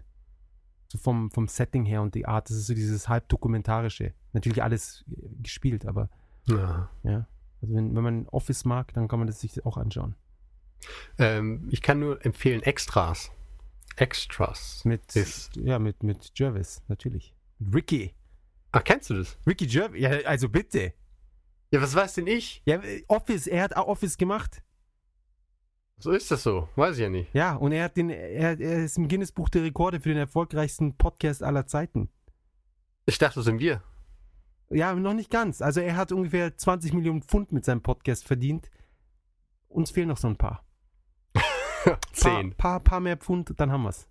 So 0.89 0.99
vom, 0.99 1.31
vom 1.31 1.49
Setting 1.49 1.85
her 1.85 2.03
und 2.03 2.15
die 2.15 2.27
Art. 2.27 2.49
Das 2.51 2.57
ist 2.57 2.67
so 2.67 2.75
dieses 2.75 3.09
halbdokumentarische. 3.09 4.15
Natürlich 4.33 4.63
alles 4.63 5.05
äh, 5.11 5.15
gespielt, 5.43 5.87
aber 5.87 6.11
Ja. 6.47 6.91
ja. 7.03 7.29
Also 7.63 7.75
wenn, 7.75 7.95
wenn 7.97 8.03
man 8.03 8.29
Office 8.29 8.65
mag, 8.65 8.93
dann 8.95 9.09
kann 9.09 9.19
man 9.19 9.27
das 9.27 9.41
sich 9.41 9.65
auch 9.65 9.77
anschauen. 9.77 10.15
Ähm, 11.19 11.69
ich 11.71 11.83
kann 11.83 11.99
nur 12.01 12.25
empfehlen 12.25 12.63
Extras. 12.63 13.31
Extras. 13.97 14.85
Mit, 14.85 15.17
Ist- 15.17 15.57
ja, 15.57 15.79
mit, 15.79 16.03
mit 16.03 16.33
Jervis, 16.39 16.83
natürlich. 16.89 17.35
Mit 17.59 17.75
Ricky. 17.75 18.15
Ach, 18.73 18.85
kennst 18.85 19.09
du 19.11 19.15
das? 19.15 19.39
Ricky 19.47 19.67
Jervis, 19.67 20.01
ja, 20.03 20.11
also 20.27 20.49
bitte. 20.49 20.93
Ja, 21.73 21.81
was 21.81 21.95
weiß 21.95 22.15
denn 22.15 22.27
ich? 22.27 22.63
Ja, 22.67 22.77
äh, 22.83 23.05
Office, 23.09 23.47
er 23.47 23.63
hat 23.63 23.77
Office 23.77 24.19
gemacht. 24.19 24.63
So 25.99 26.11
ist 26.11 26.31
das 26.31 26.43
so. 26.43 26.69
Weiß 26.77 26.97
ich 26.97 27.03
ja 27.03 27.09
nicht. 27.09 27.33
Ja, 27.35 27.55
und 27.55 27.73
er 27.73 27.85
hat 27.85 27.97
den, 27.97 28.11
er, 28.11 28.61
er 28.61 28.85
ist 28.85 28.99
im 28.99 29.09
Guinness-Buch 29.09 29.49
der 29.49 29.63
Rekorde 29.63 29.99
für 30.01 30.11
den 30.11 30.19
erfolgreichsten 30.19 30.97
Podcast 30.97 31.43
aller 31.43 31.67
Zeiten. 31.67 32.11
Ich 33.07 33.19
dachte, 33.19 33.37
das 33.37 33.47
sind 33.47 33.61
wir. 33.61 33.83
Ja, 34.69 34.95
noch 34.95 35.15
nicht 35.15 35.31
ganz. 35.31 35.63
Also 35.63 35.81
er 35.81 35.97
hat 35.97 36.13
ungefähr 36.13 36.57
20 36.57 36.93
Millionen 36.93 37.23
Pfund 37.23 37.53
mit 37.53 37.65
seinem 37.65 37.83
Podcast 37.83 38.27
verdient. 38.27 38.71
Uns 39.69 39.91
fehlen 39.91 40.09
noch 40.09 40.19
so 40.19 40.29
ein 40.29 40.37
paar. 40.37 40.65
Zehn. 42.13 42.51
Paar, 42.57 42.81
paar, 42.81 42.81
paar 42.81 43.01
mehr 43.01 43.17
Pfund, 43.17 43.55
dann 43.57 43.71
haben 43.73 43.85
wir's. 43.85 44.09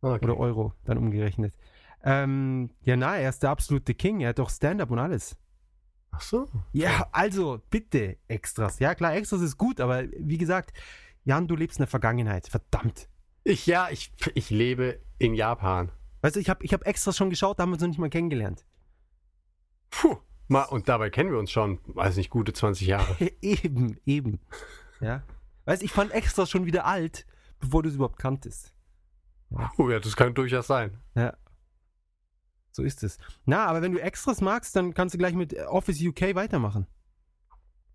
Okay. 0.00 0.24
Oder 0.24 0.38
Euro, 0.38 0.72
dann 0.84 0.98
umgerechnet. 0.98 1.54
Ähm, 2.02 2.70
ja, 2.82 2.96
na, 2.96 3.16
er 3.16 3.28
ist 3.28 3.42
der 3.42 3.50
absolute 3.50 3.94
King. 3.94 4.20
Er 4.20 4.30
hat 4.30 4.38
doch 4.38 4.48
Stand-up 4.48 4.90
und 4.90 5.00
alles. 5.00 5.36
Ach 6.12 6.20
so. 6.20 6.46
Ja, 6.72 7.08
also, 7.12 7.60
bitte, 7.68 8.16
Extras. 8.28 8.78
Ja, 8.78 8.94
klar, 8.94 9.14
Extras 9.14 9.42
ist 9.42 9.58
gut, 9.58 9.80
aber 9.80 10.04
wie 10.18 10.38
gesagt, 10.38 10.72
Jan, 11.26 11.48
du 11.48 11.56
lebst 11.56 11.78
in 11.78 11.82
der 11.82 11.88
Vergangenheit. 11.88 12.46
Verdammt. 12.46 13.08
Ich, 13.42 13.66
ja, 13.66 13.88
ich, 13.90 14.12
ich 14.34 14.48
lebe 14.50 15.00
in 15.18 15.34
Japan. 15.34 15.90
Weißt 16.20 16.36
du, 16.36 16.40
ich 16.40 16.48
habe 16.48 16.64
ich 16.64 16.72
hab 16.72 16.86
Extras 16.86 17.16
schon 17.16 17.30
geschaut, 17.30 17.58
da 17.58 17.64
haben 17.64 17.70
wir 17.70 17.74
uns 17.74 17.82
noch 17.82 17.88
nicht 17.88 17.98
mal 17.98 18.08
kennengelernt. 18.08 18.64
Puh. 19.90 20.18
Mal, 20.46 20.62
und 20.62 20.88
dabei 20.88 21.10
kennen 21.10 21.32
wir 21.32 21.40
uns 21.40 21.50
schon, 21.50 21.80
weiß 21.86 22.16
nicht, 22.16 22.30
gute 22.30 22.52
20 22.52 22.86
Jahre. 22.86 23.16
eben, 23.42 23.98
eben. 24.06 24.38
Ja. 25.00 25.24
Weißt 25.64 25.82
du, 25.82 25.86
ich 25.86 25.92
fand 25.92 26.12
Extras 26.12 26.48
schon 26.48 26.64
wieder 26.64 26.86
alt, 26.86 27.26
bevor 27.58 27.82
du 27.82 27.88
es 27.88 27.96
überhaupt 27.96 28.20
kanntest. 28.20 28.72
Oh 29.78 29.90
ja, 29.90 29.98
das 29.98 30.14
kann 30.14 30.32
durchaus 30.32 30.68
sein. 30.68 30.96
Ja. 31.16 31.36
So 32.70 32.84
ist 32.84 33.02
es. 33.02 33.18
Na, 33.46 33.66
aber 33.66 33.82
wenn 33.82 33.92
du 33.92 33.98
Extras 33.98 34.40
magst, 34.40 34.76
dann 34.76 34.94
kannst 34.94 35.14
du 35.14 35.18
gleich 35.18 35.34
mit 35.34 35.58
Office 35.66 36.00
UK 36.00 36.36
weitermachen. 36.36 36.86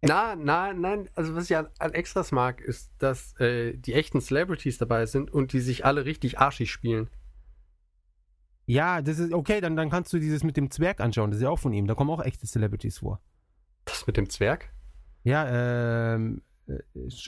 Na, 0.01 0.35
na, 0.35 0.73
nein, 0.73 1.09
also 1.13 1.35
was 1.35 1.49
ich 1.49 1.55
an, 1.55 1.67
an 1.77 1.93
Extras 1.93 2.31
mag, 2.31 2.59
ist, 2.59 2.91
dass 2.97 3.39
äh, 3.39 3.77
die 3.77 3.93
echten 3.93 4.19
Celebrities 4.19 4.79
dabei 4.79 5.05
sind 5.05 5.31
und 5.31 5.53
die 5.53 5.59
sich 5.59 5.85
alle 5.85 6.05
richtig 6.05 6.39
arschig 6.39 6.71
spielen. 6.71 7.09
Ja, 8.65 9.01
das 9.01 9.19
ist 9.19 9.33
okay, 9.33 9.61
dann, 9.61 9.75
dann 9.75 9.89
kannst 9.89 10.11
du 10.13 10.19
dieses 10.19 10.43
mit 10.43 10.57
dem 10.57 10.71
Zwerg 10.71 11.01
anschauen. 11.01 11.29
Das 11.29 11.37
ist 11.37 11.43
ja 11.43 11.49
auch 11.49 11.59
von 11.59 11.73
ihm. 11.73 11.85
Da 11.85 11.93
kommen 11.93 12.09
auch 12.09 12.23
echte 12.23 12.47
Celebrities 12.47 12.99
vor. 12.99 13.21
Das 13.85 14.07
mit 14.07 14.17
dem 14.17 14.29
Zwerg? 14.29 14.73
Ja, 15.23 16.15
ähm, 16.15 16.41
äh, 16.67 16.79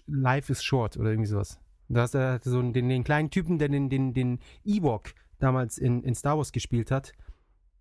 Life 0.07 0.51
is 0.51 0.63
Short 0.63 0.97
oder 0.97 1.11
irgendwie 1.11 1.29
sowas. 1.29 1.59
Da 1.89 2.01
hast 2.01 2.15
du 2.15 2.39
so 2.43 2.61
den, 2.61 2.89
den 2.89 3.03
kleinen 3.03 3.29
Typen, 3.29 3.59
der 3.59 3.69
den, 3.69 3.89
den, 3.89 4.13
den 4.13 4.39
Ewok 4.63 5.13
damals 5.37 5.77
in, 5.77 6.01
in 6.03 6.15
Star 6.15 6.37
Wars 6.37 6.51
gespielt 6.51 6.89
hat. 6.89 7.13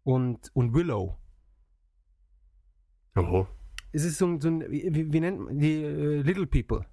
Und, 0.02 0.50
und 0.54 0.74
Willow. 0.74 1.16
Oh. 3.16 3.46
Es 3.92 4.04
ist 4.04 4.18
so 4.18 4.26
ein, 4.26 4.40
so 4.40 4.48
ein 4.48 4.70
wie, 4.70 5.12
wie 5.12 5.20
nennt 5.20 5.40
man 5.40 5.58
die 5.58 5.82
äh, 5.82 6.22
Little 6.22 6.46
People? 6.46 6.84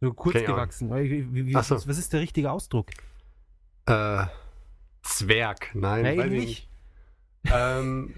So 0.00 0.14
kurz 0.14 0.34
Keine 0.34 0.46
gewachsen. 0.46 0.94
Wie, 0.94 1.46
wie, 1.46 1.52
so. 1.52 1.58
was, 1.58 1.98
ist 1.98 2.12
der 2.12 2.20
richtige 2.20 2.50
Ausdruck? 2.50 2.86
Äh, 3.86 4.26
Zwerg, 5.02 5.74
nein, 5.74 6.04
Ja, 6.04 6.16
weiß 6.16 6.32
ich 6.32 6.40
nicht. 6.40 6.68
Ähm, 7.52 8.14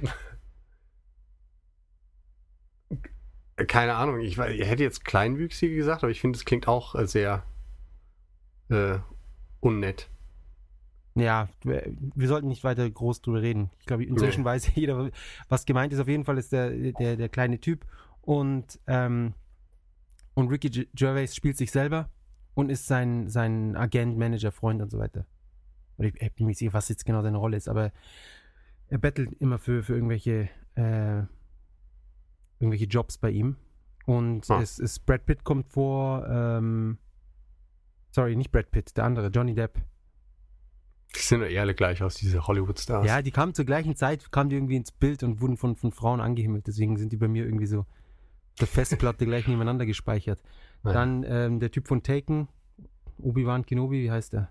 keine 3.67 3.95
Ahnung, 3.95 4.21
ich, 4.21 4.39
ich 4.39 4.67
hätte 4.67 4.83
jetzt 4.83 5.05
Kleinwüchsige 5.05 5.75
gesagt, 5.75 6.03
aber 6.03 6.11
ich 6.11 6.21
finde, 6.21 6.37
es 6.37 6.45
klingt 6.45 6.69
auch 6.69 6.95
sehr 7.07 7.45
äh, 8.69 8.99
unnett. 9.61 10.09
Ja, 11.15 11.49
wir 11.63 12.29
sollten 12.29 12.49
nicht 12.49 12.65
weiter 12.65 12.89
groß 12.91 13.21
drüber 13.21 13.43
reden. 13.43 13.71
Ich 13.81 13.87
glaube, 13.87 14.05
inzwischen 14.05 14.41
Nee. 14.41 14.47
weiß 14.47 14.71
jeder, 14.75 15.11
was 15.49 15.67
gemeint 15.67 15.93
ist. 15.93 16.01
Auf 16.01 16.09
jeden 16.09 16.25
Fall 16.25 16.39
ist 16.39 16.53
der, 16.53 16.71
der, 16.71 17.17
der 17.17 17.29
kleine 17.29 17.61
Typ. 17.61 17.85
Und, 18.23 18.81
ähm, 18.87 19.35
und 20.35 20.49
Ricky 20.49 20.89
Gervais 20.95 21.35
spielt 21.37 21.59
sich 21.59 21.71
selber 21.71 22.09
und 22.55 22.71
ist 22.71 22.87
sein, 22.87 23.29
sein 23.29 23.77
Agent, 23.77 24.17
Manager, 24.17 24.53
Freund 24.53 24.81
und 24.81 24.91
so 24.91 24.99
weiter. 24.99 25.27
Und 25.99 26.07
ich, 26.07 26.15
ich 26.23 26.33
bin 26.33 26.47
mir 26.47 26.51
nicht 26.51 26.59
sicher, 26.59 26.73
was 26.73 26.89
jetzt 26.89 27.05
genau 27.05 27.21
seine 27.23 27.37
Rolle 27.37 27.57
ist, 27.59 27.69
aber 27.69 27.93
er 28.89 28.99
bettelt 28.99 29.33
immer 29.35 29.59
für, 29.59 29.83
für 29.83 29.95
irgendwelche, 29.95 30.49
äh, 30.77 31.23
irgendwelche 32.59 32.87
Jobs 32.87 33.19
bei 33.19 33.31
ihm. 33.31 33.57
Und 34.07 34.51
Ah. 34.51 34.61
es 34.63 34.79
ist 34.79 35.01
Brad 35.05 35.27
Pitt 35.27 35.45
kommt 35.45 35.69
vor, 35.69 36.27
ähm, 36.29 36.97
sorry, 38.11 38.35
nicht 38.37 38.51
Brad 38.51 38.71
Pitt, 38.71 38.97
der 38.97 39.05
andere, 39.05 39.29
Johnny 39.29 39.55
Depp. 39.55 39.79
Die 41.15 41.21
sind 41.21 41.41
doch 41.41 41.49
eh 41.49 41.59
alle 41.59 41.75
gleich 41.75 42.03
aus, 42.03 42.15
diese 42.15 42.47
Hollywood-Stars. 42.47 43.07
Ja, 43.07 43.21
die 43.21 43.31
kamen 43.31 43.55
zur 43.55 43.65
gleichen 43.65 43.97
Zeit, 43.97 44.33
kamen 44.33 44.49
die 44.51 44.57
irgendwie 44.57 44.77
ins 44.77 44.93
Bild 44.93 45.23
und 45.23 45.41
wurden 45.41 45.57
von, 45.57 45.77
von 45.77 45.93
Frauen 45.93 46.21
angehimmelt. 46.21 46.67
Deswegen 46.67 46.97
sind 46.97 47.13
die 47.13 47.17
bei 47.17 47.29
mir 47.29 47.45
irgendwie 47.45 47.67
so 47.67 47.87
der 48.61 48.67
Festplatte 48.67 49.27
gleich 49.27 49.47
nebeneinander 49.47 49.87
gespeichert. 49.87 50.43
Naja. 50.83 50.95
Dann 50.99 51.25
ähm, 51.27 51.61
der 51.61 51.71
Typ 51.71 51.89
von 51.89 52.03
Taken, 52.03 52.49
Obi-Wan 53.19 53.67
Kenobi, 53.67 54.03
wie 54.03 54.11
heißt 54.11 54.33
der? 54.33 54.51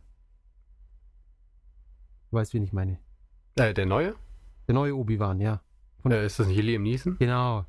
Du 2.29 2.37
weißt, 2.37 2.53
wen 2.53 2.63
ich 2.63 2.73
meine. 2.73 2.99
Äh, 3.55 3.73
der 3.73 3.85
neue? 3.85 4.15
Der 4.67 4.75
neue 4.75 4.95
Obi-Wan, 4.95 5.41
ja. 5.41 5.61
Äh, 6.05 6.25
ist 6.25 6.39
das 6.39 6.47
nicht 6.47 6.61
Liam 6.61 6.83
Neeson? 6.83 7.17
Genau. 7.17 7.65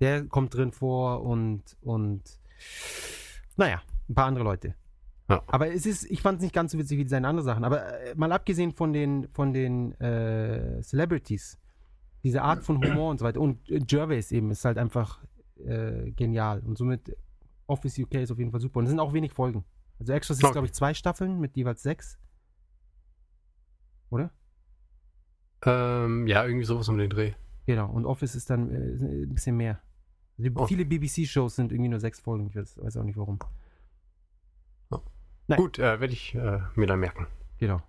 Der 0.00 0.24
kommt 0.26 0.54
drin 0.54 0.72
vor 0.72 1.22
und, 1.22 1.62
und 1.80 2.22
naja, 3.56 3.82
ein 4.08 4.14
paar 4.14 4.26
andere 4.26 4.44
Leute. 4.44 4.74
Ja. 5.28 5.42
Aber 5.46 5.72
es 5.72 5.86
ist, 5.86 6.04
ich 6.10 6.20
fand 6.20 6.38
es 6.38 6.42
nicht 6.42 6.54
ganz 6.54 6.72
so 6.72 6.78
witzig 6.78 6.98
wie 6.98 7.08
seine 7.08 7.28
anderen 7.28 7.46
Sachen. 7.46 7.64
Aber 7.64 7.98
äh, 8.02 8.14
mal 8.14 8.30
abgesehen 8.32 8.72
von 8.72 8.92
den, 8.92 9.26
von 9.28 9.52
den 9.52 9.92
äh, 10.00 10.80
Celebrities, 10.82 11.58
diese 12.22 12.42
Art 12.42 12.62
von 12.62 12.76
Humor 12.84 13.10
und 13.10 13.18
so 13.18 13.24
weiter. 13.24 13.40
Und 13.40 13.70
äh, 13.70 13.80
Gervais 13.80 14.32
eben 14.32 14.50
ist 14.50 14.64
halt 14.64 14.76
einfach 14.78 15.24
äh, 15.64 16.10
genial. 16.12 16.60
Und 16.60 16.76
somit 16.76 17.16
Office 17.66 17.98
UK 17.98 18.14
ist 18.16 18.30
auf 18.32 18.38
jeden 18.38 18.50
Fall 18.50 18.60
super. 18.60 18.80
Und 18.80 18.84
es 18.84 18.90
sind 18.90 19.00
auch 19.00 19.14
wenig 19.14 19.32
Folgen. 19.32 19.64
Also 19.98 20.12
Extras 20.12 20.38
ist, 20.38 20.44
Okay. 20.44 20.52
glaube 20.52 20.66
ich, 20.66 20.74
zwei 20.74 20.92
Staffeln 20.92 21.40
mit 21.40 21.56
jeweils 21.56 21.82
sechs. 21.82 22.18
Oder? 24.10 24.30
Ähm, 25.64 26.26
ja, 26.26 26.44
irgendwie 26.44 26.64
sowas 26.66 26.88
um 26.88 26.98
den 26.98 27.08
Dreh. 27.08 27.32
Genau, 27.66 27.90
und 27.90 28.04
Office 28.04 28.34
ist 28.34 28.50
dann 28.50 28.70
äh, 28.70 29.22
ein 29.24 29.34
bisschen 29.34 29.56
mehr. 29.56 29.80
Die, 30.36 30.50
Oh. 30.54 30.66
Viele 30.66 30.84
BBC-Shows 30.84 31.56
sind 31.56 31.72
irgendwie 31.72 31.88
nur 31.88 32.00
sechs 32.00 32.20
Folgen, 32.20 32.48
ich 32.48 32.56
weiß, 32.56 32.76
weiß 32.82 32.96
auch 32.98 33.04
nicht 33.04 33.16
warum. 33.16 33.38
Nein. 35.46 35.58
Gut, 35.58 35.78
äh, 35.78 36.00
werde 36.00 36.12
ich 36.12 36.34
äh, 36.34 36.60
mir 36.74 36.86
dann 36.86 37.00
merken. 37.00 37.26
Genau. 37.58 37.82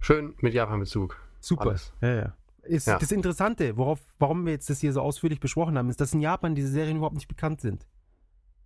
Schön 0.00 0.34
mit 0.40 0.54
Japan-Bezug. 0.54 1.16
Super. 1.40 1.70
Alles. 1.70 1.92
Ja, 2.00 2.14
ja. 2.14 2.36
Ist 2.62 2.86
Ja. 2.86 2.98
Das 2.98 3.12
Interessante, 3.12 3.76
worauf, 3.76 4.00
warum 4.18 4.44
wir 4.44 4.52
jetzt 4.52 4.68
das 4.68 4.80
hier 4.80 4.92
so 4.92 5.00
ausführlich 5.00 5.40
besprochen 5.40 5.78
haben, 5.78 5.88
ist, 5.88 6.00
dass 6.00 6.12
in 6.12 6.20
Japan 6.20 6.54
diese 6.54 6.68
Serien 6.68 6.96
überhaupt 6.96 7.14
nicht 7.14 7.28
bekannt 7.28 7.60
sind. 7.60 7.86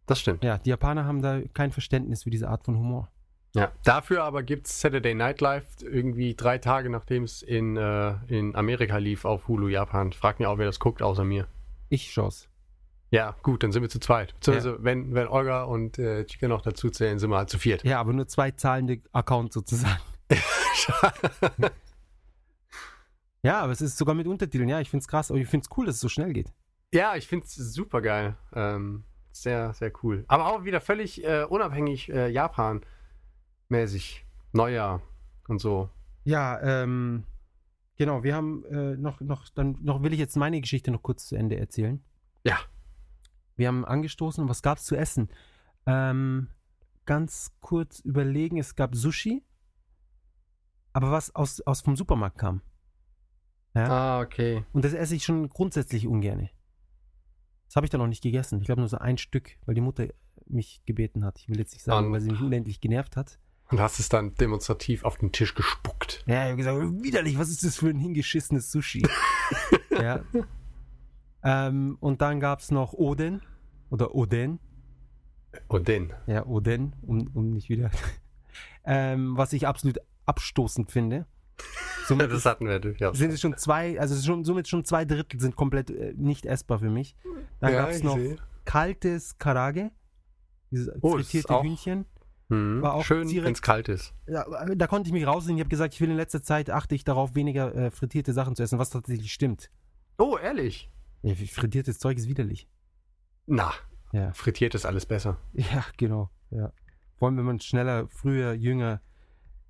Das 0.06 0.18
stimmt. 0.18 0.42
Ja, 0.42 0.58
die 0.58 0.70
Japaner 0.70 1.04
haben 1.04 1.22
da 1.22 1.40
kein 1.54 1.70
Verständnis 1.70 2.24
für 2.24 2.30
diese 2.30 2.48
Art 2.48 2.64
von 2.64 2.76
Humor. 2.76 3.10
Ja, 3.54 3.72
dafür 3.84 4.24
aber 4.24 4.42
gibt 4.42 4.66
es 4.68 4.80
Saturday 4.80 5.14
Night 5.14 5.40
Live 5.40 5.66
irgendwie 5.82 6.34
drei 6.34 6.58
Tage, 6.58 6.88
nachdem 6.88 7.24
es 7.24 7.42
in, 7.42 7.76
äh, 7.76 8.14
in 8.28 8.54
Amerika 8.54 8.96
lief 8.98 9.24
auf 9.24 9.48
Hulu 9.48 9.68
Japan. 9.68 10.12
Frag 10.12 10.38
mich 10.38 10.46
auch, 10.46 10.58
wer 10.58 10.66
das 10.66 10.78
guckt, 10.78 11.02
außer 11.02 11.24
mir. 11.24 11.46
Ich 11.88 12.12
schau's. 12.12 12.49
Ja, 13.10 13.34
gut, 13.42 13.62
dann 13.62 13.72
sind 13.72 13.82
wir 13.82 13.88
zu 13.88 13.98
zweit. 13.98 14.34
Beziehungsweise, 14.34 14.78
wenn, 14.84 15.14
wenn 15.14 15.26
Olga 15.26 15.64
und 15.64 15.98
äh, 15.98 16.24
Chica 16.26 16.46
noch 16.48 16.62
dazu 16.62 16.90
zählen, 16.90 17.18
sind 17.18 17.30
wir 17.30 17.38
halt 17.38 17.50
zu 17.50 17.58
viert. 17.58 17.82
Ja, 17.82 17.98
aber 18.00 18.12
nur 18.12 18.28
zwei 18.28 18.52
zahlende 18.52 19.00
Accounts 19.12 19.54
sozusagen. 19.54 20.00
Ja, 23.42 23.60
aber 23.60 23.72
es 23.72 23.80
ist 23.80 23.96
sogar 23.96 24.14
mit 24.14 24.26
Untertiteln. 24.26 24.68
Ja, 24.68 24.80
ich 24.80 24.90
find's 24.90 25.08
krass, 25.08 25.30
aber 25.30 25.40
ich 25.40 25.48
find's 25.48 25.68
cool, 25.76 25.86
dass 25.86 25.94
es 25.96 26.00
so 26.00 26.08
schnell 26.08 26.32
geht. 26.32 26.52
ja, 26.92 27.16
ich 27.16 27.26
finde 27.26 27.46
es 27.46 27.54
super 27.54 28.02
geil. 28.02 28.36
Ähm, 28.52 29.04
sehr, 29.32 29.72
sehr 29.72 29.92
cool. 30.02 30.24
Aber 30.28 30.46
auch 30.46 30.64
wieder 30.64 30.80
völlig 30.80 31.24
äh, 31.24 31.44
unabhängig 31.44 32.10
äh, 32.10 32.28
Japan. 32.28 32.82
mäßig. 33.68 34.26
Neujahr 34.52 35.00
und 35.48 35.60
so. 35.60 35.88
Ja, 36.24 36.60
ähm, 36.60 37.24
genau, 37.96 38.24
wir 38.24 38.34
haben 38.34 38.64
äh, 38.64 38.96
noch, 38.96 39.20
noch, 39.20 39.48
dann 39.48 39.78
noch 39.80 40.02
will 40.02 40.12
ich 40.12 40.18
jetzt 40.18 40.36
meine 40.36 40.60
Geschichte 40.60 40.90
noch 40.90 41.02
kurz 41.02 41.26
zu 41.26 41.36
Ende 41.36 41.56
erzählen. 41.56 42.02
Ja. 42.44 42.58
Wir 43.60 43.68
haben 43.68 43.84
angestoßen, 43.84 44.48
was 44.48 44.62
gab's 44.62 44.84
zu 44.86 44.96
essen? 44.96 45.28
Ähm, 45.84 46.48
ganz 47.04 47.52
kurz 47.60 48.00
überlegen, 48.00 48.56
es 48.56 48.74
gab 48.74 48.94
Sushi, 48.96 49.44
aber 50.94 51.10
was 51.10 51.34
aus, 51.34 51.60
aus 51.60 51.82
vom 51.82 51.94
Supermarkt 51.94 52.38
kam. 52.38 52.62
Ja. 53.74 54.16
Ah, 54.16 54.20
okay. 54.22 54.64
Und 54.72 54.86
das 54.86 54.94
esse 54.94 55.14
ich 55.14 55.24
schon 55.24 55.50
grundsätzlich 55.50 56.06
ungern. 56.06 56.48
Das 57.66 57.76
habe 57.76 57.84
ich 57.84 57.90
dann 57.90 58.00
noch 58.00 58.06
nicht 58.08 58.22
gegessen. 58.22 58.60
Ich 58.60 58.64
glaube 58.66 58.80
nur 58.80 58.88
so 58.88 58.96
ein 58.96 59.18
Stück, 59.18 59.50
weil 59.66 59.74
die 59.74 59.82
Mutter 59.82 60.06
mich 60.46 60.80
gebeten 60.86 61.22
hat. 61.22 61.38
Ich 61.38 61.50
will 61.50 61.58
jetzt 61.58 61.74
nicht 61.74 61.84
sagen, 61.84 62.06
Und- 62.06 62.12
weil 62.14 62.22
sie 62.22 62.30
mich 62.30 62.40
unendlich 62.40 62.80
genervt 62.80 63.14
hat. 63.16 63.38
Und 63.70 63.78
hast 63.78 64.00
es 64.00 64.08
dann 64.08 64.34
demonstrativ 64.36 65.04
auf 65.04 65.18
den 65.18 65.32
Tisch 65.32 65.54
gespuckt. 65.54 66.24
Ja, 66.26 66.44
ich 66.44 66.52
habe 66.52 66.56
gesagt, 66.56 66.78
widerlich, 67.04 67.38
was 67.38 67.50
ist 67.50 67.62
das 67.62 67.76
für 67.76 67.90
ein 67.90 67.98
hingeschissenes 67.98 68.72
Sushi? 68.72 69.06
ja. 69.90 70.24
Ähm, 71.42 71.98
und 72.00 72.20
dann 72.22 72.40
gab 72.40 72.60
es 72.60 72.70
noch 72.70 72.94
Oden 72.94 73.42
oder 73.90 74.14
Oden. 74.14 74.58
Und 75.68 75.88
den. 75.88 76.12
Ja, 76.26 76.46
Oden, 76.46 76.94
um, 77.02 77.28
um 77.34 77.50
nicht 77.50 77.68
wieder. 77.68 77.90
ähm, 78.84 79.36
was 79.36 79.52
ich 79.52 79.66
absolut 79.66 79.98
abstoßend 80.26 80.90
finde. 80.90 81.26
Somit 82.06 82.30
Das 82.32 82.44
hatten 82.46 82.66
wir 82.66 82.78
durchaus. 82.80 83.16
sind 83.18 83.32
es 83.32 83.40
schon 83.40 83.56
zwei, 83.56 84.00
also 84.00 84.20
schon, 84.20 84.44
somit 84.44 84.66
schon 84.68 84.84
zwei 84.84 85.04
Drittel 85.04 85.38
sind 85.40 85.54
komplett 85.56 85.90
äh, 85.90 86.12
nicht 86.16 86.46
essbar 86.46 86.78
für 86.78 86.90
mich. 86.90 87.14
Dann 87.60 87.72
Ja, 87.72 87.80
gab 87.82 87.90
es 87.90 88.02
noch 88.02 88.16
sehe. 88.16 88.36
kaltes 88.64 89.38
Karage, 89.38 89.90
dieses 90.70 90.90
Oh, 91.02 91.12
frittierte 91.16 91.50
auch- 91.54 91.62
Hühnchen. 91.62 92.06
Hm. 92.48 92.82
war 92.82 92.94
auch 92.94 93.04
Schön, 93.04 93.28
wenn 93.44 93.52
es 93.52 93.62
kalt 93.62 93.88
ist. 93.88 94.12
Ja, 94.26 94.44
da 94.74 94.86
konnte 94.88 95.06
ich 95.08 95.12
mich 95.12 95.24
rausnehmen. 95.24 95.58
Ich 95.58 95.62
habe 95.62 95.68
gesagt, 95.70 95.94
ich 95.94 96.00
will 96.00 96.10
in 96.10 96.16
letzter 96.16 96.42
Zeit 96.42 96.68
achte 96.68 96.96
ich 96.96 97.04
darauf, 97.04 97.36
weniger 97.36 97.72
äh, 97.76 97.90
frittierte 97.92 98.32
Sachen 98.32 98.56
zu 98.56 98.64
essen, 98.64 98.76
was 98.80 98.90
tatsächlich 98.90 99.32
stimmt. 99.32 99.70
Oh, 100.18 100.36
ehrlich? 100.36 100.90
Ja, 101.22 101.32
frittiertes 101.36 102.00
Zeug 102.00 102.18
ist 102.18 102.28
widerlich. 102.28 102.66
Na, 103.52 103.72
Ja. 104.12 104.32
frittiert 104.32 104.76
ist 104.76 104.86
alles 104.86 105.06
besser. 105.06 105.36
Ja, 105.54 105.84
genau. 105.96 106.30
Ja. 106.50 106.72
Vor 107.16 107.28
allem, 107.28 107.36
wenn 107.36 107.44
man 107.44 107.60
schneller, 107.60 108.06
früher, 108.08 108.52
jünger, 108.54 109.00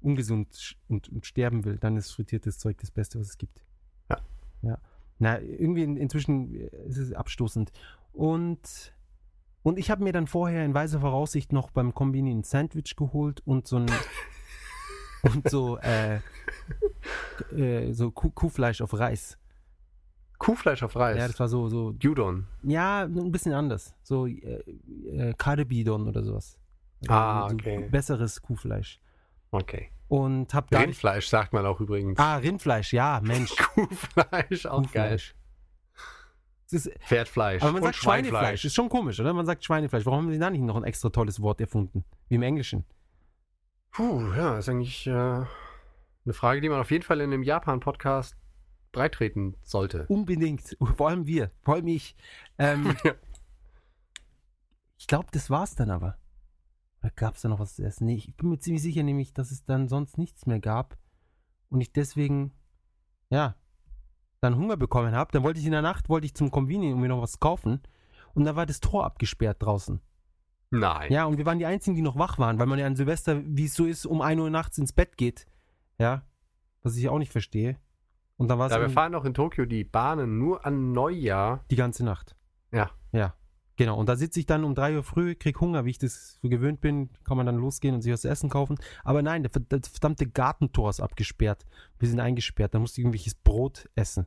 ungesund 0.02 0.76
und, 0.88 1.08
und 1.08 1.24
sterben 1.24 1.64
will, 1.64 1.78
dann 1.78 1.96
ist 1.96 2.12
frittiertes 2.12 2.58
Zeug 2.58 2.76
das 2.78 2.90
Beste, 2.90 3.18
was 3.18 3.28
es 3.28 3.38
gibt. 3.38 3.64
Ja. 4.10 4.18
Ja. 4.62 4.78
Na, 5.18 5.40
irgendwie 5.40 5.82
in, 5.82 5.96
inzwischen 5.96 6.54
äh, 6.54 6.66
ist 6.88 6.98
es 6.98 7.12
abstoßend. 7.14 7.72
Und, 8.12 8.94
und 9.62 9.78
ich 9.78 9.90
habe 9.90 10.04
mir 10.04 10.12
dann 10.12 10.26
vorher 10.26 10.64
in 10.64 10.74
weiser 10.74 11.00
Voraussicht 11.00 11.52
noch 11.52 11.70
beim 11.70 11.94
Kombini 11.94 12.32
ein 12.32 12.42
Sandwich 12.44 12.96
geholt 12.96 13.40
und 13.46 13.66
so 13.66 13.76
ein 13.76 13.90
und 15.22 15.48
so, 15.48 15.78
äh, 15.78 16.20
äh, 17.56 17.92
so 17.92 18.10
Kuh, 18.10 18.30
Kuhfleisch 18.30 18.82
auf 18.82 18.98
Reis. 18.98 19.38
Kuhfleisch 20.40 20.82
auf 20.82 20.96
Reis. 20.96 21.18
Ja, 21.18 21.28
das 21.28 21.38
war 21.38 21.48
so, 21.48 21.68
so, 21.68 21.94
Gyudon. 21.98 22.46
ja, 22.62 23.02
ein 23.02 23.30
bisschen 23.30 23.52
anders. 23.52 23.94
So 24.02 24.26
äh, 24.26 24.64
äh, 25.12 25.34
Karibidon 25.36 26.08
oder 26.08 26.24
sowas. 26.24 26.58
Ah, 27.08 27.48
so 27.48 27.54
okay. 27.54 27.86
Besseres 27.90 28.40
Kuhfleisch. 28.40 29.00
Okay. 29.50 29.90
Und 30.08 30.52
hab 30.54 30.70
dann. 30.70 30.82
Rindfleisch 30.82 31.28
sagt 31.28 31.52
man 31.52 31.66
auch 31.66 31.78
übrigens. 31.78 32.18
Ah, 32.18 32.36
Rindfleisch, 32.36 32.92
ja, 32.94 33.20
Mensch. 33.22 33.54
Kuhfleisch, 33.74 34.66
auch 34.66 34.90
geil. 34.90 35.18
Kuhfleisch. 35.18 35.34
Ist, 36.70 36.90
Pferdfleisch. 37.00 37.62
aber 37.62 37.72
man 37.72 37.82
sagt 37.82 37.96
Schweinefleisch. 37.96 38.64
Ist 38.64 38.74
schon 38.74 38.88
komisch, 38.88 39.20
oder? 39.20 39.34
Man 39.34 39.44
sagt 39.44 39.62
Schweinefleisch. 39.62 40.06
Warum 40.06 40.20
haben 40.20 40.32
sie 40.32 40.38
da 40.38 40.48
nicht 40.48 40.62
noch 40.62 40.76
ein 40.76 40.84
extra 40.84 41.10
tolles 41.10 41.42
Wort 41.42 41.60
erfunden? 41.60 42.04
Wie 42.28 42.36
im 42.36 42.42
Englischen. 42.42 42.84
Puh, 43.90 44.32
ja, 44.34 44.56
ist 44.56 44.68
eigentlich 44.68 45.06
äh, 45.06 45.10
eine 45.10 45.46
Frage, 46.32 46.60
die 46.60 46.68
man 46.68 46.80
auf 46.80 46.90
jeden 46.90 47.02
Fall 47.02 47.20
in 47.20 47.32
einem 47.32 47.42
Japan-Podcast 47.42 48.36
breitreten 48.92 49.56
sollte. 49.62 50.06
Unbedingt. 50.08 50.76
Vor 50.96 51.08
allem 51.08 51.26
wir. 51.26 51.50
Vor 51.62 51.74
allem 51.74 51.86
ich. 51.88 52.16
Ähm, 52.58 52.96
ich 54.98 55.06
glaube, 55.06 55.28
das 55.32 55.50
war's 55.50 55.74
dann 55.74 55.90
aber. 55.90 56.16
Oder 57.02 57.10
gab 57.12 57.36
es 57.36 57.42
da 57.42 57.48
noch 57.48 57.60
was 57.60 57.76
zu 57.76 57.84
essen? 57.84 58.06
Nee, 58.06 58.16
ich 58.16 58.36
bin 58.36 58.50
mir 58.50 58.58
ziemlich 58.58 58.82
sicher, 58.82 59.02
nämlich, 59.02 59.32
dass 59.32 59.50
es 59.50 59.64
dann 59.64 59.88
sonst 59.88 60.18
nichts 60.18 60.46
mehr 60.46 60.60
gab. 60.60 60.98
Und 61.68 61.80
ich 61.80 61.92
deswegen, 61.92 62.52
ja, 63.30 63.54
dann 64.40 64.56
Hunger 64.56 64.76
bekommen 64.76 65.14
habe. 65.14 65.32
Dann 65.32 65.42
wollte 65.42 65.60
ich 65.60 65.66
in 65.66 65.72
der 65.72 65.82
Nacht, 65.82 66.08
wollte 66.08 66.26
ich 66.26 66.34
zum 66.34 66.50
Convenience 66.50 66.94
und 66.94 67.00
mir 67.00 67.08
noch 67.08 67.22
was 67.22 67.40
kaufen. 67.40 67.80
Und 68.34 68.44
da 68.44 68.56
war 68.56 68.66
das 68.66 68.80
Tor 68.80 69.04
abgesperrt 69.04 69.62
draußen. 69.62 70.00
Nein. 70.70 71.12
Ja, 71.12 71.24
und 71.24 71.36
wir 71.36 71.46
waren 71.46 71.58
die 71.58 71.66
Einzigen, 71.66 71.96
die 71.96 72.02
noch 72.02 72.16
wach 72.16 72.38
waren, 72.38 72.58
weil 72.58 72.66
man 72.66 72.78
ja 72.78 72.86
an 72.86 72.96
Silvester, 72.96 73.42
wie 73.44 73.64
es 73.64 73.74
so 73.74 73.86
ist, 73.86 74.06
um 74.06 74.22
1 74.22 74.40
Uhr 74.40 74.50
nachts 74.50 74.78
ins 74.78 74.92
Bett 74.92 75.16
geht. 75.16 75.46
Ja, 75.98 76.22
was 76.82 76.96
ich 76.96 77.08
auch 77.08 77.18
nicht 77.18 77.32
verstehe. 77.32 77.76
Und 78.40 78.48
dann 78.48 78.58
war 78.58 78.68
es 78.68 78.72
Ja, 78.72 78.80
wir 78.80 78.88
fahren 78.88 79.14
auch 79.14 79.26
in 79.26 79.34
Tokio 79.34 79.66
die 79.66 79.84
Bahnen 79.84 80.38
nur 80.38 80.64
an 80.64 80.92
Neujahr. 80.92 81.62
die 81.70 81.76
ganze 81.76 82.06
Nacht. 82.06 82.34
Ja. 82.72 82.90
Ja, 83.12 83.34
genau. 83.76 83.98
Und 83.98 84.08
da 84.08 84.16
sitze 84.16 84.40
ich 84.40 84.46
dann 84.46 84.64
um 84.64 84.74
3 84.74 84.96
Uhr 84.96 85.02
früh, 85.02 85.34
krieg 85.34 85.60
Hunger, 85.60 85.84
wie 85.84 85.90
ich 85.90 85.98
das 85.98 86.38
so 86.40 86.48
gewöhnt 86.48 86.80
bin, 86.80 87.10
kann 87.24 87.36
man 87.36 87.44
dann 87.44 87.56
losgehen 87.56 87.94
und 87.94 88.00
sich 88.00 88.10
was 88.10 88.22
zu 88.22 88.30
essen 88.30 88.48
kaufen. 88.48 88.78
Aber 89.04 89.20
nein, 89.20 89.42
das 89.42 89.52
verdammte 89.92 90.26
Gartentor 90.26 90.88
ist 90.88 91.00
abgesperrt. 91.00 91.66
Wir 91.98 92.08
sind 92.08 92.18
eingesperrt, 92.18 92.72
da 92.74 92.78
musste 92.78 93.02
ich 93.02 93.04
irgendwelches 93.04 93.34
Brot 93.34 93.90
essen. 93.94 94.26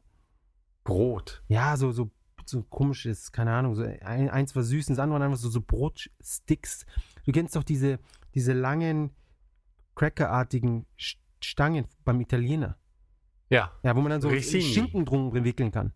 Brot. 0.84 1.41
Ja, 1.47 1.76
so, 1.76 1.91
so, 1.91 2.12
so 2.45 2.62
komisches, 2.62 3.32
keine 3.32 3.52
Ahnung, 3.54 3.73
so 3.73 3.82
ein, 3.82 4.30
eins 4.30 4.56
war 4.56 4.62
süß 4.62 4.86
das 4.86 4.99
andere 4.99 5.19
waren 5.19 5.26
einfach 5.26 5.41
so, 5.41 5.49
so 5.49 5.60
Brotsticks. 5.60 6.86
Du 7.26 7.32
kennst 7.32 7.56
doch 7.56 7.63
diese, 7.63 7.97
diese 8.36 8.54
langen, 8.54 9.10
crackerartigen 9.95 10.86
Stangen 11.41 11.88
beim 12.06 12.21
Italiener. 12.21 12.78
Ja. 13.49 13.71
Ja, 13.84 13.95
wo 13.95 14.01
man 14.01 14.10
dann 14.10 14.21
so 14.21 14.29
Ricini. 14.29 14.63
Schinken 14.63 15.06
drum 15.06 15.34
wickeln 15.34 15.71
kann. 15.71 15.93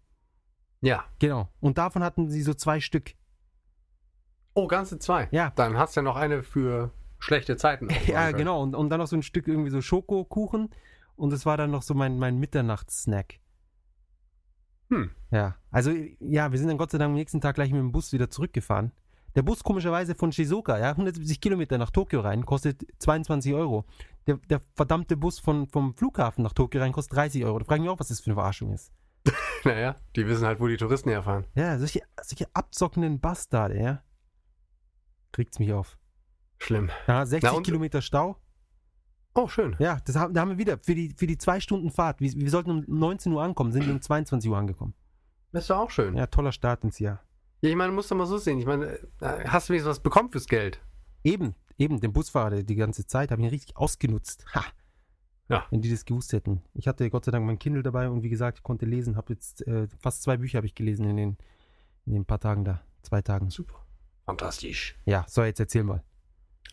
Ja. 0.81 1.05
Genau. 1.19 1.49
Und 1.59 1.77
davon 1.77 2.03
hatten 2.03 2.29
sie 2.29 2.41
so 2.41 2.53
zwei 2.53 2.79
Stück. 2.79 3.13
Oh, 4.53 4.67
ganze 4.67 4.99
zwei. 4.99 5.27
Ja. 5.31 5.51
Dann 5.55 5.77
hast 5.77 5.95
du 5.95 5.99
ja 5.99 6.03
noch 6.03 6.15
eine 6.15 6.43
für 6.43 6.91
schlechte 7.19 7.57
Zeiten. 7.57 7.89
Ja, 8.07 8.31
genau. 8.31 8.61
Und, 8.61 8.75
und 8.75 8.89
dann 8.89 8.99
noch 8.99 9.07
so 9.07 9.15
ein 9.15 9.23
Stück 9.23 9.47
irgendwie 9.47 9.71
so 9.71 9.81
Schokokuchen. 9.81 10.69
Und 11.15 11.33
das 11.33 11.45
war 11.45 11.57
dann 11.57 11.71
noch 11.71 11.81
so 11.81 11.93
mein, 11.93 12.19
mein 12.19 12.37
Mitternachtssnack. 12.37 13.39
Hm. 14.89 15.11
Ja. 15.31 15.55
Also, 15.71 15.91
ja, 16.19 16.51
wir 16.51 16.59
sind 16.59 16.67
dann 16.67 16.77
Gott 16.77 16.91
sei 16.91 16.97
Dank 16.97 17.09
am 17.09 17.15
nächsten 17.15 17.41
Tag 17.41 17.55
gleich 17.55 17.71
mit 17.71 17.79
dem 17.79 17.91
Bus 17.91 18.13
wieder 18.13 18.29
zurückgefahren. 18.29 18.91
Der 19.37 19.43
Bus 19.43 19.63
komischerweise 19.63 20.15
von 20.15 20.31
Shizuoka, 20.31 20.79
ja, 20.79 20.89
170 20.89 21.39
Kilometer 21.39 21.77
nach 21.77 21.91
Tokio 21.91 22.21
rein, 22.21 22.43
kostet 22.43 22.87
22 22.97 23.53
Euro. 23.53 23.85
Der, 24.25 24.37
der 24.37 24.59
verdammte 24.73 25.15
Bus 25.15 25.37
von, 25.37 25.67
vom 25.67 25.93
Flughafen 25.93 26.43
nach 26.43 26.53
Tokio 26.53 26.81
rein 26.81 26.91
kostet 26.91 27.17
30 27.17 27.45
Euro. 27.45 27.59
Da 27.59 27.65
frage 27.65 27.77
ich 27.77 27.81
mich 27.83 27.91
auch, 27.91 27.99
was 27.99 28.07
das 28.07 28.19
für 28.19 28.31
eine 28.31 28.35
Verarschung 28.35 28.73
ist. 28.73 28.91
Naja, 29.63 29.95
die 30.15 30.25
wissen 30.25 30.45
halt, 30.45 30.59
wo 30.59 30.67
die 30.67 30.77
Touristen 30.77 31.09
herfahren. 31.09 31.45
Ja, 31.53 31.77
solche, 31.77 32.01
solche 32.21 32.47
abzockenden 32.55 33.19
Bastarde, 33.19 33.79
ja. 33.79 34.01
Kriegt's 35.31 35.59
mich 35.59 35.71
auf. 35.71 35.99
Schlimm. 36.57 36.89
Ja, 37.07 37.25
60 37.25 37.51
Na 37.51 37.61
Kilometer 37.61 38.01
Stau. 38.01 38.37
Oh, 39.35 39.47
schön. 39.47 39.75
Ja, 39.77 39.99
das 40.05 40.15
haben, 40.15 40.33
da 40.33 40.41
haben 40.41 40.49
wir 40.49 40.57
wieder 40.57 40.79
für 40.79 40.95
die, 40.95 41.13
für 41.15 41.27
die 41.27 41.37
zwei 41.37 41.59
Stunden 41.59 41.91
Fahrt. 41.91 42.21
Wir, 42.21 42.31
wir 42.33 42.49
sollten 42.49 42.71
um 42.71 42.85
19 42.87 43.31
Uhr 43.33 43.43
ankommen, 43.43 43.71
sind 43.71 43.85
wir 43.85 43.93
um 43.93 44.01
22 44.01 44.49
Uhr 44.49 44.57
angekommen. 44.57 44.95
Das 45.51 45.65
ist 45.65 45.69
doch 45.69 45.77
auch 45.77 45.91
schön. 45.91 46.15
Ja, 46.15 46.25
toller 46.25 46.51
Start 46.51 46.83
ins 46.83 46.97
Jahr. 46.97 47.21
Ich 47.61 47.75
meine, 47.75 47.91
musst 47.91 48.11
du 48.11 48.15
mal 48.15 48.25
so 48.25 48.37
sehen. 48.37 48.59
Ich 48.59 48.65
meine, 48.65 48.99
äh, 49.21 49.45
hast 49.45 49.67
du 49.69 49.73
wenigstens 49.73 49.89
was 49.91 49.99
bekommen 49.99 50.29
fürs 50.31 50.47
Geld? 50.47 50.79
Eben, 51.23 51.55
eben, 51.77 51.99
den 51.99 52.13
Busfahrer 52.13 52.49
der- 52.51 52.63
die 52.63 52.75
ganze 52.75 53.05
Zeit 53.05 53.31
habe 53.31 53.41
ich 53.41 53.47
ihn 53.47 53.51
richtig 53.51 53.75
ausgenutzt. 53.77 54.45
Ha. 54.53 54.63
Ja. 55.49 55.65
Wenn 55.71 55.81
die 55.81 55.89
das 55.89 56.03
gewusst 56.05 56.33
hätten. 56.33 56.61
Ich 56.73 56.87
hatte 56.87 57.09
Gott 57.09 57.23
sei 57.25 57.31
Dank 57.31 57.45
mein 57.45 57.57
Kindle 57.59 57.81
dabei 57.81 58.09
und 58.09 58.21
wie 58.21 58.29
gesagt, 58.29 58.57
ich 58.59 58.63
konnte 58.63 58.85
lesen. 58.85 59.15
Habe 59.15 59.33
jetzt 59.33 59.65
äh, 59.65 59.87
fast 59.99 60.21
zwei 60.23 60.37
Bücher 60.37 60.57
habe 60.57 60.67
ich 60.67 60.75
gelesen 60.75 61.05
in 61.05 61.15
den, 61.17 61.37
in 62.05 62.13
den 62.13 62.25
paar 62.25 62.39
Tagen 62.39 62.65
da. 62.65 62.81
Zwei 63.01 63.21
Tagen. 63.21 63.49
Super. 63.49 63.75
Fantastisch. 64.25 64.97
Ja, 65.05 65.25
so, 65.29 65.43
jetzt 65.43 65.59
erzähl 65.61 65.83
mal. 65.85 66.03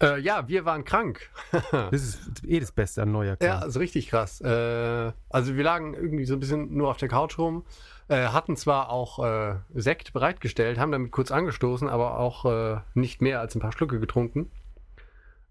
Äh, 0.02 0.20
ja, 0.20 0.48
wir 0.48 0.64
waren 0.64 0.84
krank. 0.84 1.30
Das 1.70 2.02
ist 2.02 2.44
eh 2.44 2.60
das 2.60 2.72
Beste 2.72 3.02
an 3.02 3.12
Neujahr. 3.12 3.36
Ja, 3.40 3.58
also 3.58 3.78
richtig 3.78 4.08
krass. 4.08 4.40
Äh, 4.40 5.12
also 5.28 5.56
wir 5.56 5.64
lagen 5.64 5.94
irgendwie 5.94 6.24
so 6.24 6.34
ein 6.34 6.40
bisschen 6.40 6.74
nur 6.74 6.90
auf 6.90 6.96
der 6.96 7.08
Couch 7.08 7.38
rum, 7.38 7.64
äh, 8.08 8.28
hatten 8.28 8.56
zwar 8.56 8.90
auch 8.90 9.24
äh, 9.24 9.56
Sekt 9.74 10.12
bereitgestellt, 10.12 10.78
haben 10.78 10.92
damit 10.92 11.12
kurz 11.12 11.30
angestoßen, 11.30 11.88
aber 11.88 12.18
auch 12.18 12.44
äh, 12.44 12.80
nicht 12.94 13.22
mehr 13.22 13.40
als 13.40 13.54
ein 13.54 13.60
paar 13.60 13.72
Schlücke 13.72 14.00
getrunken. 14.00 14.50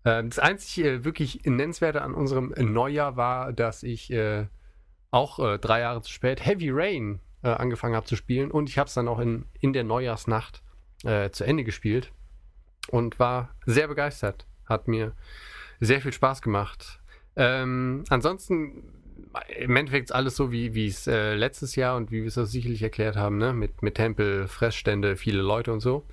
Ähm, 0.06 0.30
das 0.30 0.40
einzig 0.40 0.84
äh, 0.84 1.04
wirklich 1.06 1.42
Nennenswerte 1.46 2.02
an 2.02 2.14
unserem 2.14 2.54
Neujahr 2.58 3.16
war, 3.16 3.54
dass 3.54 3.84
ich 3.84 4.14
auch 5.12 5.58
drei 5.60 5.82
Jahre 5.82 6.02
zu 6.02 6.12
spät 6.12 6.44
Heavy 6.44 6.72
Rain 6.72 7.20
angefangen 7.44 7.96
habe 7.96 8.08
zu 8.08 8.16
spielen 8.16 8.50
und 8.50 8.68
ich 8.68 8.80
habe 8.80 8.88
es 8.88 8.96
dann 8.96 9.08
auch 9.08 9.20
in, 9.20 9.46
in 9.60 9.74
der 9.74 9.84
Neujahrsnacht 9.84 10.64
zu 11.04 11.44
Ende 11.44 11.64
gespielt 11.64 12.12
und 12.90 13.20
war 13.20 13.50
sehr 13.66 13.88
begeistert. 13.88 14.46
Hat 14.66 14.88
mir 14.88 15.14
sehr 15.80 16.02
viel 16.02 16.14
Spaß 16.14 16.42
gemacht. 16.42 17.00
Ähm, 17.36 18.04
ansonsten, 18.10 18.84
im 19.58 19.76
Endeffekt 19.76 20.10
ist 20.10 20.16
alles 20.16 20.36
so, 20.36 20.52
wie 20.52 20.88
es 20.88 21.08
äh, 21.08 21.34
letztes 21.34 21.76
Jahr 21.76 21.98
und 21.98 22.12
wie 22.12 22.22
wir 22.22 22.28
es 22.28 22.38
auch 22.38 22.46
sicherlich 22.46 22.84
erklärt 22.84 23.16
haben, 23.16 23.38
ne? 23.38 23.54
mit, 23.54 23.82
mit 23.82 23.96
Tempel, 23.96 24.48
Fressstände, 24.48 25.16
viele 25.18 25.42
Leute 25.42 25.74
und 25.74 25.80
so. 25.80 26.06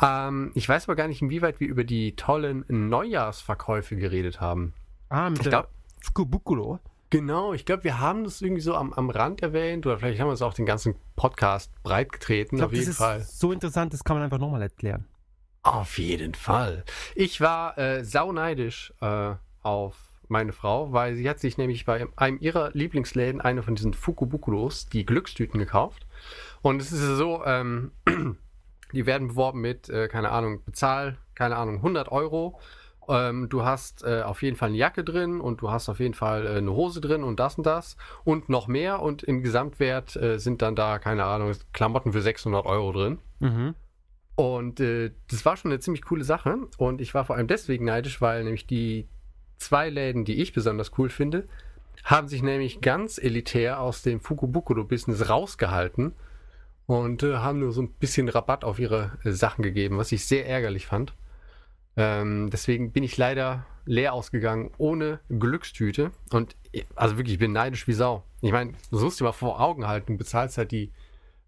Ähm, 0.00 0.52
ich 0.54 0.68
weiß 0.68 0.84
aber 0.84 0.94
gar 0.94 1.08
nicht, 1.08 1.20
inwieweit 1.20 1.58
wir 1.60 1.68
über 1.68 1.84
die 1.84 2.14
tollen 2.14 2.64
Neujahrsverkäufe 2.68 3.96
geredet 3.96 4.40
haben. 4.40 4.74
Ah, 5.08 5.30
mit 5.30 5.40
Ich 5.40 5.48
der 5.48 5.66
Fukubukulo. 6.00 6.78
genau, 7.10 7.52
ich 7.52 7.64
glaube, 7.64 7.82
wir 7.84 7.98
haben 7.98 8.22
das 8.24 8.40
irgendwie 8.40 8.62
so 8.62 8.74
am, 8.76 8.92
am 8.92 9.10
Rand 9.10 9.42
erwähnt 9.42 9.84
oder 9.86 9.98
vielleicht 9.98 10.20
haben 10.20 10.28
wir 10.28 10.34
es 10.34 10.42
auch 10.42 10.54
den 10.54 10.66
ganzen 10.66 10.94
Podcast 11.16 11.72
breit 11.82 12.12
getreten. 12.12 12.56
Ich 12.56 12.62
auf 12.62 12.70
glaube, 12.70 12.76
das 12.76 12.80
jeden 12.80 12.90
ist 12.92 12.98
Fall. 12.98 13.20
so 13.22 13.50
interessant, 13.52 13.92
das 13.92 14.04
kann 14.04 14.16
man 14.16 14.22
einfach 14.24 14.38
nochmal 14.38 14.62
erklären. 14.62 15.06
Auf 15.68 15.98
jeden 15.98 16.34
Fall. 16.34 16.82
Ich 17.14 17.42
war 17.42 17.76
äh, 17.76 18.02
sauneidisch 18.02 18.94
äh, 19.02 19.34
auf 19.62 19.96
meine 20.26 20.52
Frau, 20.52 20.92
weil 20.92 21.14
sie 21.14 21.28
hat 21.28 21.40
sich 21.40 21.58
nämlich 21.58 21.84
bei 21.84 22.06
einem 22.16 22.38
ihrer 22.40 22.70
Lieblingsläden 22.72 23.42
eine 23.42 23.62
von 23.62 23.74
diesen 23.74 23.92
Fukubukulos, 23.92 24.88
die 24.88 25.04
Glückstüten, 25.04 25.58
gekauft. 25.58 26.06
Und 26.62 26.80
es 26.80 26.90
ist 26.90 27.02
so, 27.18 27.42
ähm, 27.44 27.92
die 28.94 29.04
werden 29.04 29.28
beworben 29.28 29.60
mit, 29.60 29.90
äh, 29.90 30.08
keine 30.08 30.30
Ahnung, 30.30 30.64
bezahl, 30.64 31.18
keine 31.34 31.56
Ahnung, 31.56 31.76
100 31.76 32.10
Euro. 32.12 32.58
Ähm, 33.06 33.50
du 33.50 33.62
hast 33.62 34.04
äh, 34.04 34.22
auf 34.22 34.42
jeden 34.42 34.56
Fall 34.56 34.70
eine 34.70 34.78
Jacke 34.78 35.04
drin 35.04 35.38
und 35.38 35.60
du 35.60 35.70
hast 35.70 35.90
auf 35.90 36.00
jeden 36.00 36.14
Fall 36.14 36.46
äh, 36.46 36.58
eine 36.58 36.72
Hose 36.72 37.02
drin 37.02 37.24
und 37.24 37.40
das 37.40 37.58
und 37.58 37.66
das 37.66 37.98
und 38.24 38.48
noch 38.48 38.68
mehr. 38.68 39.02
Und 39.02 39.22
im 39.22 39.42
Gesamtwert 39.42 40.16
äh, 40.16 40.38
sind 40.38 40.62
dann 40.62 40.76
da, 40.76 40.98
keine 40.98 41.24
Ahnung, 41.24 41.52
Klamotten 41.74 42.14
für 42.14 42.22
600 42.22 42.64
Euro 42.64 42.92
drin. 42.92 43.18
Mhm. 43.40 43.74
Und 44.38 44.78
äh, 44.78 45.10
das 45.28 45.44
war 45.44 45.56
schon 45.56 45.72
eine 45.72 45.80
ziemlich 45.80 46.04
coole 46.04 46.22
Sache. 46.22 46.58
Und 46.76 47.00
ich 47.00 47.12
war 47.12 47.24
vor 47.24 47.34
allem 47.34 47.48
deswegen 47.48 47.86
neidisch, 47.86 48.20
weil 48.20 48.44
nämlich 48.44 48.68
die 48.68 49.08
zwei 49.56 49.90
Läden, 49.90 50.24
die 50.24 50.40
ich 50.40 50.52
besonders 50.52 50.92
cool 50.96 51.10
finde, 51.10 51.48
haben 52.04 52.28
sich 52.28 52.40
nämlich 52.40 52.80
ganz 52.80 53.18
elitär 53.18 53.80
aus 53.80 54.02
dem 54.02 54.20
Fukubukuro-Business 54.20 55.28
rausgehalten 55.28 56.12
und 56.86 57.24
äh, 57.24 57.38
haben 57.38 57.58
nur 57.58 57.72
so 57.72 57.82
ein 57.82 57.90
bisschen 57.90 58.28
Rabatt 58.28 58.62
auf 58.62 58.78
ihre 58.78 59.18
äh, 59.24 59.32
Sachen 59.32 59.62
gegeben, 59.62 59.98
was 59.98 60.12
ich 60.12 60.24
sehr 60.24 60.46
ärgerlich 60.46 60.86
fand. 60.86 61.14
Ähm, 61.96 62.48
deswegen 62.48 62.92
bin 62.92 63.02
ich 63.02 63.16
leider 63.16 63.66
leer 63.86 64.12
ausgegangen, 64.12 64.70
ohne 64.78 65.18
Glückstüte. 65.28 66.12
Und 66.30 66.54
äh, 66.72 66.84
also 66.94 67.16
wirklich, 67.16 67.34
ich 67.34 67.40
bin 67.40 67.50
neidisch 67.50 67.88
wie 67.88 67.92
Sau. 67.92 68.22
Ich 68.40 68.52
meine, 68.52 68.74
du 68.92 69.00
musst 69.00 69.18
dir 69.18 69.24
mal 69.24 69.32
vor 69.32 69.60
Augen 69.60 69.88
halten, 69.88 70.12
du 70.12 70.18
bezahlst 70.18 70.58
halt 70.58 70.70
die 70.70 70.92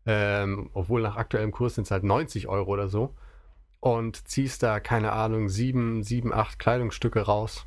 ähm, 0.06 0.70
obwohl 0.74 1.02
nach 1.02 1.16
aktuellem 1.16 1.52
Kurs 1.52 1.74
sind 1.74 1.84
es 1.84 1.90
halt 1.90 2.04
90 2.04 2.48
Euro 2.48 2.70
oder 2.72 2.88
so. 2.88 3.14
Und 3.80 4.28
ziehst 4.28 4.62
da, 4.62 4.78
keine 4.80 5.12
Ahnung, 5.12 5.48
sieben, 5.48 6.02
sieben, 6.02 6.32
acht 6.34 6.58
Kleidungsstücke 6.58 7.22
raus. 7.22 7.64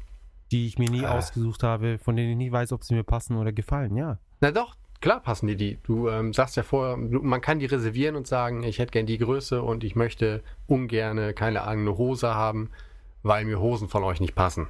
Die 0.51 0.67
ich 0.67 0.77
mir 0.77 0.89
nie 0.89 1.03
Äh. 1.03 1.07
ausgesucht 1.07 1.63
habe, 1.63 1.97
von 1.97 2.15
denen 2.15 2.31
ich 2.31 2.37
nie 2.37 2.51
weiß, 2.51 2.71
ob 2.73 2.83
sie 2.83 2.93
mir 2.93 3.03
passen 3.03 3.37
oder 3.37 3.51
gefallen, 3.51 3.95
ja. 3.95 4.19
Na 4.39 4.51
doch, 4.51 4.75
klar 5.01 5.21
passen 5.21 5.47
die 5.47 5.55
die. 5.55 5.79
Du 5.81 6.09
ähm, 6.09 6.31
sagst 6.33 6.55
ja 6.55 6.61
vorher, 6.63 6.97
du, 6.97 7.21
man 7.23 7.41
kann 7.41 7.57
die 7.59 7.65
reservieren 7.65 8.15
und 8.15 8.27
sagen, 8.27 8.61
ich 8.61 8.77
hätte 8.77 8.91
gern 8.91 9.07
die 9.07 9.17
Größe 9.17 9.63
und 9.63 9.83
ich 9.83 9.95
möchte 9.95 10.43
ungerne, 10.67 11.33
keine 11.33 11.63
Ahnung, 11.63 11.87
eine 11.87 11.97
Hose 11.97 12.35
haben, 12.35 12.69
weil 13.23 13.45
mir 13.45 13.59
Hosen 13.59 13.87
von 13.89 14.03
euch 14.03 14.19
nicht 14.19 14.35
passen. 14.35 14.67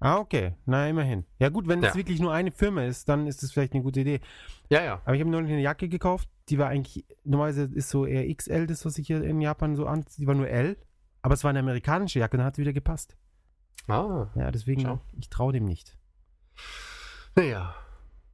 Ah, 0.00 0.18
okay. 0.18 0.54
Na, 0.66 0.88
immerhin. 0.88 1.24
Ja 1.38 1.48
gut, 1.50 1.68
wenn 1.68 1.82
Ja. 1.82 1.94
wirklich 1.94 2.18
nur 2.20 2.32
eine 2.32 2.50
Firma 2.50 2.82
ist, 2.84 3.08
dann 3.08 3.26
ist 3.28 3.42
das 3.42 3.52
vielleicht 3.52 3.74
eine 3.74 3.82
gute 3.82 4.00
Idee. 4.00 4.20
Ja, 4.70 4.82
ja. 4.82 5.00
Aber 5.04 5.14
ich 5.14 5.20
habe 5.20 5.30
neulich 5.30 5.50
eine 5.52 5.60
Jacke 5.60 5.88
gekauft, 5.88 6.28
die 6.50 6.58
war 6.58 6.68
eigentlich, 6.68 7.04
normalerweise 7.24 7.64
ist 7.74 7.90
so 7.90 8.06
eher 8.06 8.32
XL, 8.34 8.66
das, 8.66 8.84
was 8.84 8.98
ich 8.98 9.06
hier 9.06 9.22
in 9.22 9.40
Japan 9.40 9.76
so 9.76 9.86
an, 9.86 10.04
die 10.16 10.26
war 10.26 10.34
nur 10.34 10.48
L, 10.48 10.76
aber 11.22 11.34
es 11.34 11.44
war 11.44 11.50
eine 11.50 11.58
amerikanische 11.60 12.18
Jacke, 12.20 12.36
dann 12.36 12.46
hat 12.46 12.56
sie 12.56 12.62
wieder 12.62 12.72
gepasst. 12.72 13.16
Ah, 13.86 14.28
Ja, 14.34 14.50
deswegen, 14.50 14.82
Schau. 14.82 15.00
ich 15.18 15.28
traue 15.30 15.52
dem 15.52 15.64
nicht. 15.64 15.96
naja. 17.34 17.74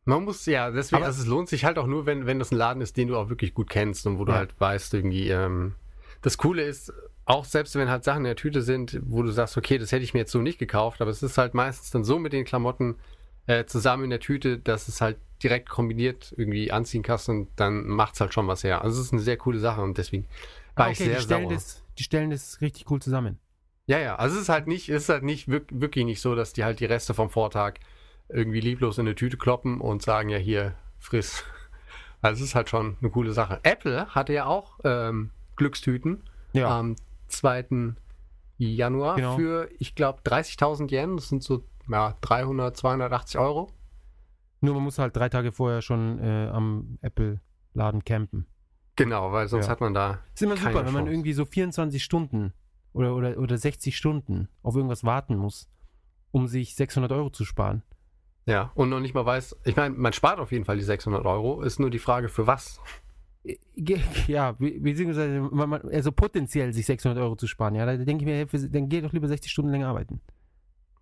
Man 0.06 0.24
muss, 0.24 0.44
ja, 0.44 0.70
deswegen, 0.70 0.96
Aber- 0.98 1.06
also 1.06 1.22
es 1.22 1.26
lohnt 1.26 1.48
sich 1.48 1.64
halt 1.64 1.78
auch 1.78 1.86
nur, 1.86 2.04
wenn, 2.04 2.26
wenn 2.26 2.38
das 2.38 2.52
ein 2.52 2.56
Laden 2.56 2.82
ist, 2.82 2.98
den 2.98 3.08
du 3.08 3.16
auch 3.16 3.30
wirklich 3.30 3.54
gut 3.54 3.70
kennst 3.70 4.06
und 4.06 4.18
wo 4.18 4.26
du 4.26 4.32
Ja. 4.32 4.38
halt 4.38 4.60
weißt, 4.60 4.92
irgendwie, 4.92 5.30
ähm, 5.30 5.76
das 6.20 6.36
Coole 6.36 6.62
ist, 6.62 6.92
auch 7.24 7.46
selbst 7.46 7.74
wenn 7.74 7.88
halt 7.88 8.04
Sachen 8.04 8.18
in 8.18 8.24
der 8.24 8.36
Tüte 8.36 8.60
sind, 8.60 9.00
wo 9.02 9.22
du 9.22 9.30
sagst, 9.30 9.56
okay, 9.56 9.78
das 9.78 9.92
hätte 9.92 10.04
ich 10.04 10.12
mir 10.12 10.20
jetzt 10.20 10.32
so 10.32 10.42
nicht 10.42 10.58
gekauft, 10.58 11.00
aber 11.00 11.10
es 11.10 11.22
ist 11.22 11.38
halt 11.38 11.54
meistens 11.54 11.90
dann 11.90 12.04
so 12.04 12.18
mit 12.18 12.34
den 12.34 12.44
Klamotten 12.44 12.96
äh, 13.46 13.64
zusammen 13.64 14.04
in 14.04 14.10
der 14.10 14.20
Tüte, 14.20 14.58
dass 14.58 14.88
es 14.88 15.00
halt 15.00 15.16
direkt 15.44 15.68
kombiniert 15.68 16.34
irgendwie 16.36 16.72
anziehen 16.72 17.02
kannst 17.02 17.28
und 17.28 17.48
dann 17.56 17.86
macht 17.86 18.14
es 18.14 18.20
halt 18.20 18.34
schon 18.34 18.48
was 18.48 18.64
her. 18.64 18.82
Also 18.82 19.00
es 19.00 19.06
ist 19.06 19.12
eine 19.12 19.22
sehr 19.22 19.36
coole 19.36 19.58
Sache 19.60 19.82
und 19.82 19.98
deswegen 19.98 20.26
war 20.76 20.86
Ah, 20.86 20.90
ich 20.90 20.98
okay, 20.98 21.04
sehr 21.04 21.18
die 21.18 21.22
stellen, 21.22 21.42
sauer. 21.44 21.54
das, 21.54 21.82
die 21.98 22.02
stellen 22.02 22.30
das 22.30 22.60
richtig 22.60 22.90
cool 22.90 23.00
zusammen. 23.00 23.38
Ja, 23.86 23.98
ja, 23.98 24.16
also 24.16 24.36
es 24.36 24.42
ist 24.42 24.48
halt 24.48 24.66
nicht, 24.66 24.88
es 24.88 25.04
ist 25.04 25.08
halt 25.10 25.22
nicht 25.22 25.46
wirk 25.48 25.66
wirklich 25.70 26.04
nicht 26.06 26.20
so, 26.20 26.34
dass 26.34 26.52
die 26.54 26.64
halt 26.64 26.80
die 26.80 26.86
Reste 26.86 27.12
vom 27.14 27.28
Vortag 27.30 27.74
irgendwie 28.30 28.60
lieblos 28.60 28.96
in 28.98 29.06
eine 29.06 29.14
Tüte 29.14 29.36
kloppen 29.36 29.80
und 29.80 30.02
sagen, 30.02 30.30
ja 30.30 30.38
hier, 30.38 30.74
friss. 30.98 31.44
Also 32.22 32.42
es 32.42 32.48
ist 32.50 32.54
halt 32.54 32.70
schon 32.70 32.96
eine 33.02 33.10
coole 33.10 33.34
Sache. 33.34 33.60
Apple 33.64 34.06
hatte 34.14 34.32
ja 34.32 34.46
auch 34.46 34.80
ähm, 34.82 35.28
Glückstüten 35.56 36.22
Ja, 36.54 36.78
am 36.78 36.96
2. 37.28 37.96
Januar 38.56 39.16
Genau. 39.16 39.36
für, 39.36 39.68
ich 39.78 39.94
glaube, 39.94 40.22
30.000 40.22 40.90
Yen, 40.90 41.16
das 41.18 41.28
sind 41.28 41.42
so 41.42 41.64
ja, 41.86 42.16
300, 42.22 42.74
280 42.78 43.38
Euro. 43.38 43.70
Nur 44.64 44.74
man 44.74 44.82
muss 44.84 44.98
halt 44.98 45.14
drei 45.16 45.28
Tage 45.28 45.52
vorher 45.52 45.82
schon 45.82 46.18
äh, 46.18 46.48
am 46.52 46.98
Apple-Laden 47.02 48.04
campen. 48.04 48.46
Genau, 48.96 49.32
weil 49.32 49.48
sonst 49.48 49.66
Ja. 49.66 49.72
hat 49.72 49.80
man 49.80 49.94
da, 49.94 50.20
Ist 50.34 50.42
immer 50.42 50.56
super, 50.56 50.74
wenn 50.86 50.92
man 50.92 51.04
Chance. 51.04 51.10
irgendwie 51.12 51.32
so 51.32 51.44
24 51.44 52.02
Stunden 52.02 52.52
oder, 52.92 53.14
oder, 53.16 53.38
oder 53.38 53.58
60 53.58 53.96
Stunden 53.96 54.48
auf 54.62 54.76
irgendwas 54.76 55.02
warten 55.04 55.36
muss, 55.36 55.68
um 56.30 56.46
sich 56.46 56.74
600 56.76 57.10
Euro 57.12 57.30
zu 57.30 57.44
sparen. 57.44 57.82
ja, 58.46 58.70
und 58.74 58.90
noch 58.90 59.00
nicht 59.00 59.14
mal 59.14 59.24
weiß, 59.26 59.56
ich 59.64 59.74
meine, 59.76 59.94
man 59.96 60.12
spart 60.12 60.38
auf 60.38 60.52
jeden 60.52 60.64
Fall 60.64 60.76
die 60.76 60.82
600 60.84 61.24
Euro, 61.26 61.62
ist 61.62 61.80
nur 61.80 61.90
die 61.90 61.98
Frage 61.98 62.28
für 62.28 62.46
was. 62.46 62.80
Ge- 63.76 64.00
Ja, 64.26 64.52
be- 64.52 64.78
beziehungsweise 64.80 65.50
also 65.92 66.12
potenziell 66.12 66.72
sich 66.72 66.86
600 66.86 67.18
Euro 67.22 67.36
zu 67.36 67.46
sparen. 67.46 67.74
Ja, 67.74 67.84
da 67.84 67.96
denke 67.96 68.24
ich 68.24 68.52
mir, 68.52 68.68
dann 68.70 68.88
geh 68.88 69.00
doch 69.02 69.12
lieber 69.12 69.28
60 69.28 69.50
Stunden 69.50 69.70
länger 69.70 69.88
arbeiten. 69.88 70.20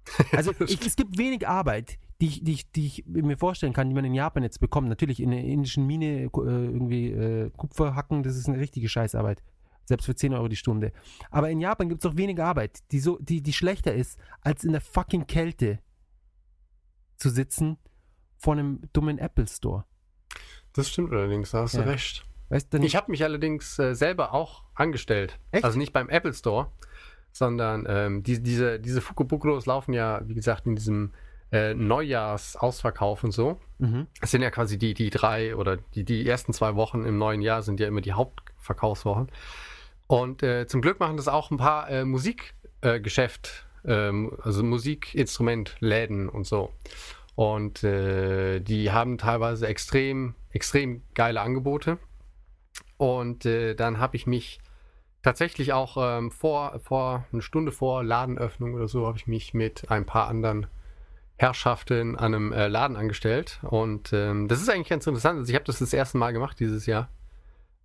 Also 0.33 0.53
ich, 0.67 0.85
es 0.85 0.97
gibt 0.97 1.17
wenig 1.19 1.47
Arbeit, 1.49 1.99
die 2.21 2.27
ich, 2.27 2.45
die, 2.45 2.53
ich, 2.55 2.73
die 2.73 2.87
ich 2.87 3.05
mir 3.07 3.37
vorstellen 3.37 3.73
kann, 3.73 3.88
die 3.88 3.95
man 3.95 4.05
in 4.05 4.15
Japan 4.15 4.43
jetzt 4.43 4.61
bekommt. 4.61 4.88
Natürlich 4.88 5.21
in 5.21 5.31
der 5.31 5.43
indischen 5.45 5.87
Mine 5.87 6.23
äh, 6.25 6.29
irgendwie 6.35 7.11
äh, 7.11 7.51
Kupfer 7.57 7.95
hacken, 7.95 8.23
das 8.23 8.37
ist 8.37 8.49
eine 8.49 8.59
richtige 8.59 8.88
Scheißarbeit. 8.88 9.43
Selbst 9.85 10.05
für 10.07 10.15
10 10.15 10.33
Euro 10.35 10.47
die 10.49 10.57
Stunde. 10.57 10.93
Aber 11.31 11.51
in 11.51 11.61
Japan 11.61 11.88
gibt 11.88 12.05
es 12.05 12.11
auch 12.11 12.17
wenig 12.17 12.41
Arbeit, 12.41 12.79
die, 12.93 13.01
so, 13.01 13.19
die, 13.21 13.43
die 13.43 13.53
schlechter 13.53 13.93
ist, 13.95 14.19
als 14.41 14.62
in 14.65 14.73
der 14.73 14.81
fucking 14.81 15.27
Kälte 15.27 15.81
zu 17.17 17.31
sitzen 17.31 17.79
vor 18.38 18.55
einem 18.55 18.81
dummen 18.93 19.19
Apple 19.19 19.47
Store. 19.49 19.85
Das 20.73 20.88
stimmt 20.88 21.12
allerdings, 21.12 21.51
da 21.51 21.62
hast 21.62 21.75
Ja. 21.75 21.83
du 21.83 21.88
recht. 21.91 22.25
Weißt 22.49 22.73
du, 22.73 22.79
Ich 22.79 22.97
habe 22.97 23.11
mich 23.11 23.25
allerdings 23.25 23.79
äh, 23.79 23.95
selber 23.95 24.33
auch 24.35 24.65
angestellt. 24.75 25.38
Echt? 25.51 25.65
Also 25.65 25.79
nicht 25.79 25.93
beim 25.93 26.09
Apple 26.09 26.35
Store, 26.35 26.71
sondern 27.33 27.87
ähm, 27.88 28.23
die, 28.23 28.42
diese, 28.42 28.79
diese 28.79 29.01
Fukubukuros 29.01 29.66
laufen 29.66 29.92
ja, 29.92 30.21
wie 30.27 30.35
gesagt, 30.35 30.66
in 30.66 30.77
diesem 30.77 31.12
äh, 31.51 31.75
Neujahrsausverkauf 31.75 33.25
und 33.25 33.33
so. 33.33 33.59
mhm. 33.79 34.07
Es 34.21 34.31
sind 34.31 34.42
ja 34.42 34.51
quasi 34.51 34.79
die, 34.79 34.95
die 34.95 35.11
drei 35.11 35.57
oder 35.57 35.77
die, 35.77 36.05
die 36.05 36.27
ersten 36.27 36.53
zwei 36.53 36.77
Wochen 36.77 37.05
im 37.05 37.18
neuen 37.18 37.42
Jahr 37.42 37.62
sind 37.62 37.81
ja 37.81 37.87
immer 37.87 38.01
die 38.01 38.12
Hauptverkaufswochen. 38.12 39.31
Und 40.07 40.42
äh, 40.42 40.66
zum 40.66 40.83
Glück 40.83 41.01
machen 41.01 41.16
das 41.16 41.29
auch 41.29 41.51
ein 41.51 41.57
paar 41.57 41.88
äh, 41.90 42.05
Musikgeschäft, 42.05 42.55
äh, 42.83 43.01
Geschäft, 43.01 43.66
ähm, 43.85 44.37
also 44.42 44.63
Musikinstrumentläden 44.63 46.29
und 46.29 46.46
so. 46.46 46.73
Und 47.35 47.83
äh, 47.83 48.61
die 48.61 48.92
haben 48.92 49.17
teilweise 49.17 49.67
extrem, 49.67 50.35
extrem 50.52 51.02
geile 51.15 51.40
Angebote. 51.40 51.98
Und 52.98 53.46
äh, 53.46 53.75
dann 53.75 53.98
habe 53.98 54.17
ich 54.17 54.27
mich 54.27 54.61
tatsächlich 55.23 55.73
auch 55.73 55.96
ähm, 55.98 56.31
vor, 56.31 56.79
vor 56.81 57.25
eine 57.33 57.42
Stunde 57.42 57.73
vor 57.73 58.04
Ladenöffnung 58.04 58.75
oder 58.75 58.88
so, 58.88 59.06
habe 59.06 59.18
ich 59.18 59.27
mich 59.27 59.54
mit 59.54 59.90
ein 59.90 60.04
paar 60.04 60.29
anderen 60.29 60.66
Herrschaften 61.37 62.16
an 62.16 62.35
einem 62.35 62.52
äh, 62.52 62.68
Laden 62.68 62.96
angestellt. 62.96 63.60
Und 63.62 64.12
ähm, 64.12 64.48
das 64.48 64.60
ist 64.60 64.68
eigentlich 64.68 64.88
ganz 64.88 65.06
interessant. 65.06 65.38
Also 65.38 65.50
ich 65.50 65.54
habe 65.54 65.64
das 65.64 65.79
das 65.79 65.92
erste 65.92 66.18
Mal 66.18 66.33
gemacht 66.33 66.58
dieses 66.60 66.87
Jahr. 66.87 67.08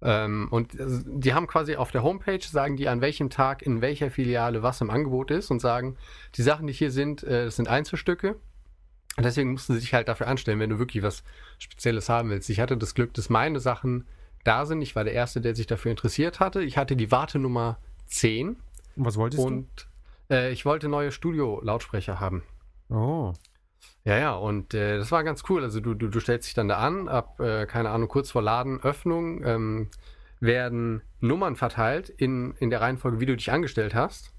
Ähm, 0.01 0.47
und 0.51 0.79
äh, 0.79 0.85
die 1.05 1.33
haben 1.33 1.47
quasi 1.47 1.75
auf 1.75 1.91
der 1.91 2.03
Homepage, 2.03 2.41
sagen 2.41 2.77
die, 2.77 2.87
an 2.87 3.01
welchem 3.01 3.29
Tag 3.29 3.61
in 3.63 3.81
welcher 3.81 4.11
Filiale 4.11 4.61
was 4.61 4.81
im 4.81 4.89
Angebot 4.89 5.31
ist 5.31 5.49
und 5.49 5.59
sagen, 5.59 5.97
die 6.35 6.43
Sachen, 6.43 6.67
die 6.67 6.73
hier 6.73 6.91
sind, 6.91 7.23
äh, 7.23 7.45
das 7.45 7.55
sind 7.55 7.67
Einzelstücke. 7.67 8.35
Und 9.15 9.23
deswegen 9.23 9.51
mussten 9.51 9.73
sie 9.73 9.79
sich 9.79 9.95
halt 9.95 10.07
dafür 10.07 10.27
anstellen, 10.27 10.59
wenn 10.59 10.69
du 10.69 10.77
wirklich 10.77 11.01
was 11.01 11.23
Spezielles 11.57 12.09
haben 12.09 12.29
willst. 12.29 12.51
Ich 12.51 12.59
hatte 12.59 12.77
das 12.77 12.93
Glück, 12.93 13.15
dass 13.15 13.29
meine 13.29 13.59
Sachen 13.59 14.05
da 14.47 14.65
sind. 14.65 14.81
Ich 14.81 14.95
war 14.95 15.03
der 15.03 15.13
Erste, 15.13 15.41
der 15.41 15.55
sich 15.55 15.67
dafür 15.67 15.91
interessiert 15.91 16.39
hatte. 16.39 16.61
Ich 16.61 16.77
hatte 16.77 16.95
die 16.95 17.11
Wartenummer 17.11 17.77
10 18.07 18.49
Und 18.49 18.57
was 18.95 19.17
wolltest 19.17 19.43
und 19.43 19.67
äh, 20.29 20.51
ich 20.51 20.65
wollte 20.65 20.87
neue 20.87 21.11
Studio-Lautsprecher 21.11 22.19
haben. 22.19 22.43
du? 22.89 22.95
Oh. 22.95 23.33
Ja, 24.05 24.17
ja, 24.17 24.35
und 24.35 24.73
äh, 24.73 24.97
das 24.97 25.11
war 25.11 25.23
ganz 25.23 25.43
cool. 25.49 25.63
Also 25.63 25.81
du, 25.81 25.93
du, 25.93 26.07
du 26.07 26.19
stellst 26.19 26.47
dich 26.47 26.53
dann 26.53 26.69
da 26.69 26.77
an, 26.77 27.09
ab, 27.09 27.39
äh, 27.41 27.65
keine 27.65 27.89
Ahnung, 27.89 28.07
kurz 28.07 28.31
vor 28.31 28.41
Ladenöffnung 28.41 29.43
ähm, 29.43 29.89
werden 30.39 31.01
Nummern 31.19 31.55
verteilt 31.55 32.09
in, 32.09 32.53
in 32.59 32.69
der 32.69 32.81
Reihenfolge, 32.81 33.19
wie 33.19 33.25
du 33.25 33.35
dich 33.35 33.51
angestellt 33.51 33.93
hast. 33.93 34.33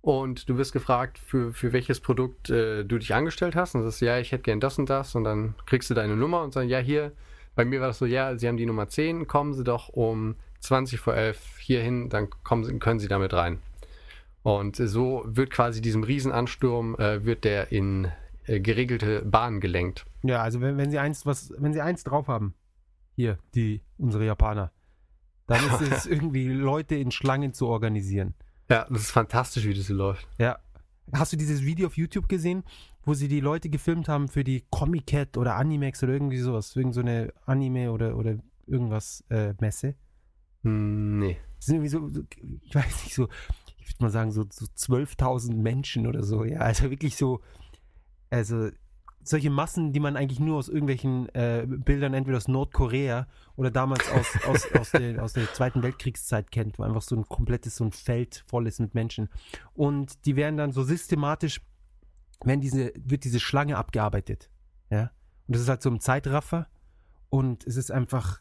Und 0.00 0.48
du 0.48 0.56
wirst 0.56 0.72
gefragt, 0.72 1.18
für, 1.18 1.52
für 1.52 1.74
welches 1.74 2.00
Produkt 2.00 2.48
äh, 2.48 2.84
du 2.84 2.96
dich 2.96 3.14
angestellt 3.14 3.54
hast. 3.54 3.74
Und 3.74 3.82
du 3.82 3.90
sagst, 3.90 4.00
ja, 4.00 4.18
ich 4.18 4.32
hätte 4.32 4.44
gern 4.44 4.60
das 4.60 4.78
und 4.78 4.88
das. 4.88 5.14
Und 5.14 5.24
dann 5.24 5.54
kriegst 5.66 5.90
du 5.90 5.94
deine 5.94 6.16
Nummer 6.16 6.42
und 6.42 6.54
sagst, 6.54 6.70
ja, 6.70 6.78
hier, 6.78 7.12
bei 7.54 7.64
mir 7.64 7.80
war 7.80 7.88
das 7.88 7.98
so, 7.98 8.06
ja, 8.06 8.36
Sie 8.36 8.48
haben 8.48 8.56
die 8.56 8.66
Nummer 8.66 8.88
10, 8.88 9.26
kommen 9.26 9.54
Sie 9.54 9.64
doch 9.64 9.88
um 9.88 10.36
20 10.60 11.00
vor 11.00 11.14
11 11.14 11.58
hier 11.58 11.82
hin, 11.82 12.08
dann 12.08 12.28
kommen 12.44 12.64
Sie, 12.64 12.78
können 12.78 13.00
Sie 13.00 13.08
damit 13.08 13.32
rein. 13.32 13.58
Und 14.42 14.76
so 14.76 15.22
wird 15.26 15.50
quasi 15.50 15.80
diesem 15.82 16.02
Riesenansturm, 16.02 16.96
äh, 16.96 17.24
wird 17.24 17.44
der 17.44 17.72
in 17.72 18.10
äh, 18.46 18.60
geregelte 18.60 19.22
Bahnen 19.24 19.60
gelenkt. 19.60 20.06
Ja, 20.22 20.42
also 20.42 20.60
wenn, 20.60 20.76
wenn 20.78 20.90
sie 20.90 20.98
eins, 20.98 21.26
was, 21.26 21.52
wenn 21.58 21.72
sie 21.72 21.80
eins 21.80 22.04
drauf 22.04 22.28
haben, 22.28 22.54
hier, 23.16 23.38
die, 23.54 23.82
unsere 23.98 24.24
Japaner, 24.24 24.72
dann 25.46 25.64
ist 25.66 25.80
es 25.80 26.06
irgendwie 26.06 26.48
Leute 26.48 26.94
in 26.94 27.10
Schlangen 27.10 27.52
zu 27.52 27.66
organisieren. 27.66 28.34
Ja, 28.70 28.86
das 28.88 29.02
ist 29.02 29.10
fantastisch, 29.10 29.66
wie 29.66 29.74
das 29.74 29.86
so 29.86 29.94
läuft. 29.94 30.26
Ja. 30.38 30.58
Hast 31.12 31.32
du 31.32 31.36
dieses 31.36 31.62
Video 31.64 31.88
auf 31.88 31.96
YouTube 31.96 32.28
gesehen, 32.28 32.62
wo 33.10 33.14
sie 33.14 33.26
die 33.26 33.40
Leute 33.40 33.68
gefilmt 33.70 34.08
haben 34.08 34.28
für 34.28 34.44
die 34.44 34.62
Comic 34.70 35.08
Cat 35.08 35.36
oder 35.36 35.56
Animex 35.56 36.00
oder 36.04 36.12
irgendwie 36.12 36.38
sowas, 36.38 36.76
irgend 36.76 36.94
so 36.94 37.00
eine 37.00 37.32
Anime 37.44 37.90
oder, 37.90 38.16
oder 38.16 38.36
irgendwas 38.68 39.24
äh, 39.30 39.52
Messe? 39.58 39.96
Hm, 40.62 41.18
nee. 41.18 41.36
Das 41.56 41.66
sind 41.66 41.82
irgendwie 41.82 41.88
so, 41.88 42.24
ich 42.62 42.72
weiß 42.72 43.04
nicht, 43.04 43.14
so, 43.16 43.26
ich 43.78 43.88
würde 43.88 44.04
mal 44.04 44.10
sagen, 44.10 44.30
so, 44.30 44.44
so 44.48 44.64
12.000 44.64 45.56
Menschen 45.56 46.06
oder 46.06 46.22
so, 46.22 46.44
ja, 46.44 46.60
also 46.60 46.88
wirklich 46.88 47.16
so, 47.16 47.40
also 48.30 48.70
solche 49.24 49.50
Massen, 49.50 49.92
die 49.92 49.98
man 49.98 50.16
eigentlich 50.16 50.38
nur 50.38 50.58
aus 50.58 50.68
irgendwelchen 50.68 51.28
äh, 51.34 51.66
Bildern 51.66 52.14
entweder 52.14 52.36
aus 52.36 52.46
Nordkorea 52.46 53.26
oder 53.56 53.72
damals 53.72 54.08
aus, 54.12 54.26
aus, 54.46 54.72
aus, 54.72 54.90
der, 54.92 55.20
aus 55.20 55.32
der 55.32 55.52
Zweiten 55.52 55.82
Weltkriegszeit 55.82 56.52
kennt, 56.52 56.78
wo 56.78 56.84
einfach 56.84 57.02
so 57.02 57.16
ein 57.16 57.26
komplettes, 57.26 57.74
so 57.74 57.84
ein 57.84 57.90
Feld 57.90 58.44
voll 58.46 58.68
ist 58.68 58.78
mit 58.78 58.94
Menschen. 58.94 59.28
Und 59.74 60.26
die 60.26 60.36
werden 60.36 60.56
dann 60.56 60.70
so 60.70 60.84
systematisch, 60.84 61.60
werden 62.44 62.60
diese, 62.60 62.92
wird 62.96 63.24
diese 63.24 63.40
Schlange 63.40 63.76
abgearbeitet, 63.76 64.50
ja. 64.90 65.10
Und 65.46 65.56
das 65.56 65.62
ist 65.62 65.68
halt 65.68 65.82
so 65.82 65.90
ein 65.90 66.00
Zeitraffer 66.00 66.68
und 67.28 67.66
es 67.66 67.76
ist 67.76 67.90
einfach 67.90 68.40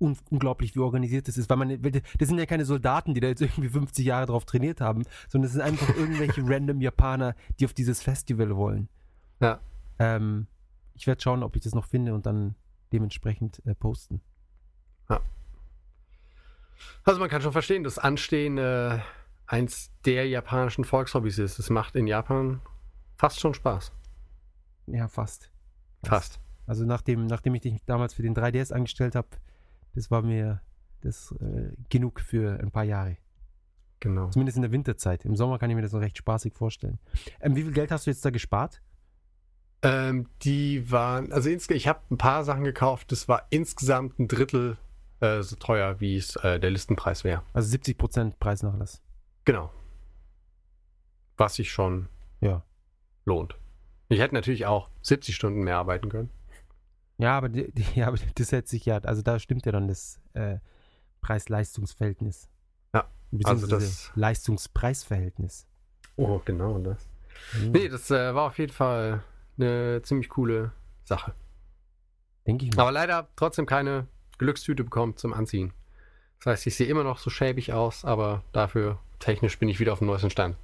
un 0.00 0.16
unglaublich, 0.30 0.74
wie 0.74 0.80
organisiert 0.80 1.28
das 1.28 1.36
ist, 1.36 1.48
weil 1.48 1.56
man, 1.56 1.80
das 1.80 2.28
sind 2.28 2.38
ja 2.38 2.46
keine 2.46 2.64
Soldaten, 2.64 3.14
die 3.14 3.20
da 3.20 3.28
jetzt 3.28 3.42
irgendwie 3.42 3.68
50 3.68 4.04
Jahre 4.04 4.26
drauf 4.26 4.44
trainiert 4.44 4.80
haben, 4.80 5.04
sondern 5.28 5.46
es 5.46 5.52
sind 5.52 5.62
einfach 5.62 5.88
irgendwelche 5.96 6.42
random 6.44 6.80
Japaner, 6.80 7.36
die 7.60 7.64
auf 7.64 7.74
dieses 7.74 8.02
Festival 8.02 8.56
wollen. 8.56 8.88
Ja. 9.40 9.60
Ähm, 9.98 10.48
ich 10.94 11.06
werde 11.06 11.22
schauen, 11.22 11.42
ob 11.42 11.54
ich 11.54 11.62
das 11.62 11.74
noch 11.74 11.86
finde 11.86 12.14
und 12.14 12.26
dann 12.26 12.56
dementsprechend 12.92 13.64
äh, 13.64 13.74
posten. 13.74 14.20
Also 17.04 17.20
man 17.20 17.28
kann 17.28 17.42
schon 17.42 17.52
verstehen, 17.52 17.84
dass 17.84 17.98
Anstehen 17.98 18.58
äh, 18.58 18.98
eins 19.46 19.90
der 20.04 20.28
japanischen 20.28 20.84
Volkshobbys 20.84 21.38
ist. 21.38 21.58
Es 21.58 21.70
macht 21.70 21.96
in 21.96 22.06
Japan 22.06 22.60
fast 23.22 23.38
schon 23.38 23.54
Spaß. 23.54 23.92
Ja, 24.88 25.06
fast. 25.06 25.52
Fast. 26.02 26.40
Also 26.66 26.84
nachdem, 26.84 27.26
nachdem 27.26 27.54
ich 27.54 27.60
dich 27.60 27.76
damals 27.86 28.14
für 28.14 28.22
den 28.22 28.34
3DS 28.34 28.72
angestellt 28.72 29.14
habe, 29.14 29.28
das 29.94 30.10
war 30.10 30.22
mir 30.22 30.60
das 31.02 31.30
äh, 31.40 31.70
genug 31.88 32.18
für 32.18 32.58
ein 32.58 32.72
paar 32.72 32.82
Jahre. 32.82 33.16
Genau. 34.00 34.28
Zumindest 34.30 34.56
in 34.56 34.62
der 34.62 34.72
Winterzeit. 34.72 35.24
Im 35.24 35.36
Sommer 35.36 35.60
kann 35.60 35.70
ich 35.70 35.76
mir 35.76 35.82
das 35.82 35.92
noch 35.92 36.00
recht 36.00 36.18
spaßig 36.18 36.54
vorstellen. 36.54 36.98
Ähm, 37.40 37.54
wie 37.54 37.62
viel 37.62 37.70
Geld 37.70 37.92
hast 37.92 38.06
du 38.06 38.10
jetzt 38.10 38.24
da 38.24 38.30
gespart? 38.30 38.82
Ähm, 39.82 40.28
die 40.42 40.90
waren, 40.90 41.32
also 41.32 41.48
ich 41.48 41.86
habe 41.86 42.00
ein 42.10 42.18
paar 42.18 42.42
Sachen 42.42 42.64
gekauft, 42.64 43.12
das 43.12 43.28
war 43.28 43.46
insgesamt 43.50 44.18
ein 44.18 44.26
Drittel 44.26 44.78
äh, 45.20 45.42
so 45.42 45.54
teuer, 45.54 46.00
wie 46.00 46.16
es 46.16 46.34
äh, 46.36 46.58
der 46.58 46.70
Listenpreis 46.72 47.22
wäre. 47.22 47.44
Also 47.52 47.76
70% 47.76 48.32
Preisnachlass. 48.40 49.00
Genau. 49.44 49.72
Was 51.36 51.54
sich 51.54 51.70
schon 51.70 52.08
Ja. 52.40 52.64
Lohnt. 53.24 53.56
Ich 54.08 54.20
hätte 54.20 54.34
natürlich 54.34 54.66
auch 54.66 54.88
70 55.02 55.34
Stunden 55.34 55.62
mehr 55.62 55.76
arbeiten 55.78 56.08
können. 56.08 56.30
Ja, 57.18 57.36
aber, 57.36 57.48
die, 57.48 57.70
die, 57.72 57.84
ja, 57.94 58.08
aber 58.08 58.18
das 58.34 58.48
setzt 58.48 58.70
sich 58.70 58.84
ja, 58.84 58.98
also 58.98 59.22
da 59.22 59.38
stimmt 59.38 59.64
ja 59.66 59.72
dann 59.72 59.88
das 59.88 60.20
äh, 60.34 60.58
Preis-Leistungs-Verhältnis. 61.20 62.48
Ja, 62.94 63.06
also 63.44 63.66
das- 63.66 64.10
Leistungs-Preis-Verhältnis. 64.14 65.66
Oh, 66.16 66.40
genau 66.44 66.78
das. 66.78 67.08
Mhm. 67.58 67.72
Nee, 67.72 67.88
das 67.88 68.10
äh, 68.10 68.34
war 68.34 68.46
auf 68.48 68.58
jeden 68.58 68.72
Fall 68.72 69.22
eine 69.56 70.02
ziemlich 70.02 70.28
coole 70.28 70.72
Sache. 71.04 71.32
Denke 72.46 72.66
ich 72.66 72.74
mal. 72.74 72.82
Aber 72.82 72.92
leider 72.92 73.28
trotzdem 73.36 73.66
keine 73.66 74.06
Glückstüte 74.38 74.84
bekommen 74.84 75.16
zum 75.16 75.32
Anziehen. 75.32 75.72
Das 76.40 76.46
heißt, 76.52 76.66
ich 76.66 76.74
sehe 76.76 76.88
immer 76.88 77.04
noch 77.04 77.18
so 77.18 77.30
schäbig 77.30 77.72
aus, 77.72 78.04
aber 78.04 78.42
dafür 78.52 78.98
technisch 79.20 79.58
bin 79.58 79.68
ich 79.68 79.78
wieder 79.78 79.92
auf 79.92 80.00
dem 80.00 80.08
neuesten 80.08 80.30
Stand. 80.30 80.56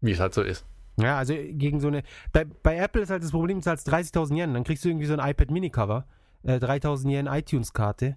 Wie 0.00 0.12
es 0.12 0.18
halt 0.20 0.32
so 0.34 0.42
ist. 0.42 0.64
Ja, 0.96 1.16
also 1.18 1.34
gegen 1.34 1.80
so 1.80 1.88
eine. 1.88 2.02
Bei, 2.32 2.44
bei 2.44 2.76
Apple 2.76 3.02
ist 3.02 3.10
halt 3.10 3.22
das 3.22 3.30
Problem, 3.30 3.58
du 3.58 3.62
zahlst 3.62 3.88
30.000 3.88 4.36
Yen, 4.36 4.54
dann 4.54 4.64
kriegst 4.64 4.84
du 4.84 4.88
irgendwie 4.88 5.06
so 5.06 5.14
ein 5.16 5.30
iPad 5.30 5.50
Mini-Cover, 5.50 6.06
äh, 6.42 6.56
3.000 6.58 7.10
Yen 7.10 7.26
iTunes-Karte 7.26 8.16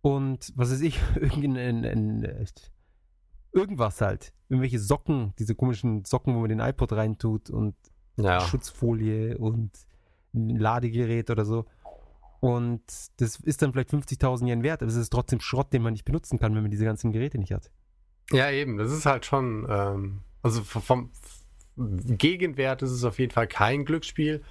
und 0.00 0.52
was 0.54 0.70
weiß 0.70 0.80
ich, 0.82 1.00
irgendein, 1.16 1.84
ein, 1.84 2.46
irgendwas 3.52 4.00
halt. 4.00 4.32
Irgendwelche 4.48 4.78
Socken, 4.78 5.34
diese 5.40 5.56
komischen 5.56 6.04
Socken, 6.04 6.36
wo 6.36 6.40
man 6.40 6.48
den 6.48 6.60
iPod 6.60 6.92
reintut 6.92 7.50
und 7.50 7.74
Ja. 8.16 8.40
Schutzfolie 8.40 9.36
und 9.38 9.72
ein 10.34 10.50
Ladegerät 10.50 11.30
oder 11.30 11.44
so. 11.44 11.64
Und 12.38 12.82
das 13.16 13.40
ist 13.40 13.62
dann 13.62 13.72
vielleicht 13.72 13.90
50.000 13.90 14.46
Yen 14.48 14.62
wert, 14.62 14.82
aber 14.82 14.90
es 14.90 14.96
ist 14.96 15.10
trotzdem 15.10 15.40
Schrott, 15.40 15.72
den 15.72 15.82
man 15.82 15.94
nicht 15.94 16.04
benutzen 16.04 16.38
kann, 16.38 16.54
wenn 16.54 16.62
man 16.62 16.70
diese 16.70 16.84
ganzen 16.84 17.10
Geräte 17.10 17.38
nicht 17.38 17.52
hat. 17.52 17.72
Ja, 18.30 18.50
eben. 18.50 18.76
Das 18.76 18.92
ist 18.92 19.06
halt 19.06 19.24
schon, 19.26 19.66
ähm, 19.68 20.20
also 20.42 20.62
vom 20.62 21.10
Gegenwert 21.76 22.82
ist 22.82 22.90
es 22.90 23.04
auf 23.04 23.18
jeden 23.18 23.32
Fall 23.32 23.46
kein 23.46 23.84
Glücksspiel. 23.84 24.42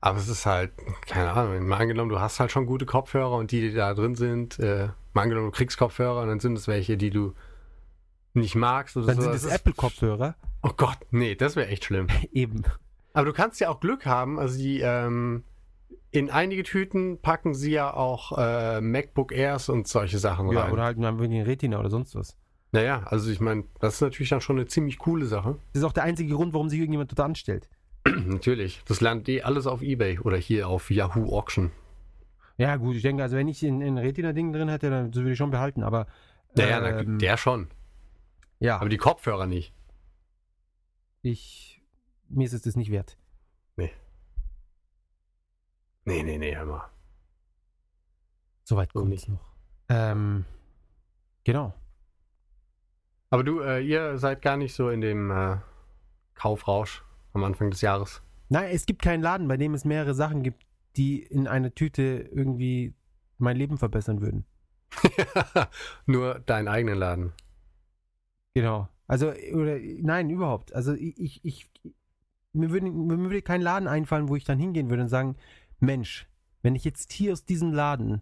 Aber 0.00 0.18
es 0.18 0.26
ist 0.28 0.46
halt, 0.46 0.72
keine 1.06 1.32
Ahnung, 1.32 1.66
mal 1.68 1.76
angenommen, 1.78 2.08
du 2.10 2.18
hast 2.18 2.40
halt 2.40 2.50
schon 2.50 2.66
gute 2.66 2.86
Kopfhörer 2.86 3.36
und 3.36 3.52
die, 3.52 3.60
die 3.60 3.72
da 3.72 3.94
drin 3.94 4.16
sind, 4.16 4.58
äh, 4.58 4.88
mal 5.14 5.22
angenommen, 5.22 5.46
du 5.46 5.52
kriegst 5.52 5.78
Kopfhörer 5.78 6.22
und 6.22 6.28
dann 6.28 6.40
sind 6.40 6.58
es 6.58 6.66
welche, 6.66 6.96
die 6.96 7.10
du 7.10 7.34
nicht 8.34 8.56
magst 8.56 8.96
oder 8.96 9.06
Dann 9.06 9.16
so. 9.16 9.22
sind 9.22 9.34
es 9.34 9.44
Apple-Kopfhörer. 9.46 10.34
Oh 10.62 10.72
Gott, 10.76 10.98
nee, 11.10 11.34
das 11.36 11.54
wäre 11.54 11.68
echt 11.68 11.84
schlimm. 11.84 12.08
Eben. 12.32 12.62
Aber 13.12 13.26
du 13.26 13.32
kannst 13.32 13.60
ja 13.60 13.68
auch 13.68 13.78
Glück 13.78 14.06
haben. 14.06 14.38
Also 14.40 14.58
die 14.58 14.80
ähm, 14.80 15.44
in 16.10 16.30
einige 16.30 16.62
Tüten 16.64 17.20
packen 17.20 17.54
sie 17.54 17.72
ja 17.72 17.92
auch 17.94 18.36
äh, 18.38 18.80
MacBook 18.80 19.32
Airs 19.32 19.68
und 19.68 19.86
solche 19.86 20.18
Sachen 20.18 20.50
Ja, 20.50 20.62
rein. 20.62 20.72
oder 20.72 20.82
halt 20.84 20.98
mal 20.98 21.18
wegen 21.20 21.42
Retina 21.42 21.78
oder 21.78 21.90
sonst 21.90 22.14
was. 22.16 22.36
Naja, 22.72 23.02
also 23.04 23.30
ich 23.30 23.40
meine, 23.40 23.64
das 23.80 23.94
ist 23.94 24.00
natürlich 24.00 24.30
dann 24.30 24.40
schon 24.40 24.56
eine 24.56 24.66
ziemlich 24.66 24.98
coole 24.98 25.26
Sache. 25.26 25.58
Das 25.72 25.82
ist 25.82 25.84
auch 25.84 25.92
der 25.92 26.02
einzige 26.02 26.34
Grund, 26.34 26.52
warum 26.52 26.68
sich 26.68 26.78
irgendjemand 26.80 27.10
dort 27.12 27.20
anstellt. 27.20 27.68
natürlich. 28.06 28.82
Das 28.86 29.00
lernt 29.00 29.28
eh 29.28 29.42
alles 29.42 29.66
auf 29.66 29.82
Ebay 29.82 30.18
oder 30.18 30.36
hier 30.36 30.68
auf 30.68 30.90
Yahoo 30.90 31.36
Auction. 31.36 31.70
Ja, 32.58 32.76
gut, 32.76 32.96
ich 32.96 33.02
denke, 33.02 33.22
also 33.22 33.36
wenn 33.36 33.48
ich 33.48 33.62
ein, 33.62 33.98
Retina-Ding 33.98 34.52
drin 34.52 34.68
hätte, 34.68 34.90
dann 34.90 35.14
würde 35.14 35.32
ich 35.32 35.38
schon 35.38 35.50
behalten, 35.50 35.82
aber. 35.82 36.06
Naja, 36.54 36.80
na, 36.80 37.00
ähm, 37.00 37.18
der 37.18 37.36
schon. 37.36 37.68
ja, 38.58 38.78
Aber 38.78 38.88
die 38.88 38.98
Kopfhörer 38.98 39.46
nicht. 39.46 39.72
ich. 41.22 41.80
Mir 42.28 42.44
ist 42.46 42.52
es 42.54 42.62
das 42.62 42.76
nicht 42.76 42.90
wert. 42.90 43.18
Nee, 46.04 46.22
nee, 46.22 46.38
nee, 46.38 46.56
hör 46.56 46.66
mal. 46.66 46.90
Soweit 48.64 48.90
So 48.92 49.00
kommt 49.00 49.14
es 49.14 49.28
noch. 49.28 49.40
Ähm, 49.88 50.44
genau. 51.44 51.74
Aber 53.32 53.44
du, 53.44 53.60
äh, 53.60 53.80
ihr 53.80 54.18
seid 54.18 54.42
gar 54.42 54.58
nicht 54.58 54.74
so 54.74 54.90
in 54.90 55.00
dem 55.00 55.30
äh, 55.30 55.56
Kaufrausch 56.34 57.02
am 57.32 57.44
Anfang 57.44 57.70
des 57.70 57.80
Jahres. 57.80 58.20
Nein, 58.50 58.68
es 58.74 58.84
gibt 58.84 59.00
keinen 59.00 59.22
Laden, 59.22 59.48
bei 59.48 59.56
dem 59.56 59.72
es 59.72 59.86
mehrere 59.86 60.12
Sachen 60.12 60.42
gibt, 60.42 60.66
die 60.98 61.22
in 61.22 61.48
einer 61.48 61.74
Tüte 61.74 62.28
irgendwie 62.30 62.94
mein 63.38 63.56
Leben 63.56 63.78
verbessern 63.78 64.20
würden. 64.20 64.44
Nur 66.06 66.40
deinen 66.40 66.68
eigenen 66.68 66.98
Laden. 66.98 67.32
Genau. 68.52 68.90
Also, 69.06 69.32
oder, 69.54 69.78
nein, 69.80 70.28
überhaupt. 70.28 70.74
Also, 70.74 70.92
ich, 70.92 71.42
ich, 71.42 71.70
mir, 72.52 72.68
würde, 72.68 72.90
mir 72.90 73.18
würde 73.18 73.40
kein 73.40 73.62
Laden 73.62 73.88
einfallen, 73.88 74.28
wo 74.28 74.36
ich 74.36 74.44
dann 74.44 74.58
hingehen 74.58 74.90
würde 74.90 75.04
und 75.04 75.08
sagen, 75.08 75.36
Mensch, 75.80 76.28
wenn 76.60 76.74
ich 76.74 76.84
jetzt 76.84 77.10
hier 77.12 77.32
aus 77.32 77.46
diesem 77.46 77.72
Laden 77.72 78.20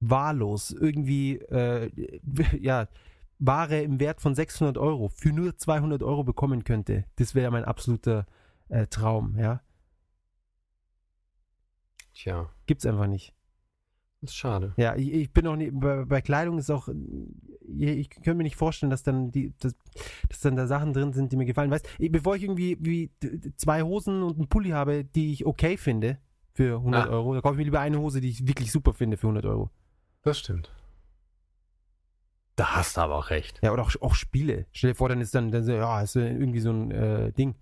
wahllos 0.00 0.72
irgendwie, 0.72 1.36
äh, 1.36 1.92
ja, 2.60 2.88
Ware 3.40 3.80
im 3.82 3.98
Wert 4.00 4.20
von 4.20 4.34
600 4.34 4.76
Euro 4.78 5.08
für 5.08 5.32
nur 5.32 5.56
200 5.56 6.02
Euro 6.02 6.22
bekommen 6.24 6.62
könnte, 6.64 7.04
das 7.16 7.34
wäre 7.34 7.50
mein 7.50 7.64
absoluter 7.64 8.26
äh, 8.68 8.86
Traum, 8.86 9.36
ja. 9.38 9.60
Tja, 12.14 12.50
Gibt's 12.66 12.84
einfach 12.86 13.06
nicht. 13.06 13.34
das 14.20 14.30
ist 14.30 14.36
schade. 14.36 14.74
Ja, 14.76 14.94
ich, 14.96 15.12
ich 15.12 15.32
bin 15.32 15.46
auch 15.46 15.56
nicht, 15.56 15.72
bei, 15.72 16.04
bei 16.04 16.20
Kleidung 16.20 16.58
ist 16.58 16.70
auch, 16.70 16.88
ich, 16.88 17.88
ich 17.88 18.10
könnte 18.10 18.34
mir 18.34 18.42
nicht 18.42 18.56
vorstellen, 18.56 18.90
dass 18.90 19.02
dann 19.02 19.30
die, 19.30 19.54
dass, 19.58 19.74
dass 20.28 20.40
dann 20.40 20.56
da 20.56 20.66
Sachen 20.66 20.92
drin 20.92 21.12
sind, 21.12 21.32
die 21.32 21.36
mir 21.36 21.46
gefallen. 21.46 21.70
Weißt, 21.70 21.88
ich- 21.98 22.12
bevor 22.12 22.36
ich 22.36 22.42
irgendwie 22.42 22.76
wie 22.80 23.10
zwei 23.56 23.82
Hosen 23.82 24.22
und 24.22 24.36
einen 24.38 24.48
Pulli 24.48 24.70
habe, 24.70 25.04
die 25.04 25.32
ich 25.32 25.46
okay 25.46 25.76
finde 25.76 26.18
für 26.52 26.76
100 26.78 27.06
Ah. 27.06 27.10
Euro, 27.10 27.34
da 27.34 27.40
kaufe 27.40 27.54
ich 27.54 27.58
mir 27.58 27.64
lieber 27.64 27.80
eine 27.80 27.98
Hose, 27.98 28.20
die 28.20 28.28
ich 28.28 28.46
wirklich 28.46 28.70
super 28.70 28.92
finde 28.92 29.16
für 29.16 29.28
100 29.28 29.46
Euro. 29.46 29.70
Das 30.22 30.38
stimmt. 30.38 30.70
Da 32.60 32.76
hast 32.76 32.98
du 32.98 33.00
aber 33.00 33.16
auch 33.16 33.30
recht. 33.30 33.58
Ja, 33.62 33.72
oder 33.72 33.80
auch, 33.80 33.90
auch 34.02 34.14
Spiele. 34.14 34.66
Stell 34.72 34.90
dir 34.90 34.94
vor, 34.94 35.08
dann 35.08 35.22
ist 35.22 35.34
dann, 35.34 35.50
dann 35.50 35.64
so, 35.64 35.72
ja, 35.72 36.02
ist 36.02 36.14
irgendwie 36.14 36.60
so 36.60 36.68
ein 36.70 36.90
äh, 36.90 37.32
Ding, 37.32 37.54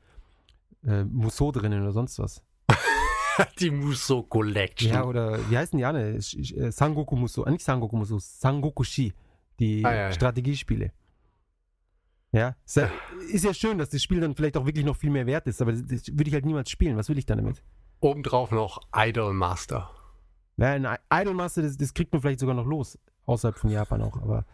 äh, 0.85 1.05
Musso 1.05 1.53
drinnen 1.53 1.83
oder 1.83 1.93
sonst 1.93 2.19
was. 2.19 2.43
Die 3.61 3.71
Muso 3.71 4.25
Collection. 4.25 4.91
Ja, 4.93 5.05
oder 5.05 5.39
wie 5.49 5.57
heißen 5.57 5.79
die 5.79 5.85
alle? 5.85 6.17
Äh, 6.17 6.73
Sangoku 6.73 7.15
Musso, 7.15 7.45
äh, 7.45 7.53
nicht 7.53 7.65
Sangoku 7.65 7.97
Musso, 7.97 8.19
Sangoku 8.19 8.83
Shi, 8.83 9.15
die 9.61 9.85
Ah, 9.85 9.95
ja, 9.95 10.01
ja. 10.01 10.13
Strategiespiele. 10.13 10.91
Ja, 12.33 12.57
ist 12.67 12.77
ja, 12.79 12.91
ist 13.33 13.45
ja 13.45 13.55
schön, 13.55 13.79
dass 13.79 13.91
das 13.91 14.03
Spiel 14.03 14.19
dann 14.19 14.35
vielleicht 14.35 14.57
auch 14.57 14.67
wirklich 14.67 14.85
noch 14.85 14.97
viel 14.97 15.11
mehr 15.11 15.27
wert 15.27 15.47
ist, 15.47 15.63
aber 15.63 15.71
das, 15.71 15.87
das 15.87 16.09
würde 16.09 16.27
ich 16.27 16.35
halt 16.35 16.45
niemals 16.45 16.71
spielen. 16.71 16.97
Was 16.97 17.09
will 17.09 17.19
ich 17.19 17.27
dann 17.27 17.39
damit? 17.39 17.63
Obendrauf 18.01 18.51
noch 18.51 18.81
Idol 18.93 19.33
Master. 19.33 19.89
Ja, 20.57 20.73
ein 20.73 20.89
Idolmaster, 21.09 21.63
das, 21.63 21.77
das 21.77 21.95
kriegt 21.95 22.13
man 22.13 22.21
vielleicht 22.21 22.41
sogar 22.41 22.57
noch 22.57 22.67
los, 22.67 22.99
außerhalb 23.27 23.57
von 23.57 23.71
Japan 23.71 24.03
auch, 24.03 24.21
aber. 24.21 24.45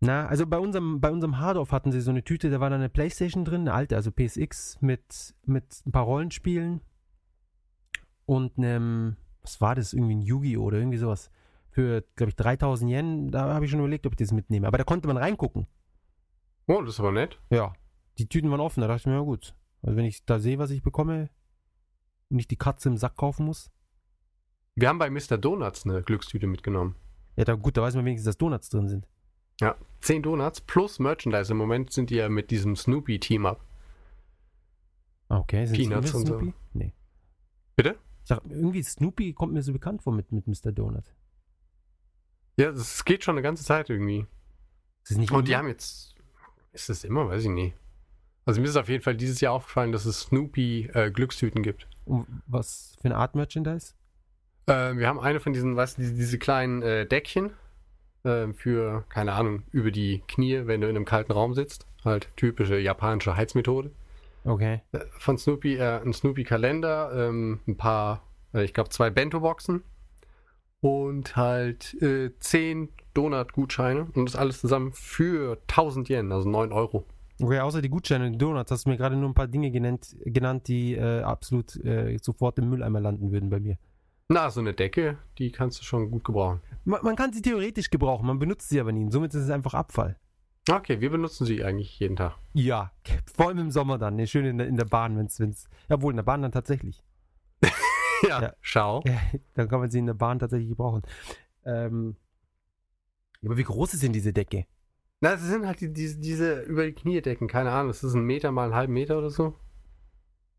Na, 0.00 0.26
also 0.26 0.46
bei 0.46 0.58
unserem, 0.58 1.00
bei 1.00 1.10
unserem 1.10 1.38
Hardorf 1.38 1.72
hatten 1.72 1.90
sie 1.90 2.00
so 2.00 2.10
eine 2.10 2.22
Tüte, 2.22 2.50
da 2.50 2.60
war 2.60 2.70
da 2.70 2.76
eine 2.76 2.88
Playstation 2.88 3.44
drin, 3.44 3.62
eine 3.62 3.74
alte, 3.74 3.96
also 3.96 4.12
PSX, 4.12 4.78
mit, 4.80 5.34
mit 5.44 5.64
ein 5.86 5.90
paar 5.92 6.04
Rollenspielen 6.04 6.80
und 8.26 8.58
einem, 8.58 9.16
was 9.42 9.60
war 9.60 9.74
das, 9.74 9.92
irgendwie 9.92 10.14
ein 10.14 10.22
Yu-Gi-Oh! 10.22 10.62
oder 10.62 10.78
irgendwie 10.78 10.98
sowas. 10.98 11.30
Für, 11.70 12.02
glaube 12.16 12.30
ich, 12.30 12.36
3000 12.36 12.90
Yen, 12.90 13.30
da 13.30 13.52
habe 13.54 13.64
ich 13.64 13.70
schon 13.70 13.80
überlegt, 13.80 14.06
ob 14.06 14.12
ich 14.12 14.18
das 14.18 14.32
mitnehme. 14.32 14.66
Aber 14.68 14.78
da 14.78 14.84
konnte 14.84 15.08
man 15.08 15.16
reingucken. 15.16 15.66
Oh, 16.66 16.80
das 16.82 16.94
ist 16.94 17.00
aber 17.00 17.12
nett. 17.12 17.38
Ja, 17.50 17.72
die 18.18 18.28
Tüten 18.28 18.50
waren 18.50 18.60
offen, 18.60 18.80
da 18.80 18.86
dachte 18.88 19.00
ich 19.00 19.06
mir, 19.06 19.14
ja 19.14 19.20
gut. 19.20 19.54
Also 19.82 19.96
wenn 19.96 20.04
ich 20.04 20.24
da 20.24 20.38
sehe, 20.38 20.58
was 20.58 20.70
ich 20.70 20.82
bekomme 20.82 21.30
und 22.30 22.36
nicht 22.36 22.50
die 22.50 22.56
Katze 22.56 22.88
im 22.88 22.96
Sack 22.96 23.16
kaufen 23.16 23.46
muss, 23.46 23.70
Wir 24.76 24.88
haben 24.88 24.98
bei 24.98 25.10
Mr. 25.10 25.38
Donuts 25.38 25.84
eine 25.86 26.02
Glückstüte 26.02 26.46
mitgenommen. 26.46 26.94
ja, 27.36 27.44
da 27.44 27.54
gut, 27.54 27.76
da 27.76 27.82
weiß 27.82 27.94
man 27.96 28.04
wenigstens, 28.04 28.26
dass 28.26 28.38
Donuts 28.38 28.68
drin 28.68 28.88
sind. 28.88 29.06
Ja, 29.60 29.76
10 30.00 30.22
Donuts 30.22 30.60
plus 30.60 30.98
Merchandise. 30.98 31.52
Im 31.52 31.58
Moment 31.58 31.92
sind 31.92 32.10
die 32.10 32.16
ja 32.16 32.28
mit 32.28 32.50
diesem 32.50 32.76
Snoopy-Team-Up. 32.76 33.60
Okay. 35.28 35.66
Sind 35.66 35.76
Peanuts 35.76 36.10
Snoopy? 36.10 36.18
und 36.18 36.26
so. 36.26 36.38
Snoopy? 36.38 36.54
Nee. 36.74 36.92
Bitte? 37.76 37.96
Ich 38.22 38.28
sag, 38.28 38.42
irgendwie 38.48 38.82
Snoopy 38.82 39.32
kommt 39.32 39.52
mir 39.52 39.62
so 39.62 39.72
bekannt 39.72 40.02
vor 40.02 40.12
mit, 40.12 40.32
mit 40.32 40.46
Mr. 40.46 40.72
Donut. 40.72 41.04
Ja, 42.56 42.72
das 42.72 43.04
geht 43.04 43.24
schon 43.24 43.34
eine 43.34 43.42
ganze 43.42 43.64
Zeit 43.64 43.90
irgendwie. 43.90 44.26
Ist 45.02 45.10
das 45.10 45.18
nicht 45.18 45.32
Und 45.32 45.48
die 45.48 45.52
immer? 45.52 45.60
haben 45.60 45.68
jetzt. 45.68 46.14
Ist 46.72 46.88
das 46.88 47.04
immer? 47.04 47.28
Weiß 47.28 47.44
ich 47.44 47.50
nicht. 47.50 47.74
Also 48.44 48.60
mir 48.60 48.68
ist 48.68 48.76
auf 48.76 48.88
jeden 48.88 49.02
Fall 49.02 49.16
dieses 49.16 49.40
Jahr 49.40 49.52
aufgefallen, 49.52 49.92
dass 49.92 50.06
es 50.06 50.20
Snoopy 50.20 50.90
äh, 50.94 51.10
gibt. 51.10 51.86
Um, 52.06 52.42
was 52.46 52.96
für 53.00 53.04
eine 53.06 53.16
Art 53.16 53.34
Merchandise? 53.34 53.94
Äh, 54.66 54.96
wir 54.96 55.06
haben 55.06 55.20
eine 55.20 55.40
von 55.40 55.52
diesen, 55.52 55.76
weißt 55.76 55.98
du, 55.98 56.02
diese, 56.02 56.14
diese 56.14 56.38
kleinen 56.38 56.82
äh, 56.82 57.06
Deckchen 57.06 57.52
äh, 58.24 58.52
für, 58.52 59.04
keine 59.08 59.32
Ahnung, 59.32 59.62
über 59.72 59.90
die 59.90 60.22
Knie, 60.28 60.62
wenn 60.66 60.80
du 60.80 60.88
in 60.88 60.96
einem 60.96 61.04
kalten 61.04 61.32
Raum 61.32 61.54
sitzt. 61.54 61.86
Halt 62.04 62.28
typische 62.36 62.78
japanische 62.78 63.36
Heizmethode. 63.36 63.90
Okay. 64.44 64.80
Äh, 64.92 65.00
Von 65.18 65.38
Snoopy, 65.38 65.76
äh, 65.76 66.00
ein 66.00 66.12
Snoopy-Kalender, 66.12 67.28
ähm, 67.28 67.60
ein 67.66 67.76
paar, 67.76 68.22
äh, 68.54 68.64
ich 68.64 68.72
glaube, 68.72 68.90
zwei 68.90 69.10
Bento-Boxen 69.10 69.82
und 70.80 71.36
halt 71.36 72.00
äh, 72.02 72.30
zehn 72.38 72.88
Donut-Gutscheine 73.14 74.06
und 74.14 74.26
das 74.26 74.36
alles 74.36 74.60
zusammen 74.60 74.92
für 74.92 75.58
1000 75.68 76.08
Yen, 76.08 76.32
also 76.32 76.48
9 76.48 76.72
Euro. 76.72 77.04
Okay, 77.40 77.60
außer 77.60 77.82
die 77.82 77.88
Gutscheine 77.88 78.26
und 78.26 78.32
die 78.32 78.38
Donuts 78.38 78.70
hast 78.70 78.86
du 78.86 78.90
mir 78.90 78.96
gerade 78.96 79.16
nur 79.16 79.28
ein 79.28 79.34
paar 79.34 79.46
Dinge 79.46 79.70
genannt, 79.70 80.16
genannt 80.24 80.66
die 80.66 80.94
äh, 80.94 81.22
absolut 81.22 81.76
äh, 81.84 82.16
sofort 82.20 82.58
im 82.58 82.68
Mülleimer 82.68 83.00
landen 83.00 83.30
würden 83.30 83.48
bei 83.48 83.60
mir. 83.60 83.78
Na, 84.28 84.50
so 84.50 84.60
eine 84.60 84.74
Decke, 84.74 85.16
die 85.38 85.50
kannst 85.50 85.80
du 85.80 85.84
schon 85.84 86.10
gut 86.10 86.22
gebrauchen. 86.24 86.60
Man, 86.84 87.00
man 87.02 87.16
kann 87.16 87.32
sie 87.32 87.40
theoretisch 87.40 87.88
gebrauchen, 87.90 88.26
man 88.26 88.38
benutzt 88.38 88.68
sie 88.68 88.78
aber 88.78 88.92
nie. 88.92 89.10
Somit 89.10 89.32
ist 89.34 89.44
es 89.44 89.50
einfach 89.50 89.72
Abfall. 89.74 90.18
Okay, 90.70 91.00
wir 91.00 91.08
benutzen 91.08 91.46
sie 91.46 91.64
eigentlich 91.64 91.98
jeden 91.98 92.16
Tag. 92.16 92.36
Ja, 92.52 92.92
vor 93.34 93.48
allem 93.48 93.58
im 93.58 93.70
Sommer 93.70 93.96
dann. 93.96 94.16
Ne? 94.16 94.26
Schön 94.26 94.44
in 94.44 94.58
der, 94.58 94.66
in 94.66 94.76
der 94.76 94.84
Bahn, 94.84 95.16
wenn 95.16 95.26
es. 95.26 95.40
Wenn's, 95.40 95.66
ja, 95.88 96.00
wohl 96.02 96.12
in 96.12 96.16
der 96.16 96.24
Bahn 96.24 96.42
dann 96.42 96.52
tatsächlich. 96.52 97.02
Ja, 98.28 98.42
Ja. 98.42 98.52
schau. 98.60 99.00
Ja, 99.06 99.16
dann 99.54 99.68
kann 99.68 99.78
man 99.78 99.90
sie 99.90 100.00
in 100.00 100.06
der 100.06 100.14
Bahn 100.14 100.40
tatsächlich 100.40 100.68
gebrauchen. 100.70 101.02
Ähm, 101.64 102.16
aber 103.44 103.56
wie 103.56 103.62
groß 103.62 103.94
ist 103.94 104.02
denn 104.02 104.12
diese 104.12 104.32
Decke? 104.32 104.66
Na, 105.20 105.30
das 105.30 105.42
sind 105.42 105.64
halt 105.64 105.80
die, 105.80 105.92
diese, 105.92 106.18
diese 106.18 106.62
über 106.62 106.84
die 106.84 106.94
Knie 106.94 107.22
Decken, 107.22 107.46
keine 107.46 107.70
Ahnung, 107.70 107.88
das 107.88 108.02
ist 108.02 108.14
ein 108.14 108.24
Meter 108.24 108.50
mal 108.50 108.64
einen 108.64 108.74
halben 108.74 108.92
Meter 108.92 109.18
oder 109.18 109.30
so. 109.30 109.54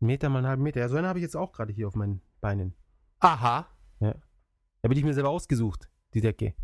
Ein 0.00 0.06
Meter 0.06 0.30
mal 0.30 0.38
einen 0.38 0.48
halben 0.48 0.62
Meter. 0.62 0.80
Ja, 0.80 0.88
so 0.88 0.96
eine 0.96 1.06
habe 1.06 1.18
ich 1.18 1.22
jetzt 1.22 1.36
auch 1.36 1.52
gerade 1.52 1.70
hier 1.72 1.86
auf 1.86 1.94
meinen 1.96 2.22
Beinen. 2.40 2.74
Aha. 3.20 3.68
Da 4.82 4.88
bin 4.88 4.96
ich 4.96 5.04
mir 5.04 5.14
selber 5.14 5.30
ausgesucht, 5.30 5.90
die 6.14 6.20
Decke. 6.20 6.54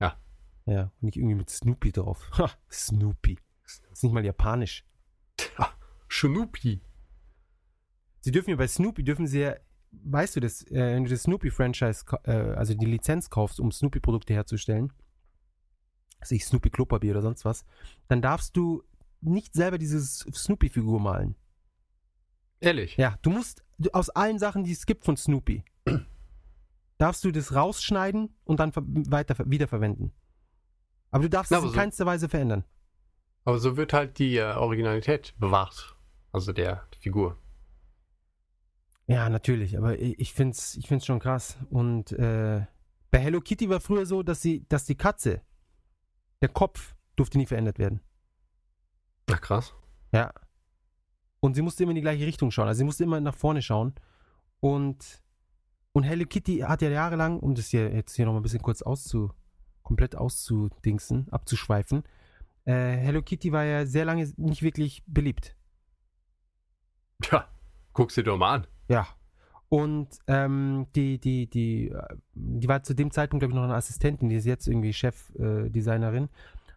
Ja. 0.00 0.20
Ja, 0.66 0.82
und 0.82 1.02
nicht 1.02 1.16
irgendwie 1.16 1.34
mit 1.34 1.50
Snoopy 1.50 1.92
drauf. 1.92 2.30
Ha, 2.38 2.50
Snoopy. 2.70 3.38
Das 3.62 3.80
ist 3.92 4.02
nicht 4.02 4.12
mal 4.12 4.24
japanisch. 4.24 4.84
Schnupi. 6.08 6.82
Sie 8.20 8.32
dürfen 8.32 8.50
ja 8.50 8.56
bei 8.56 8.68
Snoopy, 8.68 9.02
dürfen 9.04 9.26
sie 9.26 9.40
ja, 9.40 9.56
weißt 9.92 10.36
du 10.36 10.40
das, 10.40 10.62
äh, 10.70 10.94
wenn 10.94 11.04
du 11.04 11.10
das 11.10 11.22
Snoopy-Franchise, 11.22 12.04
äh, 12.24 12.32
also 12.32 12.74
die 12.74 12.86
Lizenz 12.86 13.30
kaufst, 13.30 13.60
um 13.60 13.72
Snoopy-Produkte 13.72 14.34
herzustellen, 14.34 14.92
also 16.18 16.34
ich 16.34 16.44
Snoopy 16.44 16.68
Klopapier 16.68 17.12
oder 17.12 17.22
sonst 17.22 17.44
was, 17.44 17.64
dann 18.08 18.20
darfst 18.20 18.56
du 18.56 18.82
nicht 19.22 19.54
selber 19.54 19.78
diese 19.78 20.00
Snoopy-Figur 20.00 21.00
malen. 21.00 21.36
Ehrlich? 22.60 22.96
Ja, 22.96 23.18
du 23.22 23.30
musst 23.30 23.64
du, 23.78 23.90
aus 23.92 24.10
allen 24.10 24.38
Sachen, 24.38 24.64
die 24.64 24.72
es 24.72 24.86
gibt 24.86 25.04
von 25.04 25.16
Snoopy, 25.16 25.64
darfst 26.98 27.24
du 27.24 27.30
das 27.32 27.54
rausschneiden 27.54 28.34
und 28.44 28.60
dann 28.60 28.72
weiter 28.74 29.36
wiederverwenden. 29.50 30.12
Aber 31.10 31.22
du 31.24 31.30
darfst 31.30 31.50
Na, 31.50 31.58
es 31.58 31.64
in 31.64 31.70
so- 31.70 31.74
keinster 31.74 32.06
Weise 32.06 32.28
verändern. 32.28 32.64
Aber 33.44 33.58
so 33.58 33.76
wird 33.76 33.92
halt 33.94 34.18
die 34.18 34.36
äh, 34.36 34.52
Originalität 34.54 35.34
bewahrt. 35.38 35.96
Also 36.30 36.52
der 36.52 36.86
Figur. 37.00 37.38
Ja, 39.06 39.28
natürlich, 39.28 39.76
aber 39.76 39.98
ich 39.98 40.32
finde 40.34 40.52
es 40.52 40.76
ich 40.76 40.86
find's 40.86 41.06
schon 41.06 41.18
krass. 41.18 41.56
Und 41.70 42.12
äh, 42.12 42.64
bei 43.10 43.18
Hello 43.18 43.40
Kitty 43.40 43.68
war 43.68 43.80
früher 43.80 44.06
so, 44.06 44.22
dass, 44.22 44.40
sie, 44.42 44.66
dass 44.68 44.84
die 44.84 44.94
Katze, 44.94 45.40
der 46.42 46.50
Kopf, 46.50 46.94
durfte 47.16 47.38
nie 47.38 47.46
verändert 47.46 47.78
werden. 47.80 48.00
Ach 49.32 49.40
krass. 49.40 49.74
Ja. 50.12 50.32
Und 51.40 51.54
sie 51.54 51.62
musste 51.62 51.82
immer 51.82 51.90
in 51.90 51.96
die 51.96 52.02
gleiche 52.02 52.26
Richtung 52.26 52.50
schauen. 52.50 52.68
Also 52.68 52.78
sie 52.78 52.84
musste 52.84 53.04
immer 53.04 53.20
nach 53.20 53.34
vorne 53.34 53.62
schauen. 53.62 53.94
Und, 54.60 55.22
und 55.92 56.02
Hello 56.02 56.26
Kitty 56.26 56.58
hat 56.58 56.82
ja 56.82 56.90
jahrelang, 56.90 57.40
um 57.40 57.54
das 57.54 57.68
hier 57.68 57.92
jetzt 57.92 58.14
hier 58.14 58.26
nochmal 58.26 58.40
ein 58.40 58.42
bisschen 58.44 58.62
kurz 58.62 58.82
auszu, 58.82 59.32
komplett 59.82 60.16
auszudingsen, 60.16 61.28
abzuschweifen, 61.30 62.04
äh, 62.64 62.96
Hello 62.96 63.22
Kitty 63.22 63.52
war 63.52 63.64
ja 63.64 63.86
sehr 63.86 64.04
lange 64.04 64.30
nicht 64.36 64.62
wirklich 64.62 65.02
beliebt. 65.06 65.56
Tja, 67.22 67.48
guck's 67.92 68.14
dir 68.14 68.22
doch 68.22 68.38
mal 68.38 68.54
an. 68.54 68.66
Ja. 68.88 69.06
Und 69.68 70.08
ähm, 70.26 70.88
die, 70.96 71.18
die, 71.18 71.48
die, 71.48 71.88
äh, 71.90 72.16
die 72.34 72.68
war 72.68 72.82
zu 72.82 72.94
dem 72.94 73.10
Zeitpunkt, 73.10 73.40
glaube 73.40 73.52
ich, 73.52 73.56
noch 73.56 73.64
eine 73.64 73.74
Assistentin, 73.74 74.28
die 74.28 74.36
ist 74.36 74.46
jetzt 74.46 74.66
irgendwie 74.66 74.92
Chefdesignerin, 74.92 76.24
äh, 76.24 76.28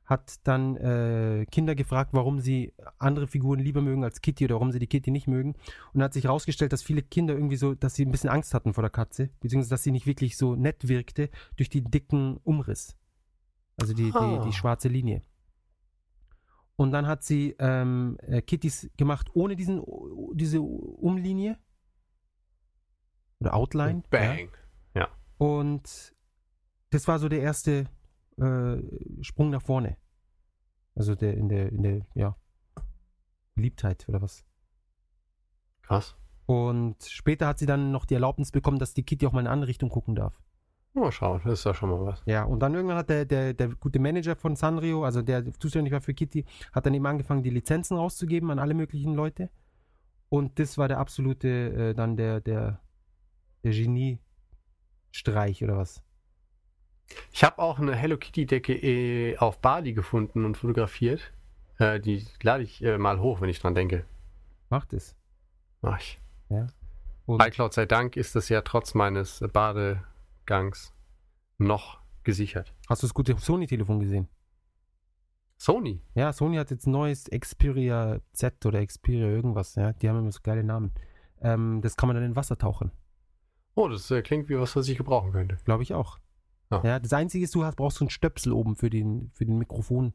hat 0.06 0.46
dann 0.46 0.76
äh, 0.76 1.46
Kinder 1.50 1.76
gefragt, 1.76 2.10
warum 2.14 2.40
sie 2.40 2.74
andere 3.00 3.26
Figuren 3.28 3.60
lieber 3.60 3.82
mögen 3.82 4.04
als 4.04 4.22
Kitty 4.22 4.46
oder 4.46 4.56
warum 4.56 4.72
sie 4.72 4.80
die 4.80 4.88
Kitty 4.88 5.12
nicht 5.12 5.28
mögen. 5.28 5.56
Und 5.94 6.04
hat 6.04 6.14
sich 6.14 6.26
herausgestellt, 6.26 6.74
dass 6.74 6.84
viele 6.84 7.02
Kinder 7.02 7.34
irgendwie 7.34 7.56
so, 7.56 7.74
dass 7.74 7.96
sie 7.96 8.06
ein 8.06 8.12
bisschen 8.12 8.30
Angst 8.30 8.54
hatten 8.54 8.74
vor 8.74 8.82
der 8.82 8.92
Katze, 8.92 9.30
beziehungsweise 9.40 9.70
dass 9.70 9.84
sie 9.84 9.92
nicht 9.92 10.06
wirklich 10.06 10.36
so 10.38 10.56
nett 10.56 10.88
wirkte 10.90 11.30
durch 11.56 11.70
die 11.70 11.84
dicken 11.84 12.38
Umriss. 12.44 12.98
Also 13.80 13.94
die, 13.94 14.12
Ah. 14.14 14.40
die, 14.40 14.50
die 14.50 14.54
schwarze 14.54 14.88
Linie. 14.90 15.22
Und 16.76 16.92
dann 16.92 17.08
hat 17.08 17.24
sie 17.24 17.56
ähm, 17.60 18.18
äh, 18.22 18.42
Kittys 18.42 18.90
gemacht 18.98 19.30
ohne 19.34 19.56
diesen, 19.56 19.82
diese 20.34 20.60
Umlinie. 20.62 21.58
Oder 23.40 23.54
Outline. 23.54 24.04
Bang. 24.10 24.50
Ja. 24.96 25.08
Und 25.38 26.14
das 26.90 27.08
war 27.08 27.20
so 27.20 27.30
der 27.30 27.42
erste 27.42 27.86
äh, 28.38 28.82
Sprung 29.22 29.50
nach 29.50 29.62
vorne. 29.62 29.98
Also 30.96 31.16
der 31.16 31.36
in 31.36 31.50
der, 31.50 31.72
in 31.72 31.84
der, 31.84 32.06
ja, 32.14 32.36
Beliebtheit 33.56 34.08
oder 34.08 34.22
was. 34.22 34.46
Krass. 35.82 36.16
Und 36.46 37.04
später 37.04 37.48
hat 37.48 37.60
sie 37.60 37.66
dann 37.66 37.92
noch 37.92 38.06
die 38.06 38.16
Erlaubnis 38.16 38.52
bekommen, 38.52 38.80
dass 38.80 38.94
die 38.94 39.04
Kitty 39.04 39.26
auch 39.28 39.32
mal 39.32 39.42
in 39.42 39.48
eine 39.48 39.54
andere 39.54 39.70
Richtung 39.70 39.90
gucken 39.90 40.16
darf. 40.16 40.42
Mal 40.96 41.12
schauen, 41.12 41.42
das 41.44 41.60
ist 41.60 41.66
ja 41.66 41.74
schon 41.74 41.90
mal 41.90 42.06
was. 42.06 42.22
Ja, 42.26 42.44
und 42.44 42.60
dann 42.60 42.76
irgendwann 42.76 42.98
hat 42.98 43.10
der, 43.10 43.26
der, 43.26 43.54
der 43.54 43.70
gute 43.70 44.00
Manager 44.00 44.36
von 44.36 44.56
Sanrio, 44.56 45.04
also 45.04 45.24
der 45.24 45.52
zuständig 45.60 45.92
war 45.92 46.02
für 46.02 46.14
Kitty, 46.14 46.46
hat 46.72 46.86
dann 46.86 46.94
eben 46.94 47.06
angefangen, 47.08 47.42
die 47.42 47.50
Lizenzen 47.50 47.98
rauszugeben 47.98 48.52
an 48.52 48.60
alle 48.60 48.76
möglichen 48.76 49.16
Leute. 49.16 49.50
Und 50.30 50.60
das 50.60 50.78
war 50.78 50.88
der 50.88 51.00
absolute, 51.00 51.48
äh, 51.48 51.94
dann 51.96 52.16
der, 52.16 52.42
der, 52.42 52.80
der 53.64 53.72
Genie-Streich 53.72 55.64
oder 55.64 55.78
was. 55.78 56.04
Ich 57.32 57.44
habe 57.44 57.60
auch 57.60 57.80
eine 57.80 57.96
Hello 57.96 58.18
Kitty 58.18 58.46
Decke 58.46 58.74
äh, 58.74 59.38
auf 59.38 59.60
Bali 59.60 59.94
gefunden 59.94 60.46
und 60.46 60.58
fotografiert. 60.58 61.32
Äh, 61.80 62.00
die 62.00 62.26
lade 62.42 62.64
ich 62.64 62.84
äh, 62.84 62.98
mal 62.98 63.20
hoch, 63.20 63.42
wenn 63.42 63.50
ich 63.50 63.60
dran 63.60 63.76
denke. 63.76 64.06
Macht 64.70 64.94
es. 64.94 65.16
Mach 65.82 66.00
ich. 66.00 66.20
Und 67.26 67.42
iCloud 67.42 67.74
sei 67.74 67.86
Dank 67.86 68.18
ist 68.18 68.36
das 68.36 68.50
ja 68.50 68.62
trotz 68.62 68.94
meines 68.94 69.44
Badegangs 69.54 70.94
noch 71.58 72.00
gesichert. 72.24 72.74
hast 72.90 73.04
du 73.04 73.08
das 73.08 73.14
gute 73.14 73.38
Sony-Telefon 73.38 74.00
gesehen? 74.00 74.28
Sony. 75.58 76.02
Ja, 76.14 76.34
Sony 76.34 76.58
hat 76.58 76.72
jetzt 76.72 76.88
ein 76.88 76.92
neues 76.92 77.30
Xperia 77.30 78.20
Z 78.34 78.66
oder 78.66 78.86
Xperia 78.86 79.28
irgendwas, 79.28 79.76
ja. 79.76 79.94
Die 79.94 80.10
haben 80.10 80.20
immer 80.20 80.32
so 80.32 80.40
geile 80.44 80.64
Namen. 80.64 80.92
Ähm, 81.42 81.80
das 81.82 81.96
kann 81.96 82.08
man 82.08 82.16
dann 82.16 82.26
in 82.26 82.36
Wasser 82.36 82.58
tauchen. 82.58 82.92
Oh, 83.76 83.88
das 83.88 84.12
äh, 84.12 84.22
klingt 84.22 84.50
wie 84.50 84.60
was, 84.60 84.76
was 84.76 84.88
ich 84.88 84.98
gebrauchen 84.98 85.32
könnte. 85.32 85.58
Glaube 85.64 85.84
ich 85.84 85.94
auch. 85.94 86.20
Ja. 86.84 86.90
Ja. 86.90 87.00
das 87.00 87.14
Einzige 87.14 87.44
ist, 87.44 87.54
du 87.56 87.64
hast, 87.64 87.76
brauchst 87.76 87.98
so 87.98 88.06
einen 88.06 88.10
Stöpsel 88.10 88.54
oben 88.54 88.76
für 88.76 88.90
den, 88.90 89.32
für 89.34 89.46
den 89.46 89.58
Mikrofon, 89.58 90.14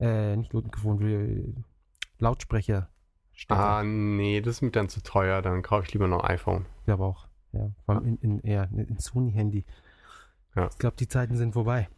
Äh, 0.00 0.36
nicht 0.36 0.52
Mikrofon, 0.52 1.00
wie- 1.00 1.54
Lautsprecher. 2.18 2.88
Ah, 3.48 3.82
nee, 3.84 4.40
das 4.40 4.56
ist 4.56 4.62
mir 4.62 4.70
dann 4.70 4.88
zu 4.88 5.02
teuer. 5.02 5.42
Dann 5.42 5.62
kaufe 5.62 5.84
ich 5.86 5.92
lieber 5.92 6.06
noch 6.08 6.22
ein 6.24 6.30
iPhone. 6.30 6.66
Ich 6.80 6.84
glaube 6.86 7.04
auch. 7.04 7.28
Ja, 7.52 7.70
vor 7.84 7.94
allem 7.96 8.04
in, 8.06 8.16
in, 8.18 8.38
eher 8.40 8.68
in 8.72 8.98
Sony-Handy. 8.98 9.64
Ja. 10.54 10.68
Ich 10.70 10.78
glaube, 10.78 10.96
die 10.96 11.08
Zeiten 11.08 11.36
sind 11.36 11.52
vorbei. 11.52 11.88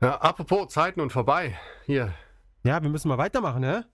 Ja, 0.00 0.16
apropos 0.20 0.72
Zeiten 0.72 1.00
und 1.00 1.12
vorbei. 1.12 1.56
Hier. 1.86 2.12
Ja, 2.64 2.82
wir 2.82 2.90
müssen 2.90 3.08
mal 3.08 3.18
weitermachen, 3.18 3.60
ne? 3.60 3.86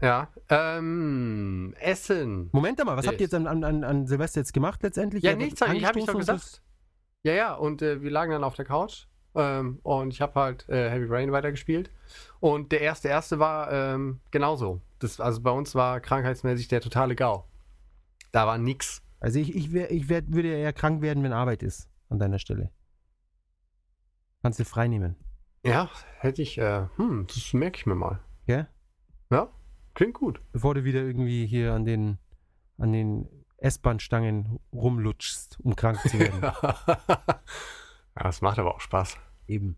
Ja. 0.00 0.28
Ähm, 0.48 1.74
Essen. 1.80 2.48
Moment 2.52 2.78
mal, 2.84 2.96
was 2.96 3.04
Yes. 3.04 3.12
habt 3.12 3.20
ihr 3.20 3.24
jetzt 3.26 3.34
an, 3.34 3.46
an, 3.46 3.84
an, 3.84 4.06
Silvester 4.06 4.40
jetzt 4.40 4.52
gemacht 4.52 4.82
letztendlich? 4.82 5.22
Ja, 5.22 5.30
habt 5.32 5.40
nichts, 5.40 5.60
ich 5.60 5.84
hab 5.86 5.96
ich 5.96 6.04
doch 6.06 6.16
gesagt. 6.18 6.62
Ja, 7.24 7.32
ja, 7.32 7.54
und 7.54 7.80
äh, 7.80 8.02
wir 8.02 8.10
lagen 8.10 8.32
dann 8.32 8.44
auf 8.44 8.54
der 8.54 8.66
Couch 8.66 9.06
ähm, 9.34 9.80
und 9.82 10.12
ich 10.12 10.20
habe 10.20 10.38
halt 10.38 10.68
äh, 10.68 10.90
Heavy 10.90 11.06
Rain 11.08 11.32
weitergespielt. 11.32 11.90
Und 12.38 12.70
der 12.70 12.82
erste 12.82 13.08
erste 13.08 13.38
war 13.38 13.72
ähm, 13.72 14.20
genauso. 14.30 14.82
Das, 14.98 15.20
also 15.20 15.40
bei 15.40 15.50
uns 15.50 15.74
war 15.74 16.00
krankheitsmäßig 16.00 16.68
der 16.68 16.82
totale 16.82 17.16
GAU. 17.16 17.44
Da 18.30 18.46
war 18.46 18.58
nix. 18.58 19.02
Also 19.20 19.38
ich, 19.38 19.56
ich, 19.56 19.72
wär, 19.72 19.90
ich 19.90 20.10
wär, 20.10 20.22
würde 20.28 20.48
eher 20.48 20.74
krank 20.74 21.00
werden, 21.00 21.22
wenn 21.22 21.32
Arbeit 21.32 21.62
ist 21.62 21.88
an 22.10 22.18
deiner 22.18 22.38
Stelle. 22.38 22.70
Kannst 24.42 24.60
du 24.60 24.66
frei 24.66 24.86
nehmen. 24.86 25.16
Ja, 25.64 25.90
hätte 26.18 26.42
ich, 26.42 26.58
äh, 26.58 26.88
hm, 26.96 27.26
das 27.26 27.54
merke 27.54 27.78
ich 27.78 27.86
mir 27.86 27.94
mal. 27.94 28.20
Gell? 28.46 28.68
Ja, 29.30 29.48
klingt 29.94 30.12
gut. 30.12 30.40
Bevor 30.52 30.74
du 30.74 30.84
wieder 30.84 31.00
irgendwie 31.00 31.46
hier 31.46 31.72
an 31.72 31.86
den, 31.86 32.18
an 32.76 32.92
den 32.92 33.43
S-Bahn-Stangen 33.64 34.60
rumlutschst, 34.72 35.58
um 35.60 35.74
krank 35.74 35.98
zu 36.00 36.18
werden. 36.18 36.40
ja, 36.42 37.42
das 38.14 38.40
macht 38.42 38.58
aber 38.58 38.74
auch 38.74 38.80
Spaß. 38.80 39.16
Eben. 39.48 39.76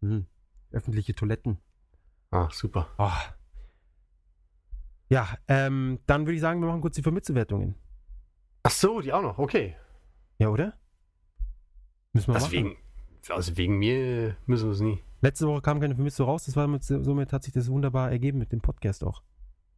Mhm. 0.00 0.26
Öffentliche 0.70 1.14
Toiletten. 1.14 1.58
Ah, 2.30 2.48
super. 2.52 2.88
Oh. 2.98 3.10
Ja, 5.08 5.28
ähm, 5.48 6.00
dann 6.06 6.22
würde 6.26 6.34
ich 6.34 6.40
sagen, 6.40 6.60
wir 6.60 6.66
machen 6.68 6.80
kurz 6.80 6.96
die 6.96 7.02
Vermittelwertungen. 7.02 7.74
Ach 8.62 8.70
so, 8.70 9.00
die 9.00 9.12
auch 9.12 9.22
noch, 9.22 9.38
okay. 9.38 9.76
Ja, 10.38 10.48
oder? 10.48 10.74
Müssen 12.12 12.28
wir 12.28 12.34
Also 12.34 12.46
machen. 12.46 12.52
wegen, 12.56 12.76
also 13.28 13.56
wegen 13.56 13.78
mir 13.78 14.36
müssen 14.46 14.66
wir 14.66 14.72
es 14.72 14.80
nie. 14.80 15.02
Letzte 15.20 15.46
Woche 15.46 15.60
kam 15.62 15.80
keine 15.80 15.94
Vermisse 15.94 16.22
raus, 16.24 16.44
das 16.46 16.56
war 16.56 16.66
mit, 16.66 16.82
somit 16.84 17.32
hat 17.32 17.42
sich 17.42 17.52
das 17.52 17.68
wunderbar 17.68 18.10
ergeben 18.10 18.38
mit 18.38 18.52
dem 18.52 18.60
Podcast 18.60 19.04
auch. 19.04 19.22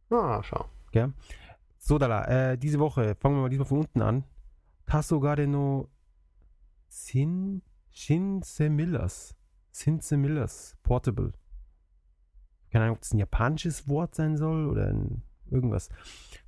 Ah, 0.09 0.41
schau. 0.43 0.65
So, 1.87 1.97
Dala, 1.97 2.25
äh, 2.25 2.57
diese 2.57 2.79
Woche, 2.79 3.15
fangen 3.15 3.37
wir 3.37 3.43
mal 3.43 3.49
diesmal 3.49 3.65
von 3.65 3.77
unten 3.77 4.01
an. 4.01 4.25
Tasogare 4.87 5.47
no 5.47 5.87
Sin, 6.89 7.61
Shinse 7.91 8.69
Millers. 8.69 9.37
Shinse 9.71 10.17
Millers 10.17 10.75
Portable. 10.83 11.31
Keine 12.71 12.83
Ahnung, 12.83 12.97
ob 12.97 13.01
das 13.03 13.13
ein 13.13 13.19
japanisches 13.19 13.87
Wort 13.87 14.15
sein 14.15 14.35
soll 14.35 14.67
oder 14.67 14.89
ein, 14.89 15.23
irgendwas. 15.49 15.87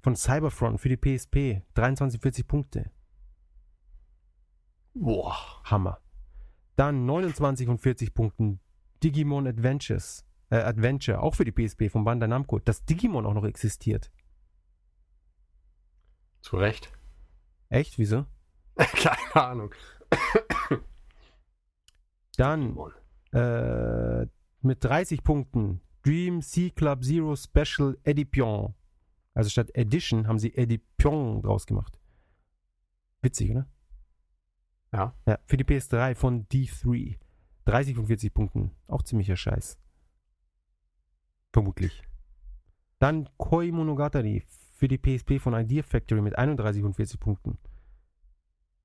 Von 0.01 0.17
Cyberfront 0.17 0.81
für 0.81 0.89
die 0.89 0.97
PSP. 0.97 1.61
23, 1.73 2.19
40 2.19 2.45
Punkte. 2.45 2.91
Boah. 4.93 5.37
Hammer. 5.63 6.01
Dann 6.75 7.05
29 7.05 7.65
von 7.65 7.77
40 7.77 8.13
Punkten 8.13 8.59
Digimon 9.01 9.47
Adventures. 9.47 10.25
Äh, 10.49 10.57
Adventure, 10.57 11.21
auch 11.21 11.35
für 11.35 11.45
die 11.45 11.53
PSP 11.53 11.89
von 11.89 12.03
Bandai 12.03 12.27
Namco. 12.27 12.59
Dass 12.59 12.83
Digimon 12.83 13.25
auch 13.25 13.33
noch 13.33 13.45
existiert. 13.45 14.11
Zu 16.41 16.57
Recht. 16.57 16.91
Echt? 17.69 17.97
Wieso? 17.97 18.25
Keine 18.77 19.35
Ahnung. 19.35 19.73
Dann 22.37 22.77
äh, 23.31 24.25
mit 24.61 24.83
30 24.83 25.23
Punkten 25.23 25.81
Dream 26.03 26.41
Sea 26.41 26.69
Club 26.69 27.03
Zero 27.03 27.35
Special 27.35 27.97
Edition. 28.03 28.73
Also 29.33 29.49
statt 29.49 29.69
Edition 29.75 30.27
haben 30.27 30.39
sie 30.39 30.55
Edition 30.55 31.41
draus 31.41 31.67
gemacht. 31.67 31.99
Witzig, 33.21 33.51
oder? 33.51 33.67
Ja. 34.91 35.13
Ja, 35.25 35.39
für 35.45 35.57
die 35.57 35.65
PS3 35.65 36.15
von 36.15 36.47
D3. 36.47 37.19
30 37.65 37.95
von 37.95 38.07
40 38.07 38.33
Punkten. 38.33 38.71
Auch 38.87 39.03
ziemlicher 39.03 39.35
Scheiß. 39.35 39.77
Vermutlich. 41.53 42.03
Dann 42.99 43.29
Koi 43.37 43.71
Monogatari 43.71 44.43
für 44.79 44.87
die 44.87 44.97
PSP 44.97 45.39
von 45.41 45.53
Idea 45.53 45.83
Factory 45.83 46.21
mit 46.21 46.37
31 46.37 46.81
von 46.81 46.93
40 46.93 47.19
Punkten. 47.19 47.57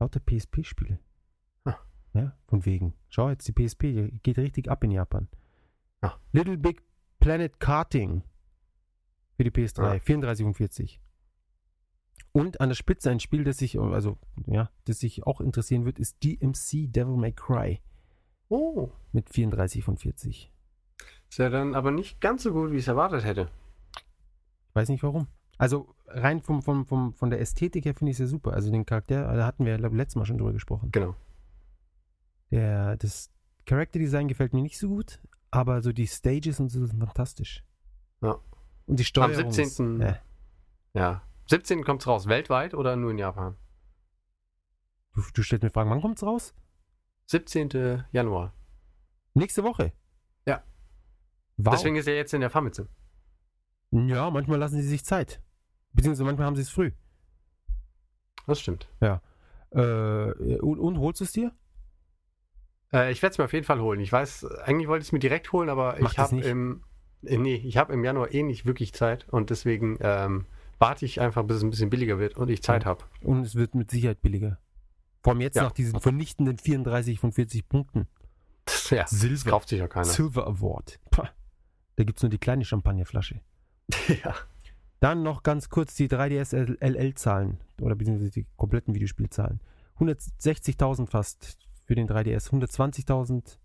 Lauter 0.01 0.19
PSP-Spiele. 0.19 0.99
Ah. 1.65 1.77
Ja, 2.15 2.37
von 2.49 2.65
wegen. 2.67 2.95
Schau 3.11 3.31
jetzt, 3.31 3.47
die 3.47 3.53
PSP 3.53 3.83
die 3.93 4.19
geht 4.25 4.39
richtig 4.39 4.69
ab 4.69 4.83
in 4.83 4.91
Japan. 4.91 5.29
Ah. 6.01 6.15
Little 6.33 6.59
Big 6.59 6.83
Planet 7.21 7.61
Karting 7.61 8.25
für 9.37 9.45
die 9.45 9.53
PS3, 9.53 9.83
Ah. 9.83 9.99
34 10.01 10.45
und 10.45 10.55
40. 10.55 11.01
Und 12.33 12.61
an 12.61 12.71
der 12.71 12.75
Spitze 12.75 13.13
ein 13.13 13.21
Spiel, 13.21 13.45
das 13.45 13.59
sich, 13.59 13.79
also, 13.79 14.19
ja, 14.47 14.71
das 14.87 14.99
sich 14.99 15.25
auch 15.25 15.41
interessieren 15.41 15.85
wird, 15.85 16.01
ist 16.01 16.23
DMC 16.25 16.89
Devil 16.91 17.17
May 17.17 17.33
Cry 17.33 17.81
Oh. 18.49 18.91
mit 19.13 19.31
34 19.31 19.85
von 19.85 19.97
40. 19.97 20.51
Ist 21.31 21.39
ja 21.39 21.51
dann 21.51 21.77
aber 21.77 21.93
nicht 21.93 22.21
ganz 22.21 22.43
so 22.43 22.53
gut, 22.53 22.73
wie 22.73 22.77
ich 22.77 22.83
es 22.83 22.89
erwartet 22.89 23.25
hätte. 23.25 23.49
Ich 24.71 24.75
weiß 24.75 24.89
nicht 24.89 25.05
warum. 25.05 25.29
Also 25.59 25.95
rein 26.07 26.41
vom, 26.41 26.63
vom, 26.63 26.87
vom, 26.87 27.15
von 27.15 27.31
der 27.31 27.41
Ästhetik 27.41 27.85
her 27.85 27.95
finde 27.95 28.11
ich 28.11 28.17
es 28.17 28.21
ja 28.21 28.27
super. 28.27 28.53
Also 28.53 28.71
den 28.71 28.87
Charakter, 28.87 29.33
da 29.35 29.47
hatten 29.47 29.65
wir, 29.65 29.77
glaube 29.79 29.95
ich, 29.95 29.99
letztes 29.99 30.17
Mal 30.17 30.25
schon 30.27 30.39
drüber 30.39 30.53
gesprochen. 30.53 30.91
Genau. 30.93 31.15
Der, 32.51 32.97
das 32.97 33.31
Character 33.67 33.99
Design 33.99 34.29
gefällt 34.29 34.53
mir 34.53 34.63
nicht 34.63 34.79
so 34.79 34.89
gut, 34.89 35.21
aber 35.51 35.83
so 35.83 35.93
die 35.93 36.07
Stages 36.07 36.61
und 36.61 36.69
so 36.69 36.85
sind 36.87 36.99
fantastisch. 36.99 37.65
Ja. 38.21 38.39
Und 38.87 38.99
die 38.99 39.05
Steuerung. 39.05 39.45
Am 39.47 39.51
17. 39.51 40.01
Ist, 40.01 40.07
äh, 40.09 40.19
Ja. 40.95 41.23
17. 41.49 41.85
kommt 41.85 42.03
es 42.03 42.07
raus. 42.07 42.27
Weltweit 42.27 42.75
oder 42.75 42.97
nur 42.97 43.11
in 43.11 43.19
Japan? 43.19 43.57
du, 45.15 45.23
du 45.33 45.43
stellst 45.43 45.63
mir 45.63 45.71
Fragen, 45.71 45.91
wann 45.91 46.01
kommt's 46.01 46.23
raus? 46.23 46.55
17. 47.27 48.05
Januar. 48.13 48.53
Nächste 49.35 49.63
Woche. 49.65 49.93
Ja. 50.47 50.63
Wow. 51.57 51.75
Deswegen 51.75 51.97
ist 51.97 52.07
er 52.07 52.17
jetzt 52.17 52.35
in 52.35 52.41
der 52.41 52.51
Famitze. 52.51 52.89
Ja, 53.95 54.31
manchmal 54.31 54.59
lassen 54.59 54.81
sie 54.81 54.89
sich 54.89 55.05
Zeit. 55.05 55.41
Beziehungsweise 55.93 56.25
manchmal 56.25 56.47
haben 56.47 56.57
sie 56.57 56.63
es 56.63 56.71
früh. 56.71 56.91
Das 58.47 58.61
stimmt. 58.61 58.89
Äh, 59.01 59.79
und, 59.81 60.79
und 60.79 60.99
holst 60.99 61.21
du 61.21 61.25
es 61.25 61.33
dir? 61.33 61.53
Äh, 62.93 63.11
ich 63.13 63.23
werde 63.23 63.33
es 63.33 63.39
mir 63.39 63.45
auf 63.45 63.53
jeden 63.53 63.65
Fall 63.67 63.81
holen. 63.81 64.01
Ich 64.01 64.13
weiß, 64.13 64.45
eigentlich 64.65 64.89
wollte 64.89 65.03
ich 65.03 65.09
es 65.09 65.13
mir 65.13 65.19
direkt 65.19 65.53
holen, 65.53 65.69
aber 65.69 65.97
Mach 66.01 66.13
ich 66.13 66.19
habe 66.19 66.41
im. 66.41 66.83
äh, 67.25 67.39
Nee, 67.39 67.55
ich 67.57 67.77
habe 67.79 67.93
im 67.95 68.05
Januar 68.05 68.33
eh 68.35 68.43
nicht 68.43 68.67
wirklich 68.67 68.93
Zeit 68.93 69.27
und 69.31 69.49
deswegen 69.51 69.97
ähm, 70.01 70.47
warte 70.79 71.07
ich 71.07 71.21
einfach, 71.21 71.43
bis 71.45 71.57
es 71.59 71.63
ein 71.63 71.71
bisschen 71.71 71.89
billiger 71.91 72.19
wird 72.19 72.37
und 72.37 72.51
ich 72.51 72.63
Zeit 72.63 72.83
Ja. 72.83 72.91
habe. 72.91 73.05
Und 73.23 73.43
es 73.45 73.55
wird 73.55 73.75
mit 73.75 73.91
Sicherheit 73.91 74.21
billiger. 74.21 74.59
Vor 75.23 75.33
allem 75.33 75.41
jetzt 75.41 75.57
Ja. 75.57 75.63
nach 75.63 75.73
diesen 75.73 75.99
vernichtenden 76.01 76.59
34 76.59 77.19
von 77.19 77.33
40 77.33 77.67
Punkten. 77.69 78.09
Ja, 78.91 79.03
das 79.03 79.11
Silber. 79.11 79.51
kauft 79.51 79.71
sich 79.71 79.79
ja 79.79 79.89
keiner. 79.89 80.05
Silver 80.05 80.47
Award. 80.47 81.01
Pah. 81.11 81.31
Da 81.97 82.05
gibt 82.05 82.19
es 82.19 82.23
nur 82.23 82.31
die 82.31 82.39
kleine 82.39 82.65
Champagnerflasche. 82.65 83.41
ja. 84.25 84.35
Dann 85.01 85.23
noch 85.23 85.43
ganz 85.43 85.69
kurz 85.69 85.95
die 85.95 86.09
3DS 86.09 86.55
LL-Zahlen 86.81 87.59
oder 87.81 87.95
beziehungsweise 87.95 88.31
die 88.31 88.47
kompletten 88.57 88.95
Videospielzahlen. 88.95 89.61
160.000 89.99 91.09
fast 91.09 91.59
für 91.85 91.95
den 91.95 92.09
3DS, 92.09 92.51
120.000 92.51 93.59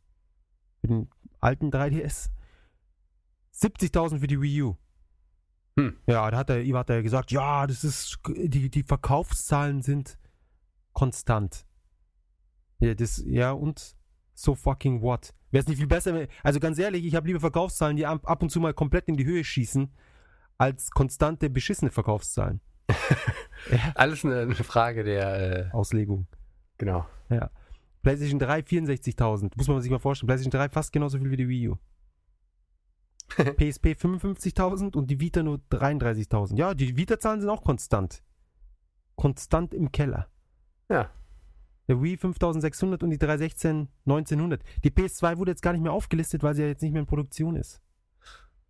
für 0.82 0.88
den 0.88 1.10
alten 1.40 1.70
3DS, 1.72 2.30
70.000 3.54 4.20
für 4.20 4.28
die 4.28 4.42
Wii 4.42 4.64
U. 4.64 4.76
Hm. 5.78 5.98
Ja, 6.08 6.30
da 6.30 6.38
hat 6.38 6.50
der 6.50 6.64
Iwa 6.66 6.80
hat 6.80 6.90
er 6.90 7.04
gesagt, 7.04 7.32
ja, 7.32 7.66
das 7.66 7.84
ist 7.84 8.20
die, 8.28 8.70
die 8.70 8.84
Verkaufszahlen 8.84 9.82
sind 9.82 10.18
konstant. 10.94 11.66
Ja, 12.80 12.94
das, 12.94 13.24
ja, 13.26 13.52
und 13.52 13.96
so 14.34 14.56
fucking 14.56 15.02
what? 15.02 15.34
Wäre 15.52 15.62
es 15.62 15.68
nicht 15.68 15.78
viel 15.78 15.88
besser, 15.88 16.14
wenn, 16.14 16.28
also 16.44 16.60
ganz 16.60 16.78
ehrlich, 16.80 17.06
ich 17.06 17.16
habe 17.16 17.28
lieber 17.28 17.40
Verkaufszahlen, 17.40 17.98
die 17.98 18.06
ab, 18.06 18.22
ab 18.30 18.42
und 18.42 18.50
zu 18.50 18.60
mal 18.60 18.74
komplett 18.74 19.08
in 19.08 19.18
die 19.18 19.26
Höhe 19.26 19.44
schießen, 19.44 19.90
als 20.60 20.92
konstante 20.92 21.50
beschissene 21.50 21.90
Verkaufszahlen. 21.90 22.62
ja, 23.72 23.94
Alles 23.96 24.24
eine, 24.24 24.42
eine 24.42 24.56
Frage 24.56 25.04
der. 25.04 25.68
Äh, 25.68 25.72
Auslegung. 25.72 26.28
genau. 26.78 27.06
PlayStation 28.02 28.40
3 28.40 28.60
64.000. 28.60 29.52
Muss 29.56 29.68
man 29.68 29.82
sich 29.82 29.92
mal 29.92 30.00
vorstellen. 30.00 30.28
PlayStation 30.28 30.52
3 30.52 30.70
fast 30.70 30.92
genauso 30.92 31.18
viel 31.18 31.32
wie 31.32 31.38
die 31.38 31.50
Wii 31.50 31.70
U. 31.70 31.78
PSP 33.36 33.90
55.000 33.90 34.96
und 34.96 35.10
die 35.10 35.20
Vita 35.20 35.44
nur 35.44 35.60
33.000. 35.72 36.56
Ja, 36.58 36.74
die 36.74 36.96
Vita-Zahlen 36.98 37.42
sind 37.42 37.50
auch 37.50 37.64
konstant. 37.64 38.24
Konstant 39.16 39.74
im 39.74 39.92
Keller. 39.92 40.28
Ja. 40.90 41.12
Der 41.88 42.02
Wii 42.02 42.18
5600 42.18 43.04
und 43.04 43.12
die 43.12 43.18
316 43.18 43.90
1900. 44.06 44.64
Die 44.84 44.92
PS2 44.92 45.38
wurde 45.38 45.52
jetzt 45.52 45.62
gar 45.62 45.74
nicht 45.74 45.82
mehr 45.82 45.92
aufgelistet, 45.92 46.42
weil 46.42 46.56
sie 46.56 46.64
ja 46.64 46.68
jetzt 46.70 46.82
nicht 46.82 46.92
mehr 46.92 47.02
in 47.02 47.08
Produktion 47.08 47.56
ist. 47.56 47.82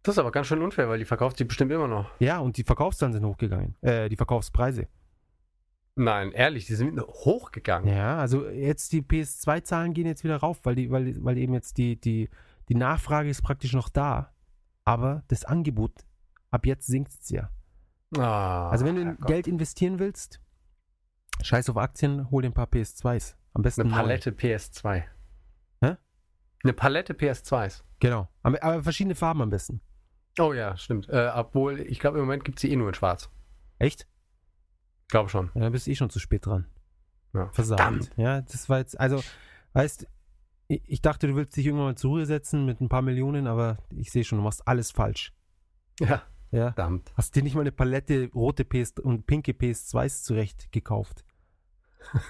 Das 0.03 0.15
ist 0.15 0.19
aber 0.19 0.31
ganz 0.31 0.47
schön 0.47 0.61
unfair, 0.61 0.87
weil 0.89 0.99
die 0.99 1.05
verkauft 1.05 1.37
sie 1.37 1.43
bestimmt 1.45 1.71
immer 1.71 1.87
noch. 1.87 2.09
Ja, 2.19 2.39
und 2.39 2.55
die 2.57 2.63
Verkaufszahlen 2.63 3.13
sind 3.13 3.25
hochgegangen. 3.25 3.75
Äh, 3.81 4.07
die 4.09 4.15
Verkaufspreise. 4.15 4.87
Nein, 5.95 6.31
ehrlich, 6.31 6.65
die 6.65 6.75
sind 6.75 6.99
hochgegangen. 7.01 7.93
Ja, 7.93 8.17
also 8.19 8.47
jetzt 8.47 8.93
die 8.93 9.01
PS2-Zahlen 9.01 9.93
gehen 9.93 10.07
jetzt 10.07 10.23
wieder 10.23 10.37
rauf, 10.37 10.59
weil 10.63 10.75
die, 10.75 10.89
weil, 10.89 11.21
weil 11.23 11.37
eben 11.37 11.53
jetzt 11.53 11.77
die, 11.77 11.99
die, 11.99 12.29
die 12.69 12.75
Nachfrage 12.75 13.29
ist 13.29 13.41
praktisch 13.41 13.73
noch 13.73 13.89
da. 13.89 14.33
aber 14.85 15.23
das 15.27 15.43
Angebot, 15.43 15.91
ab 16.51 16.65
jetzt 16.65 16.87
sinkt 16.87 17.11
es 17.21 17.29
ja. 17.29 17.49
Ah, 18.17 18.69
Also 18.69 18.85
wenn 18.85 18.95
du 18.95 19.03
Herrgott. 19.05 19.27
Geld 19.27 19.47
investieren 19.47 19.99
willst, 19.99 20.39
scheiß 21.43 21.69
auf 21.69 21.75
Aktien, 21.77 22.31
hol 22.31 22.41
dir 22.41 22.49
ein 22.49 22.53
paar 22.53 22.67
PS2s. 22.67 23.35
Am 23.53 23.61
besten 23.61 23.81
Eine. 23.81 23.91
Palette 23.91 24.31
PS2. 24.31 25.03
Hä? 25.81 25.97
Eine 26.63 26.73
Palette 26.73 27.13
PS2s. 27.13 27.83
Genau. 27.99 28.29
Aber 28.41 28.81
verschiedene 28.83 29.15
Farben 29.15 29.41
am 29.41 29.49
besten. 29.49 29.81
Oh 30.39 30.53
ja, 30.53 30.75
stimmt. 30.77 31.09
Äh, 31.09 31.29
obwohl, 31.35 31.79
ich 31.81 31.99
glaube, 31.99 32.17
im 32.19 32.25
Moment 32.25 32.43
gibt 32.45 32.57
es 32.57 32.61
sie 32.61 32.71
eh 32.71 32.75
nur 32.75 32.87
in 32.87 32.93
schwarz. 32.93 33.29
Echt? 33.77 34.07
Glaube 35.09 35.29
schon. 35.29 35.51
Ja, 35.53 35.61
dann 35.61 35.71
bist 35.71 35.87
du 35.87 35.91
eh 35.91 35.95
schon 35.95 36.09
zu 36.09 36.19
spät 36.19 36.45
dran. 36.45 36.65
Ja. 37.33 37.49
Versagt. 37.51 37.81
Verdammt. 37.81 38.11
Ja, 38.17 38.41
das 38.41 38.69
war 38.69 38.79
jetzt, 38.79 38.99
also, 38.99 39.21
weißt, 39.73 40.07
ich, 40.67 40.81
ich 40.85 41.01
dachte, 41.01 41.27
du 41.27 41.35
willst 41.35 41.55
dich 41.57 41.65
irgendwann 41.65 41.87
mal 41.87 41.95
zur 41.97 42.11
Ruhe 42.11 42.25
setzen 42.25 42.65
mit 42.65 42.79
ein 42.81 42.89
paar 42.89 43.01
Millionen, 43.01 43.47
aber 43.47 43.77
ich 43.95 44.11
sehe 44.11 44.23
schon, 44.23 44.37
du 44.37 44.43
machst 44.43 44.67
alles 44.67 44.91
falsch. 44.91 45.33
Ja, 45.99 46.23
Ja. 46.51 46.71
verdammt. 46.73 47.11
Hast 47.15 47.35
dir 47.35 47.43
nicht 47.43 47.55
mal 47.55 47.61
eine 47.61 47.71
Palette 47.71 48.29
rote 48.33 48.65
PS 48.65 48.93
und 49.01 49.25
pinke 49.27 49.51
PS2s 49.51 50.23
zurecht 50.23 50.71
gekauft. 50.71 51.23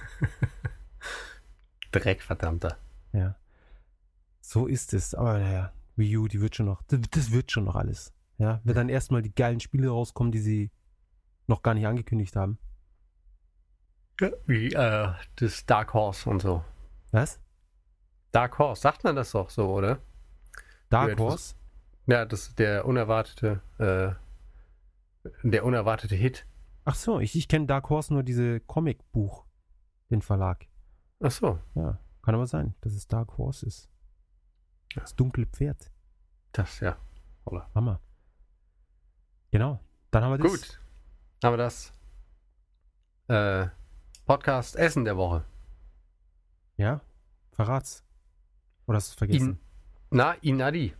Dreck, 1.91 2.21
verdammter. 2.21 2.77
Ja. 3.13 3.35
So 4.41 4.67
ist 4.67 4.93
es. 4.93 5.15
Aber 5.15 5.39
naja, 5.39 5.73
Wii 5.99 6.17
U, 6.17 6.27
die 6.27 6.41
wird 6.41 6.55
schon 6.55 6.65
noch, 6.65 6.81
das, 6.83 6.99
das 7.11 7.31
wird 7.31 7.51
schon 7.51 7.65
noch 7.65 7.75
alles. 7.75 8.11
Ja, 8.39 8.61
wenn 8.63 8.73
dann 8.75 8.89
erstmal 8.89 9.21
die 9.21 9.33
geilen 9.35 9.59
Spiele 9.59 9.89
rauskommen, 9.89 10.31
die 10.31 10.39
sie 10.39 10.71
noch 11.47 11.61
gar 11.61 11.73
nicht 11.73 11.85
angekündigt 11.85 12.35
haben. 12.35 12.57
Wie 14.45 14.73
äh, 14.73 15.13
das 15.35 15.65
Dark 15.65 15.93
Horse 15.93 16.29
und 16.29 16.41
so. 16.41 16.63
Was? 17.11 17.39
Dark 18.31 18.59
Horse, 18.59 18.81
sagt 18.81 19.03
man 19.03 19.15
das 19.15 19.31
doch 19.31 19.49
so, 19.49 19.67
oder? 19.73 19.99
Dark 20.89 21.11
etwas- 21.11 21.23
Horse? 21.29 21.55
Ja, 22.07 22.25
das 22.25 22.47
ist 22.47 22.59
der 22.59 22.85
unerwartete, 22.85 23.61
äh, 23.77 24.11
der 25.43 25.63
unerwartete 25.63 26.15
Hit. 26.15 26.45
Ach 26.85 26.95
so, 26.95 27.19
ich, 27.19 27.35
ich 27.35 27.47
kenne 27.47 27.65
Dark 27.67 27.89
Horse 27.89 28.13
nur 28.13 28.23
diese 28.23 28.59
Comicbuch, 28.61 29.45
den 30.09 30.21
Verlag. 30.21 30.65
Ach 31.21 31.31
so, 31.31 31.59
Ja, 31.75 31.99
kann 32.23 32.35
aber 32.35 32.47
sein, 32.47 32.73
dass 32.81 32.93
es 32.93 33.07
Dark 33.07 33.37
Horse 33.37 33.65
ist. 33.65 33.89
Das 34.95 35.15
dunkle 35.15 35.45
Pferd. 35.45 35.91
das 36.51 36.79
ja. 36.79 36.97
Holla. 37.45 37.69
Hammer. 37.75 37.99
Genau. 39.51 39.79
Dann 40.11 40.23
haben 40.23 40.31
wir 40.31 40.37
das. 40.37 40.51
Gut. 40.51 40.79
Haben 41.43 41.53
wir 41.53 41.57
das 41.57 41.93
äh, 43.27 43.67
Podcast 44.25 44.75
Essen 44.75 45.05
der 45.05 45.17
Woche. 45.17 45.45
Ja, 46.77 47.01
verrat's. 47.51 48.03
Oder 48.87 48.97
hast 48.97 49.09
du 49.09 49.11
es 49.11 49.17
vergessen? 49.17 49.49
In, 49.49 49.59
na, 50.11 50.33
Inadi. 50.41 50.93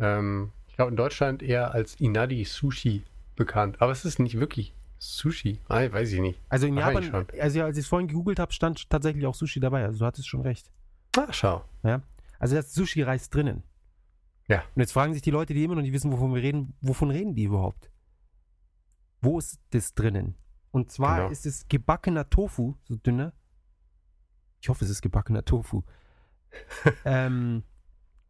Ähm, 0.00 0.52
ich 0.66 0.76
glaube 0.76 0.90
in 0.90 0.96
Deutschland 0.96 1.42
eher 1.42 1.72
als 1.72 1.94
Inadi 2.00 2.44
Sushi 2.44 3.04
bekannt. 3.36 3.80
Aber 3.80 3.92
es 3.92 4.04
ist 4.04 4.18
nicht 4.18 4.40
wirklich 4.40 4.74
Sushi. 4.98 5.60
Ah, 5.68 5.80
weiß 5.90 6.12
ich 6.12 6.20
nicht. 6.20 6.40
also 6.48 6.66
in 6.66 6.76
Japan, 6.76 7.26
also 7.40 7.62
als 7.62 7.76
ich 7.76 7.84
es 7.84 7.88
vorhin 7.88 8.08
gegoogelt 8.08 8.38
habe, 8.38 8.52
stand 8.52 8.88
tatsächlich 8.90 9.26
auch 9.26 9.34
Sushi 9.34 9.60
dabei. 9.60 9.84
Also 9.84 10.00
du 10.00 10.06
hattest 10.06 10.26
schon 10.28 10.40
recht. 10.40 10.70
Ah, 11.16 11.32
schau. 11.32 11.64
Also 12.44 12.56
da 12.56 12.60
ist 12.60 12.74
Sushi-Reis 12.74 13.30
drinnen. 13.30 13.62
Ja. 14.48 14.64
Und 14.74 14.80
jetzt 14.82 14.92
fragen 14.92 15.14
sich 15.14 15.22
die 15.22 15.30
Leute, 15.30 15.54
die 15.54 15.64
immer 15.64 15.76
noch 15.76 15.80
nicht 15.80 15.94
wissen, 15.94 16.12
wovon 16.12 16.34
wir 16.34 16.42
reden, 16.42 16.76
wovon 16.82 17.10
reden 17.10 17.34
die 17.34 17.44
überhaupt? 17.44 17.90
Wo 19.22 19.38
ist 19.38 19.58
das 19.70 19.94
drinnen? 19.94 20.34
Und 20.70 20.90
zwar 20.90 21.16
Genau. 21.20 21.30
ist 21.30 21.46
es 21.46 21.66
gebackener 21.68 22.28
Tofu, 22.28 22.74
so 22.82 22.96
dünner. 22.96 23.32
Ich 24.60 24.68
hoffe, 24.68 24.84
es 24.84 24.90
ist 24.90 25.00
gebackener 25.00 25.46
Tofu. 25.46 25.84
ähm, 27.06 27.62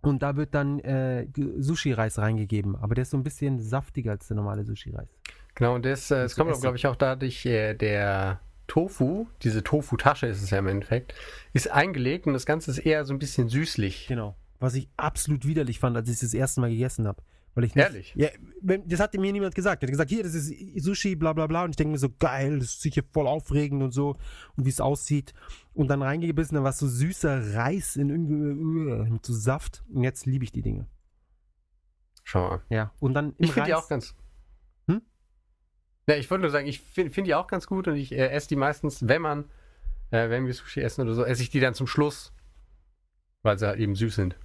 und 0.00 0.22
da 0.22 0.36
wird 0.36 0.54
dann 0.54 0.78
äh, 0.78 1.26
Sushi-Reis 1.58 2.18
reingegeben. 2.18 2.76
Aber 2.76 2.94
der 2.94 3.02
ist 3.02 3.10
so 3.10 3.16
ein 3.16 3.24
bisschen 3.24 3.58
saftiger 3.58 4.12
als 4.12 4.28
der 4.28 4.36
normale 4.36 4.62
Sushi-Reis. 4.64 5.08
Genau, 5.56 5.74
und 5.74 5.84
das, 5.84 6.12
äh, 6.12 6.22
es 6.22 6.36
zu 6.36 6.44
kommt, 6.44 6.60
glaube 6.60 6.76
ich, 6.76 6.86
auch 6.86 6.94
dadurch, 6.94 7.44
äh, 7.46 7.74
der 7.74 8.38
Tofu, 8.66 9.26
diese 9.42 9.62
Tofu-Tasche 9.62 10.26
ist 10.26 10.42
es 10.42 10.50
ja 10.50 10.58
im 10.58 10.66
Endeffekt, 10.66 11.14
ist 11.52 11.70
eingelegt 11.70 12.26
und 12.26 12.32
das 12.32 12.46
Ganze 12.46 12.70
ist 12.70 12.78
eher 12.78 13.04
so 13.04 13.12
ein 13.12 13.18
bisschen 13.18 13.48
süßlich. 13.48 14.06
Genau. 14.08 14.36
Was 14.60 14.74
ich 14.74 14.88
absolut 14.96 15.46
widerlich 15.46 15.78
fand, 15.78 15.96
als 15.96 16.08
ich 16.08 16.14
es 16.14 16.20
das 16.20 16.34
erste 16.34 16.60
Mal 16.60 16.70
gegessen 16.70 17.06
habe. 17.06 17.22
Weil 17.54 17.64
ich 17.64 17.74
nicht, 17.76 17.84
Ehrlich? 17.84 18.14
Ja, 18.16 18.28
das 18.62 18.98
hat 18.98 19.14
mir 19.14 19.32
niemand 19.32 19.54
gesagt. 19.54 19.82
Er 19.82 19.86
hat 19.86 19.92
gesagt, 19.92 20.10
hier, 20.10 20.24
das 20.24 20.34
ist 20.34 20.52
Sushi, 20.82 21.14
bla 21.14 21.32
bla 21.32 21.46
bla. 21.46 21.64
Und 21.64 21.70
ich 21.70 21.76
denke 21.76 21.92
mir 21.92 21.98
so, 21.98 22.08
geil, 22.18 22.58
das 22.58 22.70
ist 22.70 22.82
sicher 22.82 23.02
voll 23.12 23.28
aufregend 23.28 23.82
und 23.82 23.92
so. 23.92 24.16
Und 24.56 24.64
wie 24.64 24.70
es 24.70 24.80
aussieht. 24.80 25.34
Und 25.72 25.88
dann 25.88 26.02
reingebissen, 26.02 26.56
dann 26.56 26.64
war 26.64 26.70
es 26.70 26.78
so 26.78 26.88
süßer 26.88 27.54
Reis 27.54 27.94
in 27.94 28.10
irgendwie, 28.10 28.90
äh, 28.90 29.08
mit 29.08 29.24
so 29.24 29.32
Saft. 29.32 29.84
Und 29.92 30.02
jetzt 30.02 30.26
liebe 30.26 30.44
ich 30.44 30.50
die 30.50 30.62
Dinge. 30.62 30.88
Schau 32.24 32.48
mal. 32.48 32.62
Ja. 32.70 32.92
Und 32.98 33.14
dann 33.14 33.34
im 33.38 33.44
Ich 33.44 33.52
finde 33.52 33.68
die 33.68 33.74
auch 33.74 33.88
ganz. 33.88 34.16
Ja, 36.06 36.16
ich 36.16 36.30
wollte 36.30 36.42
nur 36.42 36.50
sagen, 36.50 36.66
ich 36.66 36.80
finde 36.80 37.12
find 37.12 37.26
die 37.26 37.34
auch 37.34 37.46
ganz 37.46 37.66
gut 37.66 37.88
und 37.88 37.96
ich 37.96 38.12
äh, 38.12 38.28
esse 38.28 38.48
die 38.48 38.56
meistens, 38.56 39.06
wenn 39.08 39.22
man, 39.22 39.44
äh, 40.10 40.28
wenn 40.28 40.46
wir 40.46 40.52
Sushi 40.54 40.80
essen 40.80 41.02
oder 41.02 41.14
so, 41.14 41.24
esse 41.24 41.42
ich 41.42 41.50
die 41.50 41.60
dann 41.60 41.74
zum 41.74 41.86
Schluss. 41.86 42.32
Weil 43.42 43.58
sie 43.58 43.66
halt 43.66 43.78
eben 43.78 43.94
süß 43.94 44.14
sind. 44.14 44.36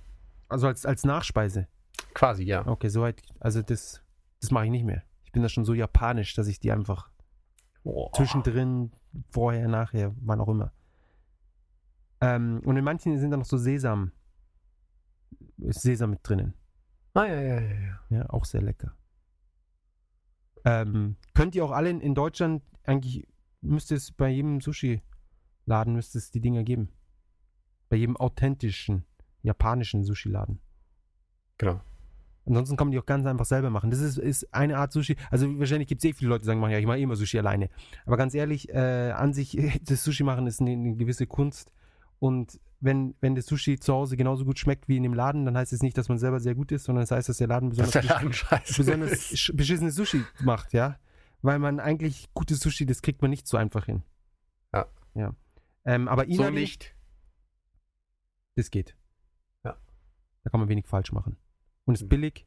Also 0.48 0.68
als, 0.68 0.86
als 0.86 1.04
Nachspeise. 1.04 1.68
Quasi, 2.14 2.44
ja. 2.44 2.66
Okay, 2.66 2.90
soweit. 2.90 3.22
Also 3.40 3.62
das, 3.62 4.02
das 4.42 4.52
mache 4.52 4.66
ich 4.66 4.72
nicht 4.72 4.86
mehr. 4.86 5.04
Ich 5.24 5.32
bin 5.32 5.42
da 5.42 5.50
schon 5.50 5.64
so 5.66 5.74
japanisch, 5.74 6.34
dass 6.34 6.48
ich 6.48 6.60
die 6.60 6.72
einfach 6.72 7.10
Oh. 7.84 8.12
zwischendrin, 8.14 8.92
vorher, 9.32 9.68
nachher, 9.70 10.14
wann 10.20 10.42
auch 10.42 10.50
immer. 10.50 10.74
Ähm, 12.20 12.62
und 12.66 12.76
in 12.76 12.84
manchen 12.84 13.18
sind 13.18 13.32
da 13.32 13.38
noch 13.38 13.46
so 13.46 13.58
Sesam. 13.58 14.12
Ist 15.60 15.82
Sesam 15.82 16.10
mit 16.12 16.20
drinnen. 16.24 16.54
Ah, 17.14 17.26
ja, 17.26 17.40
ja, 17.40 17.60
ja, 17.62 17.74
ja. 17.74 18.00
Ja, 18.10 18.30
auch 18.30 18.44
sehr 18.44 18.62
lecker. 18.62 18.94
Ähm, 20.66 21.16
könnt 21.34 21.56
ihr 21.56 21.64
auch 21.64 21.72
alle 21.72 21.90
in, 21.90 22.02
in 22.02 22.16
Deutschland, 22.16 22.64
eigentlich 22.84 23.28
müsste 23.62 23.96
es 23.96 24.12
bei 24.12 24.30
jedem 24.30 24.62
Sushi-Laden 24.62 25.94
müsste 25.94 26.18
es 26.18 26.32
die 26.32 26.42
Dinger 26.42 26.64
geben. 26.64 26.90
Bei 27.90 27.96
jedem 27.98 28.18
authentischen 28.18 29.06
japanischen 29.42 30.04
Sushi-Laden. 30.04 30.60
Genau. 31.58 31.82
Ansonsten 32.46 32.78
kann 32.78 32.88
man 32.88 32.92
die 32.94 33.00
auch 33.00 33.06
ganz 33.06 33.26
einfach 33.26 33.46
selber 33.46 33.70
machen. 33.70 33.92
Das 33.92 34.00
ist, 34.00 34.18
ist 34.18 34.54
eine 34.54 34.78
Art 34.78 34.92
Sushi. 34.92 35.16
Also 35.30 35.60
wahrscheinlich 35.60 35.88
gibt 35.88 36.04
es 36.04 36.10
eh 36.10 36.14
viele 36.14 36.30
Leute, 36.30 36.42
die 36.42 36.46
sagen, 36.48 36.62
ja, 36.62 36.80
ich 36.80 36.86
mache 36.86 36.98
eh 36.98 37.04
immer 37.04 37.16
Sushi 37.16 37.38
alleine. 37.38 37.70
Aber 38.06 38.18
ganz 38.18 38.34
ehrlich, 38.34 38.70
äh, 38.70 39.12
an 39.12 39.34
sich, 39.34 39.58
das 39.84 40.04
Sushi 40.04 40.24
machen 40.24 40.48
ist 40.48 40.60
eine, 40.60 40.72
eine 40.72 40.96
gewisse 40.96 41.28
Kunst. 41.28 41.72
Und 42.20 42.60
wenn, 42.82 43.16
wenn 43.22 43.36
das 43.36 43.46
Sushi 43.46 43.80
zu 43.80 43.94
Hause 43.94 44.16
genauso 44.18 44.46
gut 44.46 44.60
schmeckt 44.60 44.88
wie 44.88 44.98
in 44.98 45.04
dem 45.04 45.14
Laden, 45.14 45.46
dann 45.46 45.58
heißt 45.58 45.74
es 45.74 45.82
nicht, 45.82 45.98
dass 45.98 46.10
man 46.10 46.18
selber 46.18 46.40
sehr 46.40 46.56
gut 46.56 46.72
ist, 46.72 46.84
sondern 46.86 47.04
es 47.04 47.10
das 47.10 47.18
heißt, 47.18 47.30
dass 47.30 47.38
der 47.38 47.48
Laden 47.48 47.70
Das 47.70 47.78
besonders 47.78 47.96
ist 47.96 48.10
der 48.10 48.16
Laden 48.16 48.30
besonders 48.78 49.52
beschissenes 49.56 49.96
Sushi 49.96 50.24
macht, 50.42 50.74
ja. 50.74 51.00
Weil 51.42 51.60
man 51.60 51.80
eigentlich 51.80 52.30
gutes 52.34 52.60
Sushi, 52.60 52.86
das 52.86 53.02
kriegt 53.02 53.22
man 53.22 53.32
nicht 53.32 53.48
so 53.48 53.58
einfach 53.58 53.86
hin. 53.86 54.04
Ja. 54.74 54.86
Ja. 55.14 55.34
Ähm, 55.86 56.08
aber 56.08 56.24
So 56.26 56.30
Inari, 56.32 56.52
nicht. 56.54 56.96
das 58.56 58.70
geht. 58.70 58.96
Ja. 59.64 59.78
Da 60.44 60.50
kann 60.50 60.60
man 60.60 60.70
wenig 60.70 60.86
falsch 60.88 61.12
machen. 61.14 61.38
Und 61.86 61.94
ist 61.96 62.04
Mhm. 62.04 62.10
billig 62.10 62.46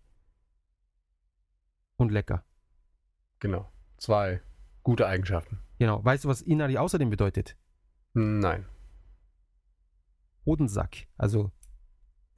und 1.96 2.12
lecker. 2.12 2.44
Genau. 3.40 3.70
Zwei 3.98 4.42
gute 4.82 5.06
Eigenschaften. 5.06 5.58
Genau. 5.78 6.04
Weißt 6.04 6.24
du, 6.24 6.28
was 6.28 6.42
Inari 6.42 6.76
außerdem 6.78 7.08
bedeutet? 7.10 7.56
Nein. 8.14 8.66
Hodensack. 10.46 11.06
Also 11.16 11.50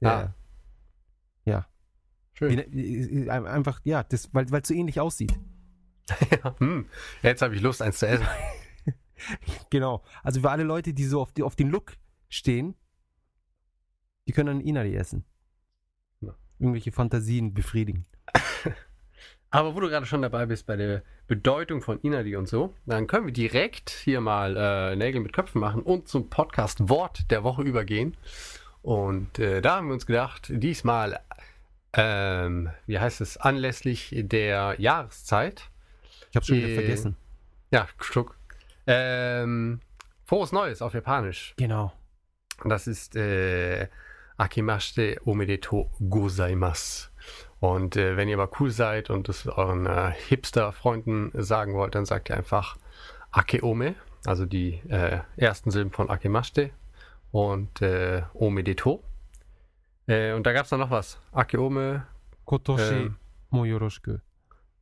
der, 0.01 0.11
Ah. 0.11 1.67
Schön. 2.37 2.51
wie, 2.71 3.25
ne- 3.25 3.31
einfach, 3.31 3.79
ja, 3.85 4.03
das, 4.03 4.33
weil 4.33 4.45
es 4.53 4.67
so 4.67 4.73
ähnlich 4.73 4.99
aussieht. 4.99 5.37
Ja, 6.43 6.53
hm. 6.59 6.87
Jetzt 7.23 7.41
habe 7.41 7.55
ich 7.55 7.61
Lust, 7.61 7.81
eins 7.81 7.99
zu 7.99 8.07
essen. 8.07 8.25
Genau. 9.69 10.03
Also 10.23 10.41
für 10.41 10.51
alle 10.51 10.63
Leute, 10.65 10.93
die 10.93 11.05
so 11.05 11.21
auf, 11.21 11.31
die, 11.31 11.41
auf 11.43 11.55
den 11.55 11.69
Look 11.69 11.93
stehen, 12.27 12.75
die 14.27 14.33
können 14.33 14.47
dann 14.47 14.59
Inari 14.59 14.93
essen. 14.95 15.23
Ja. 16.19 16.35
Irgendwelche 16.59 16.91
Fantasien 16.91 17.53
befriedigen. 17.53 18.05
Aber 19.51 19.73
wo 19.75 19.79
du 19.79 19.89
gerade 19.89 20.05
schon 20.05 20.21
dabei 20.21 20.45
bist 20.45 20.65
bei 20.67 20.75
der 20.75 21.01
Bedeutung 21.27 21.81
von 21.81 21.99
Inadi 22.01 22.35
und 22.35 22.47
so, 22.47 22.73
dann 22.85 23.07
können 23.07 23.25
wir 23.25 23.33
direkt 23.33 23.89
hier 23.89 24.19
mal 24.21 24.55
äh, 24.57 24.95
Nägel 24.95 25.21
mit 25.21 25.33
Köpfen 25.33 25.61
machen 25.61 25.81
und 25.81 26.07
zum 26.07 26.29
Podcast 26.29 26.89
Wort 26.89 27.31
der 27.31 27.43
Woche 27.43 27.61
übergehen. 27.61 28.17
Und 28.81 29.39
äh, 29.39 29.61
da 29.61 29.77
haben 29.77 29.87
wir 29.87 29.93
uns 29.93 30.05
gedacht, 30.05 30.47
diesmal, 30.49 31.19
ähm, 31.93 32.69
wie 32.85 32.99
heißt 32.99 33.21
es, 33.21 33.37
anlässlich 33.37 34.13
der 34.15 34.75
Jahreszeit, 34.77 35.69
Ich 36.29 36.35
hab's 36.35 36.47
schon 36.47 36.57
wieder 36.57 36.67
Äh, 36.69 36.75
vergessen. 36.75 37.15
ja, 37.71 37.87
Stuck, 38.01 38.37
ähm, 38.87 39.79
frohes 40.25 40.51
Neues 40.51 40.81
auf 40.81 40.93
Japanisch. 40.93 41.53
Genau. 41.57 41.93
Das 42.63 42.87
ist 42.87 43.15
äh, 43.15 43.87
Akimashite 44.37 45.19
Omedeto 45.25 45.89
Gozaimasu. 46.09 47.07
Und 47.59 47.95
äh, 47.95 48.17
wenn 48.17 48.27
ihr 48.27 48.37
mal 48.37 48.49
cool 48.59 48.69
seid 48.71 49.09
und 49.09 49.29
es 49.29 49.47
euren 49.47 49.85
äh, 49.85 50.11
Hipster-Freunden 50.27 51.31
sagen 51.41 51.73
wollt, 51.73 51.95
dann 51.95 52.05
sagt 52.05 52.29
ihr 52.29 52.37
einfach 52.37 52.77
Akeome, 53.31 53.95
also 54.25 54.45
die 54.45 54.75
äh, 54.89 55.19
ersten 55.37 55.71
Silben 55.71 55.91
von 55.91 56.09
Akimashite 56.09 56.71
und 57.31 57.81
äh, 57.81 58.23
Omedeto. 58.33 59.03
Äh, 60.07 60.33
und 60.33 60.45
da 60.45 60.53
gab 60.53 60.65
es 60.65 60.69
dann 60.69 60.79
noch 60.81 60.91
was. 60.91 61.19
Akeome 61.31 62.05
Kotoshi 62.45 62.93
Ähm. 62.93 63.15
mo 63.49 63.65
yoroshiku. 63.65 64.17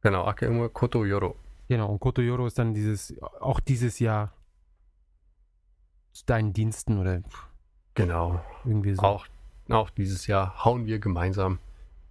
Genau, 0.02 0.26
Akemo 0.26 0.68
Koto 0.70 1.06
Yoro. 1.06 1.38
Genau, 1.70 1.90
und 1.90 2.00
Koto 2.00 2.22
Yoro 2.22 2.46
ist 2.46 2.60
dann 2.60 2.74
dieses, 2.74 3.16
auch 3.40 3.62
dieses 3.62 4.00
Jahr 4.00 4.34
zu 6.12 6.26
deinen 6.26 6.52
Diensten 6.54 7.00
oder 7.00 7.22
Genau. 7.96 8.42
irgendwie 8.66 8.96
so. 8.96 9.02
Auch, 9.02 9.28
auch 9.70 9.90
dieses 9.92 10.28
Jahr 10.28 10.66
hauen 10.66 10.86
wir 10.86 11.00
gemeinsam 11.00 11.60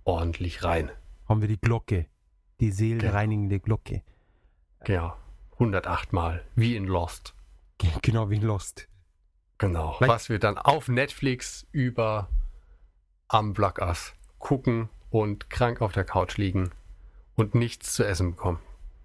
ordentlich 0.05 0.64
rein. 0.64 0.90
Haben 1.28 1.40
wir 1.40 1.48
die 1.48 1.61
Glocke, 1.61 2.07
die 2.61 2.70
seelenreinigende 2.70 3.61
Glocke. 3.61 4.03
Genau. 4.84 5.14
108 5.55 6.12
Mal. 6.12 6.44
Wie 6.57 6.76
in 6.76 6.86
Lost. 6.86 7.34
Genau 8.03 8.30
wie 8.30 8.36
in 8.36 8.42
Lost. 8.42 8.88
Genau. 9.59 9.92
Vielleicht- 9.98 10.12
Was 10.12 10.28
wir 10.28 10.38
dann 10.38 10.59
auf 10.59 10.88
Netflix 10.88 11.66
über 11.72 12.28
am 13.28 13.53
Block 13.53 13.78
Us 13.80 14.12
gucken 14.38 14.88
und 15.11 15.50
krank 15.50 15.80
auf 15.80 15.92
der 15.92 16.05
Couch 16.05 16.36
liegen 16.36 16.70
und 17.36 17.55
nichts 17.55 17.92
zu 17.94 18.05
essen 18.05 18.32
bekommen. 18.32 18.59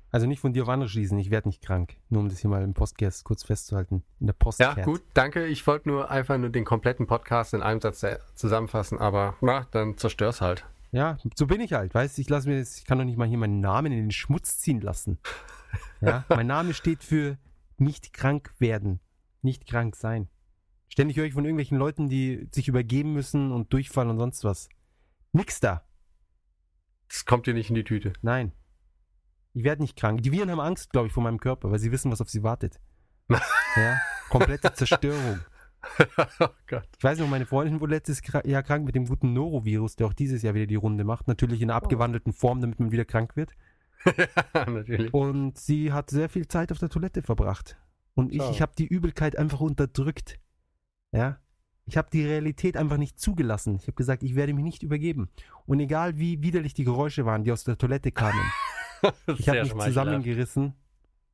Also 0.09 0.25
nicht 0.25 0.39
von 0.39 0.53
dir 0.53 0.63
auf 0.63 0.69
andere 0.69 0.89
schließen, 0.89 1.17
ich 1.19 1.29
werde 1.31 1.49
nicht 1.49 1.61
krank. 1.61 1.95
Nur 2.09 2.21
um 2.21 2.29
das 2.29 2.39
hier 2.39 2.49
mal 2.49 2.63
im 2.63 2.73
Podcast 2.73 3.23
kurz 3.25 3.43
festzuhalten. 3.43 4.03
In 4.19 4.27
der 4.27 4.33
Post. 4.33 4.59
Ja, 4.59 4.73
gut, 4.73 5.01
danke. 5.13 5.45
Ich 5.45 5.67
wollte 5.67 5.89
nur 5.89 6.09
einfach 6.09 6.37
nur 6.37 6.49
den 6.49 6.65
kompletten 6.65 7.07
Podcast 7.07 7.53
in 7.53 7.61
einem 7.61 7.81
Satz 7.81 8.03
zusammenfassen, 8.33 8.97
aber 8.99 9.35
na, 9.41 9.67
dann 9.71 9.97
zerstör's 9.97 10.41
halt. 10.41 10.65
Ja, 10.91 11.17
so 11.35 11.47
bin 11.47 11.61
ich 11.61 11.73
halt, 11.73 11.93
weißt 11.93 12.17
ich 12.19 12.29
lasse 12.29 12.47
mir 12.47 12.59
das, 12.59 12.77
ich 12.77 12.85
kann 12.85 12.97
doch 12.97 13.05
nicht 13.05 13.17
mal 13.17 13.27
hier 13.27 13.37
meinen 13.37 13.59
Namen 13.59 13.91
in 13.91 13.99
den 13.99 14.11
Schmutz 14.11 14.59
ziehen 14.59 14.81
lassen. 14.81 15.19
Ja, 16.01 16.25
mein 16.29 16.47
Name 16.47 16.73
steht 16.73 17.03
für 17.03 17.37
nicht 17.77 18.13
krank 18.13 18.53
werden, 18.59 18.99
nicht 19.41 19.67
krank 19.67 19.95
sein. 19.95 20.29
Ständig 20.89 21.17
höre 21.17 21.25
ich 21.25 21.33
von 21.33 21.43
irgendwelchen 21.43 21.77
Leuten, 21.77 22.09
die 22.09 22.47
sich 22.51 22.67
übergeben 22.67 23.13
müssen 23.13 23.51
und 23.51 23.73
durchfallen 23.73 24.09
und 24.09 24.17
sonst 24.17 24.43
was. 24.43 24.69
Nix 25.33 25.59
da. 25.59 25.83
Das 27.09 27.25
kommt 27.25 27.47
dir 27.47 27.53
nicht 27.53 27.69
in 27.69 27.75
die 27.75 27.83
Tüte. 27.83 28.13
Nein. 28.21 28.53
Ich 29.53 29.63
werde 29.63 29.81
nicht 29.81 29.97
krank. 29.97 30.21
Die 30.23 30.31
Viren 30.31 30.49
haben 30.51 30.59
Angst, 30.59 30.91
glaube 30.91 31.07
ich, 31.07 31.13
vor 31.13 31.23
meinem 31.23 31.39
Körper, 31.39 31.71
weil 31.71 31.79
sie 31.79 31.91
wissen, 31.91 32.11
was 32.11 32.21
auf 32.21 32.29
sie 32.29 32.43
wartet. 32.43 32.79
Ja, 33.75 33.99
komplette 34.29 34.73
Zerstörung. 34.73 35.39
oh. 36.39 36.47
Ich 36.97 37.03
weiß 37.03 37.19
noch, 37.19 37.27
meine 37.27 37.45
Freundin 37.45 37.79
wurde 37.79 37.95
letztes 37.95 38.21
Jahr 38.45 38.63
krank 38.63 38.85
mit 38.85 38.95
dem 38.95 39.05
guten 39.05 39.33
Norovirus, 39.33 39.95
der 39.95 40.07
auch 40.07 40.13
dieses 40.13 40.41
Jahr 40.41 40.53
wieder 40.53 40.65
die 40.65 40.75
Runde 40.75 41.03
macht. 41.03 41.27
Natürlich 41.27 41.61
in 41.61 41.69
einer 41.69 41.77
abgewandelten 41.77 42.33
Form, 42.33 42.61
damit 42.61 42.79
man 42.79 42.91
wieder 42.91 43.05
krank 43.05 43.35
wird. 43.35 43.53
Natürlich. 44.53 45.13
Und 45.13 45.57
sie 45.57 45.91
hat 45.93 46.09
sehr 46.09 46.29
viel 46.29 46.47
Zeit 46.47 46.71
auf 46.71 46.79
der 46.79 46.89
Toilette 46.89 47.21
verbracht. 47.21 47.77
Und 48.13 48.31
ich, 48.31 48.41
Schau. 48.41 48.51
ich 48.51 48.61
habe 48.61 48.71
die 48.77 48.87
Übelkeit 48.87 49.37
einfach 49.37 49.59
unterdrückt. 49.59 50.39
Ja. 51.11 51.39
Ich 51.85 51.95
habe 51.95 52.09
die 52.11 52.25
Realität 52.25 52.75
einfach 52.75 52.97
nicht 52.97 53.19
zugelassen. 53.19 53.75
Ich 53.75 53.83
habe 53.83 53.93
gesagt, 53.93 54.23
ich 54.23 54.35
werde 54.35 54.53
mich 54.53 54.63
nicht 54.63 54.83
übergeben. 54.83 55.29
Und 55.65 55.79
egal 55.79 56.17
wie 56.17 56.41
widerlich 56.41 56.73
die 56.73 56.83
Geräusche 56.83 57.25
waren, 57.25 57.43
die 57.43 57.51
aus 57.51 57.63
der 57.63 57.77
Toilette 57.77 58.11
kamen, 58.11 58.41
ich 59.37 59.47
habe 59.47 59.61
mich 59.61 59.73
zusammengerissen 59.73 60.73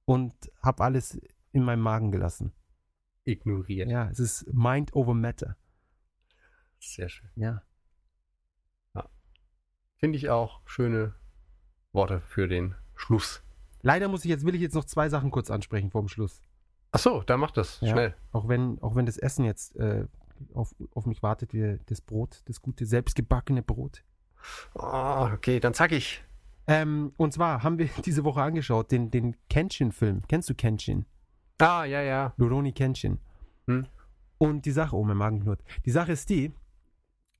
und 0.06 0.34
habe 0.62 0.84
alles 0.84 1.20
in 1.54 1.64
meinem 1.64 1.82
Magen 1.82 2.12
gelassen. 2.12 2.52
Ignoriert. 3.26 3.90
Ja, 3.90 4.10
es 4.10 4.20
ist 4.20 4.54
Mind 4.54 4.94
over 4.96 5.14
Matter. 5.14 5.56
Sehr 6.80 7.10
schön. 7.10 7.30
Ja. 7.36 7.62
Finde 9.98 10.18
ich 10.18 10.30
auch 10.30 10.60
schöne 10.66 11.14
Worte 11.94 12.20
für 12.20 12.50
den 12.50 12.76
Schluss. 12.96 13.42
Leider 13.82 14.10
muss 14.10 14.26
ich 14.26 14.30
jetzt, 14.30 14.46
will 14.46 14.54
ich 14.54 14.60
jetzt 14.62 14.76
noch 14.76 14.84
zwei 14.84 15.08
Sachen 15.08 15.32
kurz 15.32 15.50
ansprechen 15.50 15.92
vor 15.92 16.02
dem 16.02 16.10
Schluss. 16.10 16.42
Ach 16.92 17.00
so, 17.00 17.22
dann 17.22 17.40
mach 17.40 17.52
das 17.52 17.80
Ja. 17.80 17.92
schnell. 17.94 18.16
Auch 18.34 18.50
wenn, 18.50 18.82
auch 18.82 18.96
wenn 18.96 19.06
das 19.06 19.18
Essen 19.18 19.46
jetzt 19.46 19.78
äh, 19.78 20.06
auf, 20.54 20.76
auf 20.94 21.06
mich 21.06 21.24
wartet, 21.24 21.54
wie 21.54 21.80
das 21.86 22.02
Brot, 22.02 22.42
das 22.46 22.62
gute, 22.62 22.86
selbstgebackene 22.86 23.62
Brot. 23.64 24.04
Ah, 24.76 25.32
okay, 25.34 25.62
dann 25.62 25.74
zack 25.74 25.94
ich. 25.94 26.22
Ähm, 26.68 27.14
und 27.16 27.32
zwar 27.34 27.64
haben 27.64 27.78
wir 27.78 27.88
diese 28.06 28.26
Woche 28.26 28.42
angeschaut, 28.42 28.92
den, 28.92 29.10
den 29.10 29.38
Kenshin-Film. 29.50 30.24
Kennst 30.28 30.50
du 30.50 30.54
Kenshin? 30.54 31.06
Ah, 31.64 31.86
ja, 31.86 32.02
ja. 32.02 32.34
Rurouni 32.40 32.72
Kenshin. 32.74 33.20
Hm. 33.68 33.86
Und 34.38 34.66
die 34.66 34.72
Sache, 34.72 34.96
oh, 34.96 35.04
mein 35.04 35.18
Magen 35.18 35.42
knurrt. 35.42 35.64
Die 35.86 35.92
Sache 35.92 36.12
ist 36.12 36.30
die, 36.30 36.52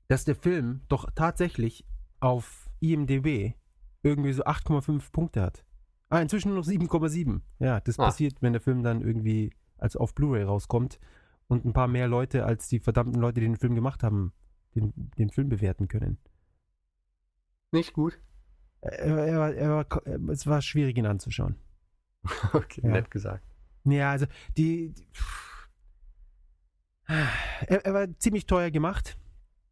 dass 0.08 0.24
der 0.24 0.34
Film 0.36 0.80
doch 0.88 1.08
tatsächlich 1.14 1.84
auf 2.20 2.70
IMDb 2.80 3.54
irgendwie 4.02 4.32
so 4.32 4.44
8,5 4.44 5.12
Punkte 5.12 5.42
hat. 5.42 5.64
Ah, 6.08 6.20
inzwischen 6.20 6.48
nur 6.48 6.58
noch 6.58 6.66
7,7. 6.66 7.40
Ja, 7.58 7.80
das 7.80 7.98
Ah. 7.98 8.04
passiert, 8.06 8.40
wenn 8.40 8.52
der 8.52 8.62
Film 8.62 8.82
dann 8.82 9.02
irgendwie 9.02 9.50
als 9.78 9.96
auf 9.96 10.14
Blu-ray 10.14 10.44
rauskommt 10.44 10.98
und 11.48 11.64
ein 11.64 11.72
paar 11.72 11.88
mehr 11.88 12.08
Leute 12.08 12.44
als 12.46 12.68
die 12.68 12.80
verdammten 12.80 13.20
Leute, 13.20 13.40
die 13.40 13.46
den 13.46 13.56
Film 13.56 13.74
gemacht 13.74 14.02
haben, 14.02 14.32
den, 14.74 14.92
den 15.18 15.30
Film 15.30 15.48
bewerten 15.48 15.88
können. 15.88 16.18
Nicht 17.72 17.92
gut. 17.92 18.18
Er, 18.80 18.92
er, 19.26 19.38
war- 19.38 19.54
er 19.54 19.70
war, 19.70 20.30
es 20.30 20.46
war 20.46 20.62
schwierig, 20.62 20.96
ihn 20.96 21.06
anzuschauen. 21.06 21.56
Okay, 22.52 22.80
Ja. 22.82 22.90
nett 22.92 23.10
gesagt. 23.10 23.44
Ja, 23.84 24.10
also 24.10 24.26
die. 24.56 24.92
die 24.92 25.06
er, 27.06 27.84
er 27.84 27.94
war 27.94 28.18
ziemlich 28.18 28.46
teuer 28.46 28.70
gemacht. 28.70 29.18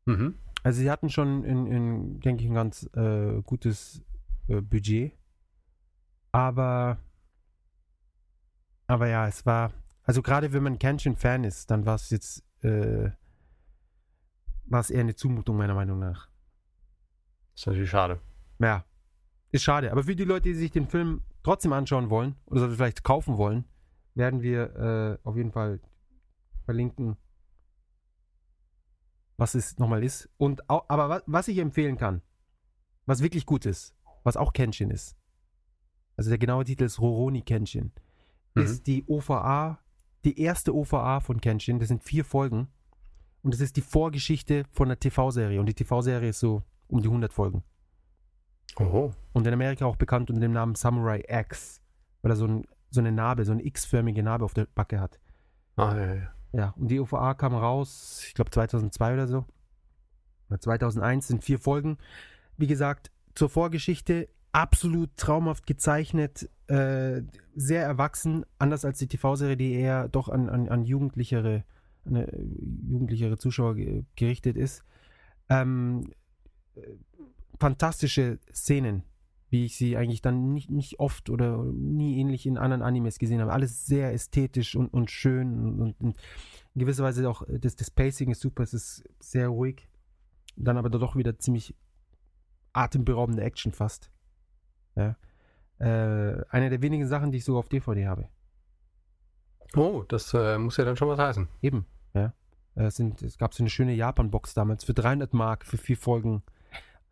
Mhm. 0.04 0.34
Also 0.62 0.80
sie 0.80 0.90
hatten 0.90 1.10
schon, 1.10 1.44
in, 1.44 1.66
in 1.66 2.20
denke 2.20 2.44
ich, 2.44 2.50
ein 2.50 2.54
ganz 2.54 2.88
äh, 2.94 3.40
gutes 3.42 4.02
äh, 4.48 4.60
Budget. 4.60 5.12
Aber, 6.30 6.98
aber 8.86 9.08
ja, 9.08 9.26
es 9.26 9.44
war, 9.44 9.72
also 10.04 10.22
gerade 10.22 10.52
wenn 10.52 10.62
man 10.62 10.78
Kenshin-Fan 10.78 11.44
ist, 11.44 11.70
dann 11.70 11.84
war 11.84 11.96
es 11.96 12.10
jetzt, 12.10 12.44
äh, 12.62 13.10
war 14.66 14.80
es 14.80 14.90
eher 14.90 15.00
eine 15.00 15.14
Zumutung 15.14 15.56
meiner 15.56 15.74
Meinung 15.74 15.98
nach. 15.98 16.28
ist 17.54 17.66
natürlich 17.66 17.90
schade. 17.90 18.20
Ja, 18.58 18.84
ist 19.50 19.64
schade. 19.64 19.90
Aber 19.90 20.04
für 20.04 20.16
die 20.16 20.24
Leute, 20.24 20.48
die 20.48 20.54
sich 20.54 20.70
den 20.70 20.86
Film 20.86 21.22
trotzdem 21.42 21.72
anschauen 21.72 22.08
wollen 22.08 22.36
oder 22.46 22.70
vielleicht 22.70 23.02
kaufen 23.02 23.36
wollen, 23.36 23.64
werden 24.14 24.42
wir 24.42 24.74
äh, 25.24 25.28
auf 25.28 25.36
jeden 25.36 25.52
Fall 25.52 25.80
verlinken, 26.64 27.16
was 29.36 29.54
es 29.54 29.78
nochmal 29.78 30.04
ist. 30.04 30.28
Und 30.36 30.68
au- 30.70 30.84
aber 30.88 31.08
was, 31.08 31.22
was 31.26 31.48
ich 31.48 31.58
empfehlen 31.58 31.96
kann, 31.96 32.22
was 33.06 33.22
wirklich 33.22 33.46
gut 33.46 33.66
ist, 33.66 33.94
was 34.22 34.36
auch 34.36 34.52
Kenshin 34.52 34.90
ist, 34.90 35.16
also 36.16 36.30
der 36.30 36.38
genaue 36.38 36.64
Titel 36.64 36.84
ist 36.84 37.00
Roroni 37.00 37.42
Kenshin, 37.42 37.92
Mhm. 38.54 38.62
ist 38.62 38.86
die 38.86 39.04
OVA, 39.06 39.78
die 40.24 40.38
erste 40.38 40.74
OVA 40.74 41.20
von 41.20 41.40
Kenshin. 41.40 41.78
Das 41.78 41.88
sind 41.88 42.04
vier 42.04 42.24
Folgen. 42.24 42.68
Und 43.42 43.54
das 43.54 43.60
ist 43.60 43.76
die 43.76 43.80
Vorgeschichte 43.80 44.64
von 44.70 44.88
der 44.88 45.00
TV-Serie. 45.00 45.58
Und 45.58 45.66
die 45.66 45.74
TV-Serie 45.74 46.28
ist 46.28 46.38
so 46.40 46.62
um 46.86 47.00
die 47.00 47.08
100 47.08 47.32
Folgen. 47.32 47.64
Oh. 48.78 49.10
Und 49.32 49.46
in 49.46 49.54
Amerika 49.54 49.86
auch 49.86 49.96
bekannt 49.96 50.28
unter 50.30 50.40
dem 50.42 50.52
Namen 50.52 50.74
Samurai 50.74 51.24
X, 51.26 51.80
weil 52.20 52.32
er 52.32 52.36
so, 52.36 52.46
ein, 52.46 52.66
so 52.92 53.00
eine 53.00 53.12
Narbe, 53.12 53.44
so 53.44 53.52
eine 53.52 53.64
X-förmige 53.64 54.22
Narbe 54.22 54.44
auf 54.44 54.54
der 54.54 54.66
Backe 54.74 55.00
hat. 55.00 55.18
Ah, 55.76 55.96
ja, 55.96 56.14
ja. 56.14 56.32
Ja, 56.54 56.74
und 56.76 56.88
die 56.88 57.00
OVA 57.00 57.32
kam 57.34 57.54
raus, 57.54 58.22
ich 58.26 58.34
glaube 58.34 58.50
2002 58.50 59.14
oder 59.14 59.26
so. 59.26 59.46
Oder 60.50 60.60
2001 60.60 61.28
sind 61.28 61.44
vier 61.44 61.58
Folgen. 61.58 61.96
Wie 62.58 62.66
gesagt, 62.66 63.10
zur 63.34 63.48
Vorgeschichte 63.48 64.28
absolut 64.52 65.16
traumhaft 65.16 65.66
gezeichnet, 65.66 66.50
äh, 66.66 67.22
sehr 67.54 67.82
erwachsen, 67.84 68.44
anders 68.58 68.84
als 68.84 68.98
die 68.98 69.08
TV-Serie, 69.08 69.56
die 69.56 69.72
eher 69.72 70.08
doch 70.08 70.28
an, 70.28 70.50
an, 70.50 70.68
an 70.68 70.84
jugendlichere, 70.84 71.64
an, 72.04 72.16
äh, 72.16 72.42
jugendlichere 72.86 73.38
Zuschauer 73.38 73.74
ge 73.74 74.04
gerichtet 74.14 74.58
ist. 74.58 74.84
Ähm, 75.48 76.12
äh, 76.74 76.82
fantastische 77.58 78.40
Szenen, 78.52 79.04
wie 79.52 79.66
ich 79.66 79.76
sie 79.76 79.98
eigentlich 79.98 80.22
dann 80.22 80.54
nicht, 80.54 80.70
nicht 80.70 80.98
oft 80.98 81.28
oder 81.28 81.62
nie 81.62 82.18
ähnlich 82.18 82.46
in 82.46 82.56
anderen 82.56 82.80
Animes 82.80 83.18
gesehen 83.18 83.42
habe. 83.42 83.52
Alles 83.52 83.84
sehr 83.84 84.12
ästhetisch 84.14 84.74
und, 84.74 84.88
und 84.88 85.10
schön 85.10 85.78
und, 85.78 86.00
und 86.00 86.16
in 86.74 86.78
gewisser 86.80 87.04
Weise 87.04 87.28
auch 87.28 87.46
äh, 87.46 87.58
das, 87.58 87.76
das 87.76 87.90
Pacing 87.90 88.30
ist 88.30 88.40
super, 88.40 88.62
es 88.62 88.72
ist 88.72 89.04
sehr 89.20 89.48
ruhig. 89.48 89.88
Dann 90.56 90.78
aber 90.78 90.88
doch 90.88 91.16
wieder 91.16 91.38
ziemlich 91.38 91.74
atemberaubende 92.72 93.42
Action 93.42 93.72
fast. 93.72 94.10
Ja. 94.96 95.16
Äh, 95.78 96.44
eine 96.48 96.70
der 96.70 96.80
wenigen 96.80 97.06
Sachen, 97.06 97.30
die 97.30 97.38
ich 97.38 97.44
so 97.44 97.58
auf 97.58 97.68
DVD 97.68 98.06
habe. 98.06 98.28
Oh, 99.76 100.02
das 100.08 100.32
äh, 100.32 100.56
muss 100.56 100.78
ja 100.78 100.86
dann 100.86 100.96
schon 100.96 101.08
was 101.08 101.18
heißen. 101.18 101.46
Eben, 101.60 101.84
ja. 102.14 102.32
Äh, 102.74 102.84
Es, 102.84 102.96
sind, 102.96 103.20
es 103.20 103.36
gab 103.36 103.52
so 103.52 103.62
eine 103.62 103.70
schöne 103.70 103.92
Japan-Box 103.92 104.54
damals 104.54 104.84
für 104.84 104.94
300 104.94 105.34
Mark 105.34 105.66
für 105.66 105.76
vier 105.76 105.98
Folgen 105.98 106.42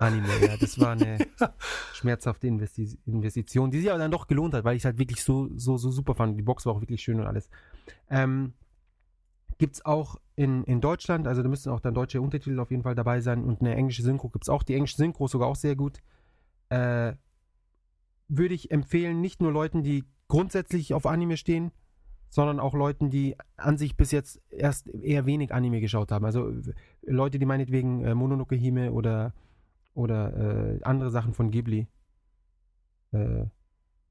Anime. 0.01 0.29
Ja. 0.41 0.57
Das 0.57 0.79
war 0.79 0.93
eine 0.93 1.19
schmerzhafte 1.93 2.47
Investi 2.47 2.99
Investition, 3.07 3.71
die 3.71 3.81
sich 3.81 3.91
aber 3.91 3.99
dann 3.99 4.11
doch 4.11 4.27
gelohnt 4.27 4.55
hat, 4.55 4.65
weil 4.65 4.77
ich 4.77 4.83
es 4.83 4.85
halt 4.85 4.99
wirklich 4.99 5.23
so, 5.23 5.49
so, 5.57 5.77
so 5.77 5.91
super 5.91 6.15
fand. 6.15 6.39
Die 6.39 6.43
Box 6.43 6.67
war 6.67 6.75
auch 6.75 6.81
wirklich 6.81 7.03
schön 7.03 7.21
und 7.21 7.27
alles. 7.27 7.49
Ähm, 8.09 8.55
gibt 9.59 9.77
es 9.77 9.85
auch 9.85 10.17
in, 10.37 10.65
in 10.65 10.81
Deutschland, 10.81 11.27
also 11.27 11.43
da 11.43 11.49
müssten 11.49 11.69
auch 11.69 11.81
dann 11.81 11.93
deutsche 11.93 12.21
Untertitel 12.21 12.59
auf 12.61 12.71
jeden 12.71 12.83
Fall 12.83 12.95
dabei 12.95 13.21
sein 13.21 13.45
und 13.45 13.61
eine 13.61 13.75
englische 13.75 14.03
Synchro 14.03 14.31
gibt 14.31 14.45
es 14.45 14.49
auch. 14.49 14.63
Die 14.63 14.75
englische 14.75 14.97
Synchro 14.97 15.27
ist 15.27 15.33
sogar 15.33 15.49
auch 15.49 15.57
sehr 15.57 15.77
gut. 15.77 15.99
Äh, 16.71 17.13
würde 18.29 18.55
ich 18.55 18.71
empfehlen, 18.71 19.21
nicht 19.21 19.43
nur 19.43 19.53
Leuten, 19.53 19.83
die 19.83 20.05
grundsätzlich 20.29 20.95
auf 20.95 21.05
Anime 21.05 21.37
stehen, 21.37 21.73
sondern 22.31 22.61
auch 22.61 22.75
Leuten, 22.75 23.11
die 23.11 23.37
an 23.57 23.77
sich 23.77 23.97
bis 23.97 24.13
jetzt 24.13 24.41
erst 24.51 24.89
eher 24.89 25.27
wenig 25.27 25.53
Anime 25.53 25.81
geschaut 25.81 26.13
haben. 26.13 26.25
Also 26.25 26.53
Leute, 27.03 27.39
die 27.39 27.47
meinetwegen 27.47 28.05
äh, 28.05 28.15
Mononoke 28.15 28.55
Hime 28.55 28.93
oder 28.93 29.35
oder 29.95 30.77
äh, 30.77 30.83
andere 30.83 31.11
Sachen 31.11 31.35
von 31.35 31.51
Ghibli, 31.51 31.89
äh, 33.13 33.47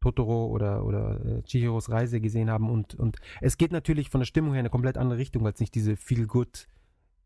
Totoro 0.02 0.48
oder, 0.48 0.86
oder 0.86 1.26
äh, 1.26 1.42
Chihiros 1.44 1.90
Reise 1.90 2.22
gesehen 2.22 2.50
haben. 2.50 2.70
Und, 2.70 2.96
und 2.96 3.18
es 3.42 3.58
geht 3.58 3.72
natürlich 3.72 4.10
von 4.10 4.22
der 4.22 4.26
Stimmung 4.26 4.54
her 4.54 4.60
in 4.60 4.66
eine 4.66 4.70
komplett 4.70 4.98
andere 4.98 5.20
Richtung, 5.20 5.44
weil 5.44 5.54
es 5.54 5.60
nicht 5.60 5.76
diese 5.76 5.96
Feel-Good 5.96 6.68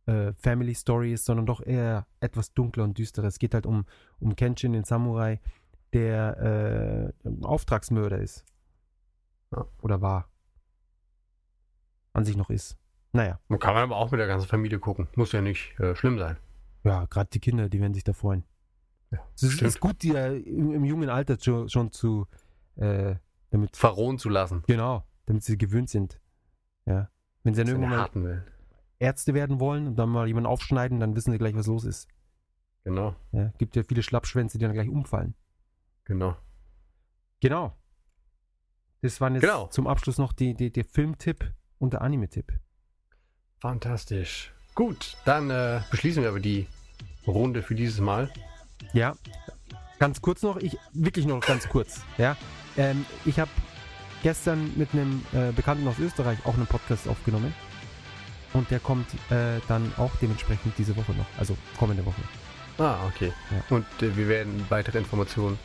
äh, 0.06 0.34
Family 0.34 0.74
Story 0.74 1.14
ist, 1.14 1.26
sondern 1.26 1.46
doch 1.46 1.62
eher 1.66 2.08
etwas 2.20 2.54
dunkler 2.54 2.84
und 2.84 2.98
düsterer. 2.98 3.28
Es 3.28 3.40
geht 3.40 3.54
halt 3.54 3.66
um, 3.66 3.86
um 4.20 4.36
Kenshin, 4.36 4.74
den 4.74 4.84
Samurai, 4.84 5.40
der 5.94 7.14
äh, 7.24 7.46
Auftragsmörder 7.46 8.18
ist. 8.18 8.46
Ja. 9.52 9.66
Oder 9.82 10.02
war. 10.02 10.30
An 12.14 12.26
sich 12.26 12.38
noch 12.38 12.50
ist. 12.50 12.78
Naja, 13.12 13.40
Man 13.48 13.60
kann 13.60 13.76
man 13.76 13.84
aber 13.84 13.98
auch 13.98 14.10
mit 14.12 14.20
der 14.20 14.28
ganzen 14.28 14.48
Familie 14.48 14.80
gucken. 14.80 15.08
Muss 15.16 15.32
ja 15.32 15.42
nicht 15.42 15.80
äh, 15.80 15.96
schlimm 15.96 16.18
sein. 16.18 16.38
Ja, 16.84 17.06
gerade 17.06 17.30
die 17.32 17.40
Kinder, 17.40 17.70
die 17.70 17.80
werden 17.82 17.94
sich 17.94 18.04
da 18.04 18.14
freuen. 18.14 18.44
Ja, 19.12 19.20
Es 19.36 19.44
ist, 19.44 19.62
ist 19.62 19.80
gut, 19.80 20.02
die 20.04 20.10
ja 20.10 20.28
im, 20.28 20.74
im 20.74 20.84
jungen 20.86 21.10
Alter 21.10 21.38
schon, 21.40 21.70
schon 21.70 21.92
zu, 21.92 22.28
äh, 22.76 23.16
damit, 23.52 23.76
Verrohen 23.78 24.18
zu 24.18 24.30
lassen. 24.30 24.64
genau, 24.68 25.06
damit 25.26 25.44
sie 25.44 25.58
gewöhnt 25.58 25.90
sind. 25.90 26.20
Ja. 26.86 27.10
Wenn 27.44 27.54
sie 27.54 27.64
dann 27.64 27.74
irgendwann 27.82 28.24
mal. 28.24 28.46
Ärzte 29.00 29.34
werden 29.34 29.60
wollen 29.60 29.88
und 29.88 29.96
dann 29.98 30.10
mal 30.10 30.28
jemanden 30.28 30.48
aufschneiden, 30.48 31.00
dann 31.00 31.16
wissen 31.16 31.32
sie 31.32 31.38
gleich, 31.38 31.56
was 31.56 31.68
los 31.68 31.84
ist. 31.84 32.08
Genau, 32.86 33.16
Ja. 33.32 33.54
Gibt 33.58 33.76
ja 33.76 33.84
viele 33.84 34.02
Schlappschwänze, 34.04 34.58
die 34.58 34.64
dann 34.66 34.74
gleich 34.74 34.90
umfallen. 34.90 35.36
genau. 36.06 36.36
Genau. 37.40 37.78
Das 39.02 39.20
waren 39.20 39.34
jetzt 39.36 39.42
Genau. 39.44 39.68
zum 39.68 39.86
Abschluss 39.88 40.18
noch 40.18 40.32
die, 40.32 40.54
die, 40.54 40.72
der 40.72 40.86
Filmtipp 40.86 41.54
und 41.78 41.92
der 41.92 42.02
Anime-Tipp. 42.02 42.54
Fantastisch. 43.60 44.54
Gut, 44.76 45.18
dann 45.26 45.50
äh, 45.50 45.82
beschließen 45.92 46.24
wir 46.24 46.30
aber 46.30 46.40
die 46.40 46.68
Runde 47.28 47.62
für 47.62 47.76
dieses 47.76 48.00
Mal. 48.00 48.32
Ja, 48.94 49.16
ganz 50.00 50.22
kurz 50.22 50.42
noch, 50.42 50.58
ich 50.58 50.78
wirklich 50.94 51.26
noch 51.26 51.40
ganz 51.42 51.70
kurz. 51.70 52.02
Ja, 52.18 52.36
ähm, 52.78 53.06
ich 53.26 53.40
habe 53.40 53.52
gestern 54.24 54.72
mit 54.76 54.94
einem 54.94 55.24
äh, 55.34 55.52
Bekannten 55.52 55.88
aus 55.88 56.00
Österreich 56.00 56.40
auch 56.46 56.56
einen 56.56 56.66
Podcast 56.66 57.08
aufgenommen 57.08 57.54
und 58.54 58.72
der 58.72 58.80
kommt 58.80 59.08
äh, 59.30 59.60
dann 59.68 59.92
auch 59.98 60.12
dementsprechend 60.22 60.78
diese 60.78 60.96
Woche 60.96 61.14
noch, 61.14 61.28
also 61.38 61.56
kommende 61.78 62.06
Woche. 62.06 62.22
Ah, 62.80 63.06
okay. 63.08 63.32
Ja. 63.52 63.76
Und 63.76 63.86
äh, 64.02 64.16
wir 64.18 64.28
werden 64.28 64.66
weitere 64.70 64.98
Informationen 64.98 65.60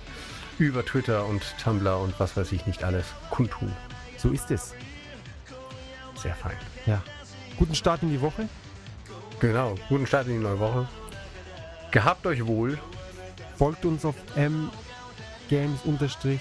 über 0.59 0.84
Twitter 0.84 1.24
und 1.24 1.42
Tumblr 1.62 1.98
und 1.98 2.18
was 2.20 2.36
weiß 2.36 2.52
ich 2.52 2.66
nicht 2.66 2.84
alles 2.84 3.06
kundtun. 3.30 3.72
So 4.18 4.30
ist 4.30 4.50
es. 4.50 4.74
Sehr 6.16 6.34
fein. 6.34 6.56
Ja. 6.84 7.02
Guten 7.56 7.74
Start 7.74 8.02
in 8.02 8.11
die 8.11 8.20
Woche. 8.20 8.48
Genau, 9.41 9.74
guten 9.89 10.07
Start 10.07 10.26
in 10.26 10.34
die 10.34 10.39
neue 10.43 10.59
Woche. 10.59 10.89
Gehabt 11.91 12.26
euch 12.26 12.45
wohl. 12.47 12.78
Folgt 13.57 13.84
uns 13.84 14.05
auf 14.05 14.14
mgames 14.36 15.80
unterstrich. 15.84 16.41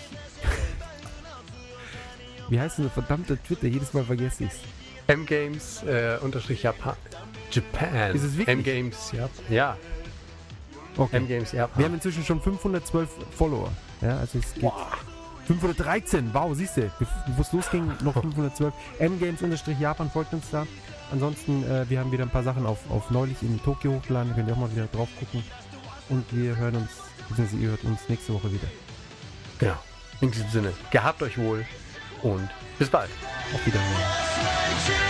Wie 2.50 2.60
heißt 2.60 2.78
denn 2.78 2.86
der 2.86 2.92
verdammte 2.92 3.38
Twitter? 3.42 3.68
Jedes 3.68 3.94
Mal 3.94 4.04
vergesse 4.04 4.46
ich 4.46 4.52
es. 5.08 5.18
mgames 5.18 5.84
äh, 5.84 6.18
unterstrich 6.22 6.64
Japan. 6.64 6.96
Japan. 7.52 8.16
Ist 8.16 8.24
es 8.24 8.38
wirklich? 8.38 8.58
mgames 8.58 9.12
Japan. 9.12 9.46
Ja, 9.50 9.78
Okay. 10.98 11.20
mgames 11.20 11.52
Japan. 11.52 11.78
Wir 11.78 11.86
haben 11.86 11.94
inzwischen 11.94 12.24
schon 12.26 12.42
512 12.42 13.10
Follower. 13.38 13.72
Ja, 14.02 14.18
also 14.18 14.40
es 14.40 14.54
geht. 14.56 14.64
513, 15.46 16.32
wow, 16.34 16.54
siehst 16.56 16.76
du, 16.78 16.92
bevor 17.00 17.40
es 17.40 17.54
losging, 17.54 17.88
noch 18.04 18.14
512. 18.14 18.74
mgames-japan 19.00 20.10
folgt 20.12 20.34
uns 20.34 20.50
da. 20.50 20.66
Ansonsten, 21.12 21.64
äh, 21.64 21.90
wir 21.90 22.00
haben 22.00 22.12
wieder 22.12 22.24
ein 22.24 22.30
paar 22.30 22.44
Sachen 22.44 22.66
auf, 22.66 22.80
auf 22.90 23.10
neulich 23.12 23.42
in 23.42 23.62
Tokio 23.64 23.94
hochgeladen, 23.94 24.30
da 24.30 24.36
könnt 24.36 24.50
ihr 24.50 24.54
auch 24.54 24.60
mal 24.60 24.72
wieder 24.72 24.88
drauf 24.88 25.10
gucken. 25.20 25.44
Und 26.10 26.26
wir 26.32 26.56
hören 26.56 26.76
uns, 26.76 26.90
beziehungsweise 27.30 27.62
ihr 27.62 27.70
hört 27.70 27.84
uns 27.84 28.00
nächste 28.08 28.34
Woche 28.34 28.52
wieder. 28.52 28.68
Genau. 29.60 29.78
In 30.22 30.32
diesem 30.32 30.50
Sinne, 30.50 30.74
gehabt 30.92 31.22
euch 31.22 31.38
wohl 31.38 31.66
und 32.24 32.50
bis 32.80 32.90
bald. 32.90 33.10
Auf 33.54 33.66
Wiedersehen. 33.66 35.07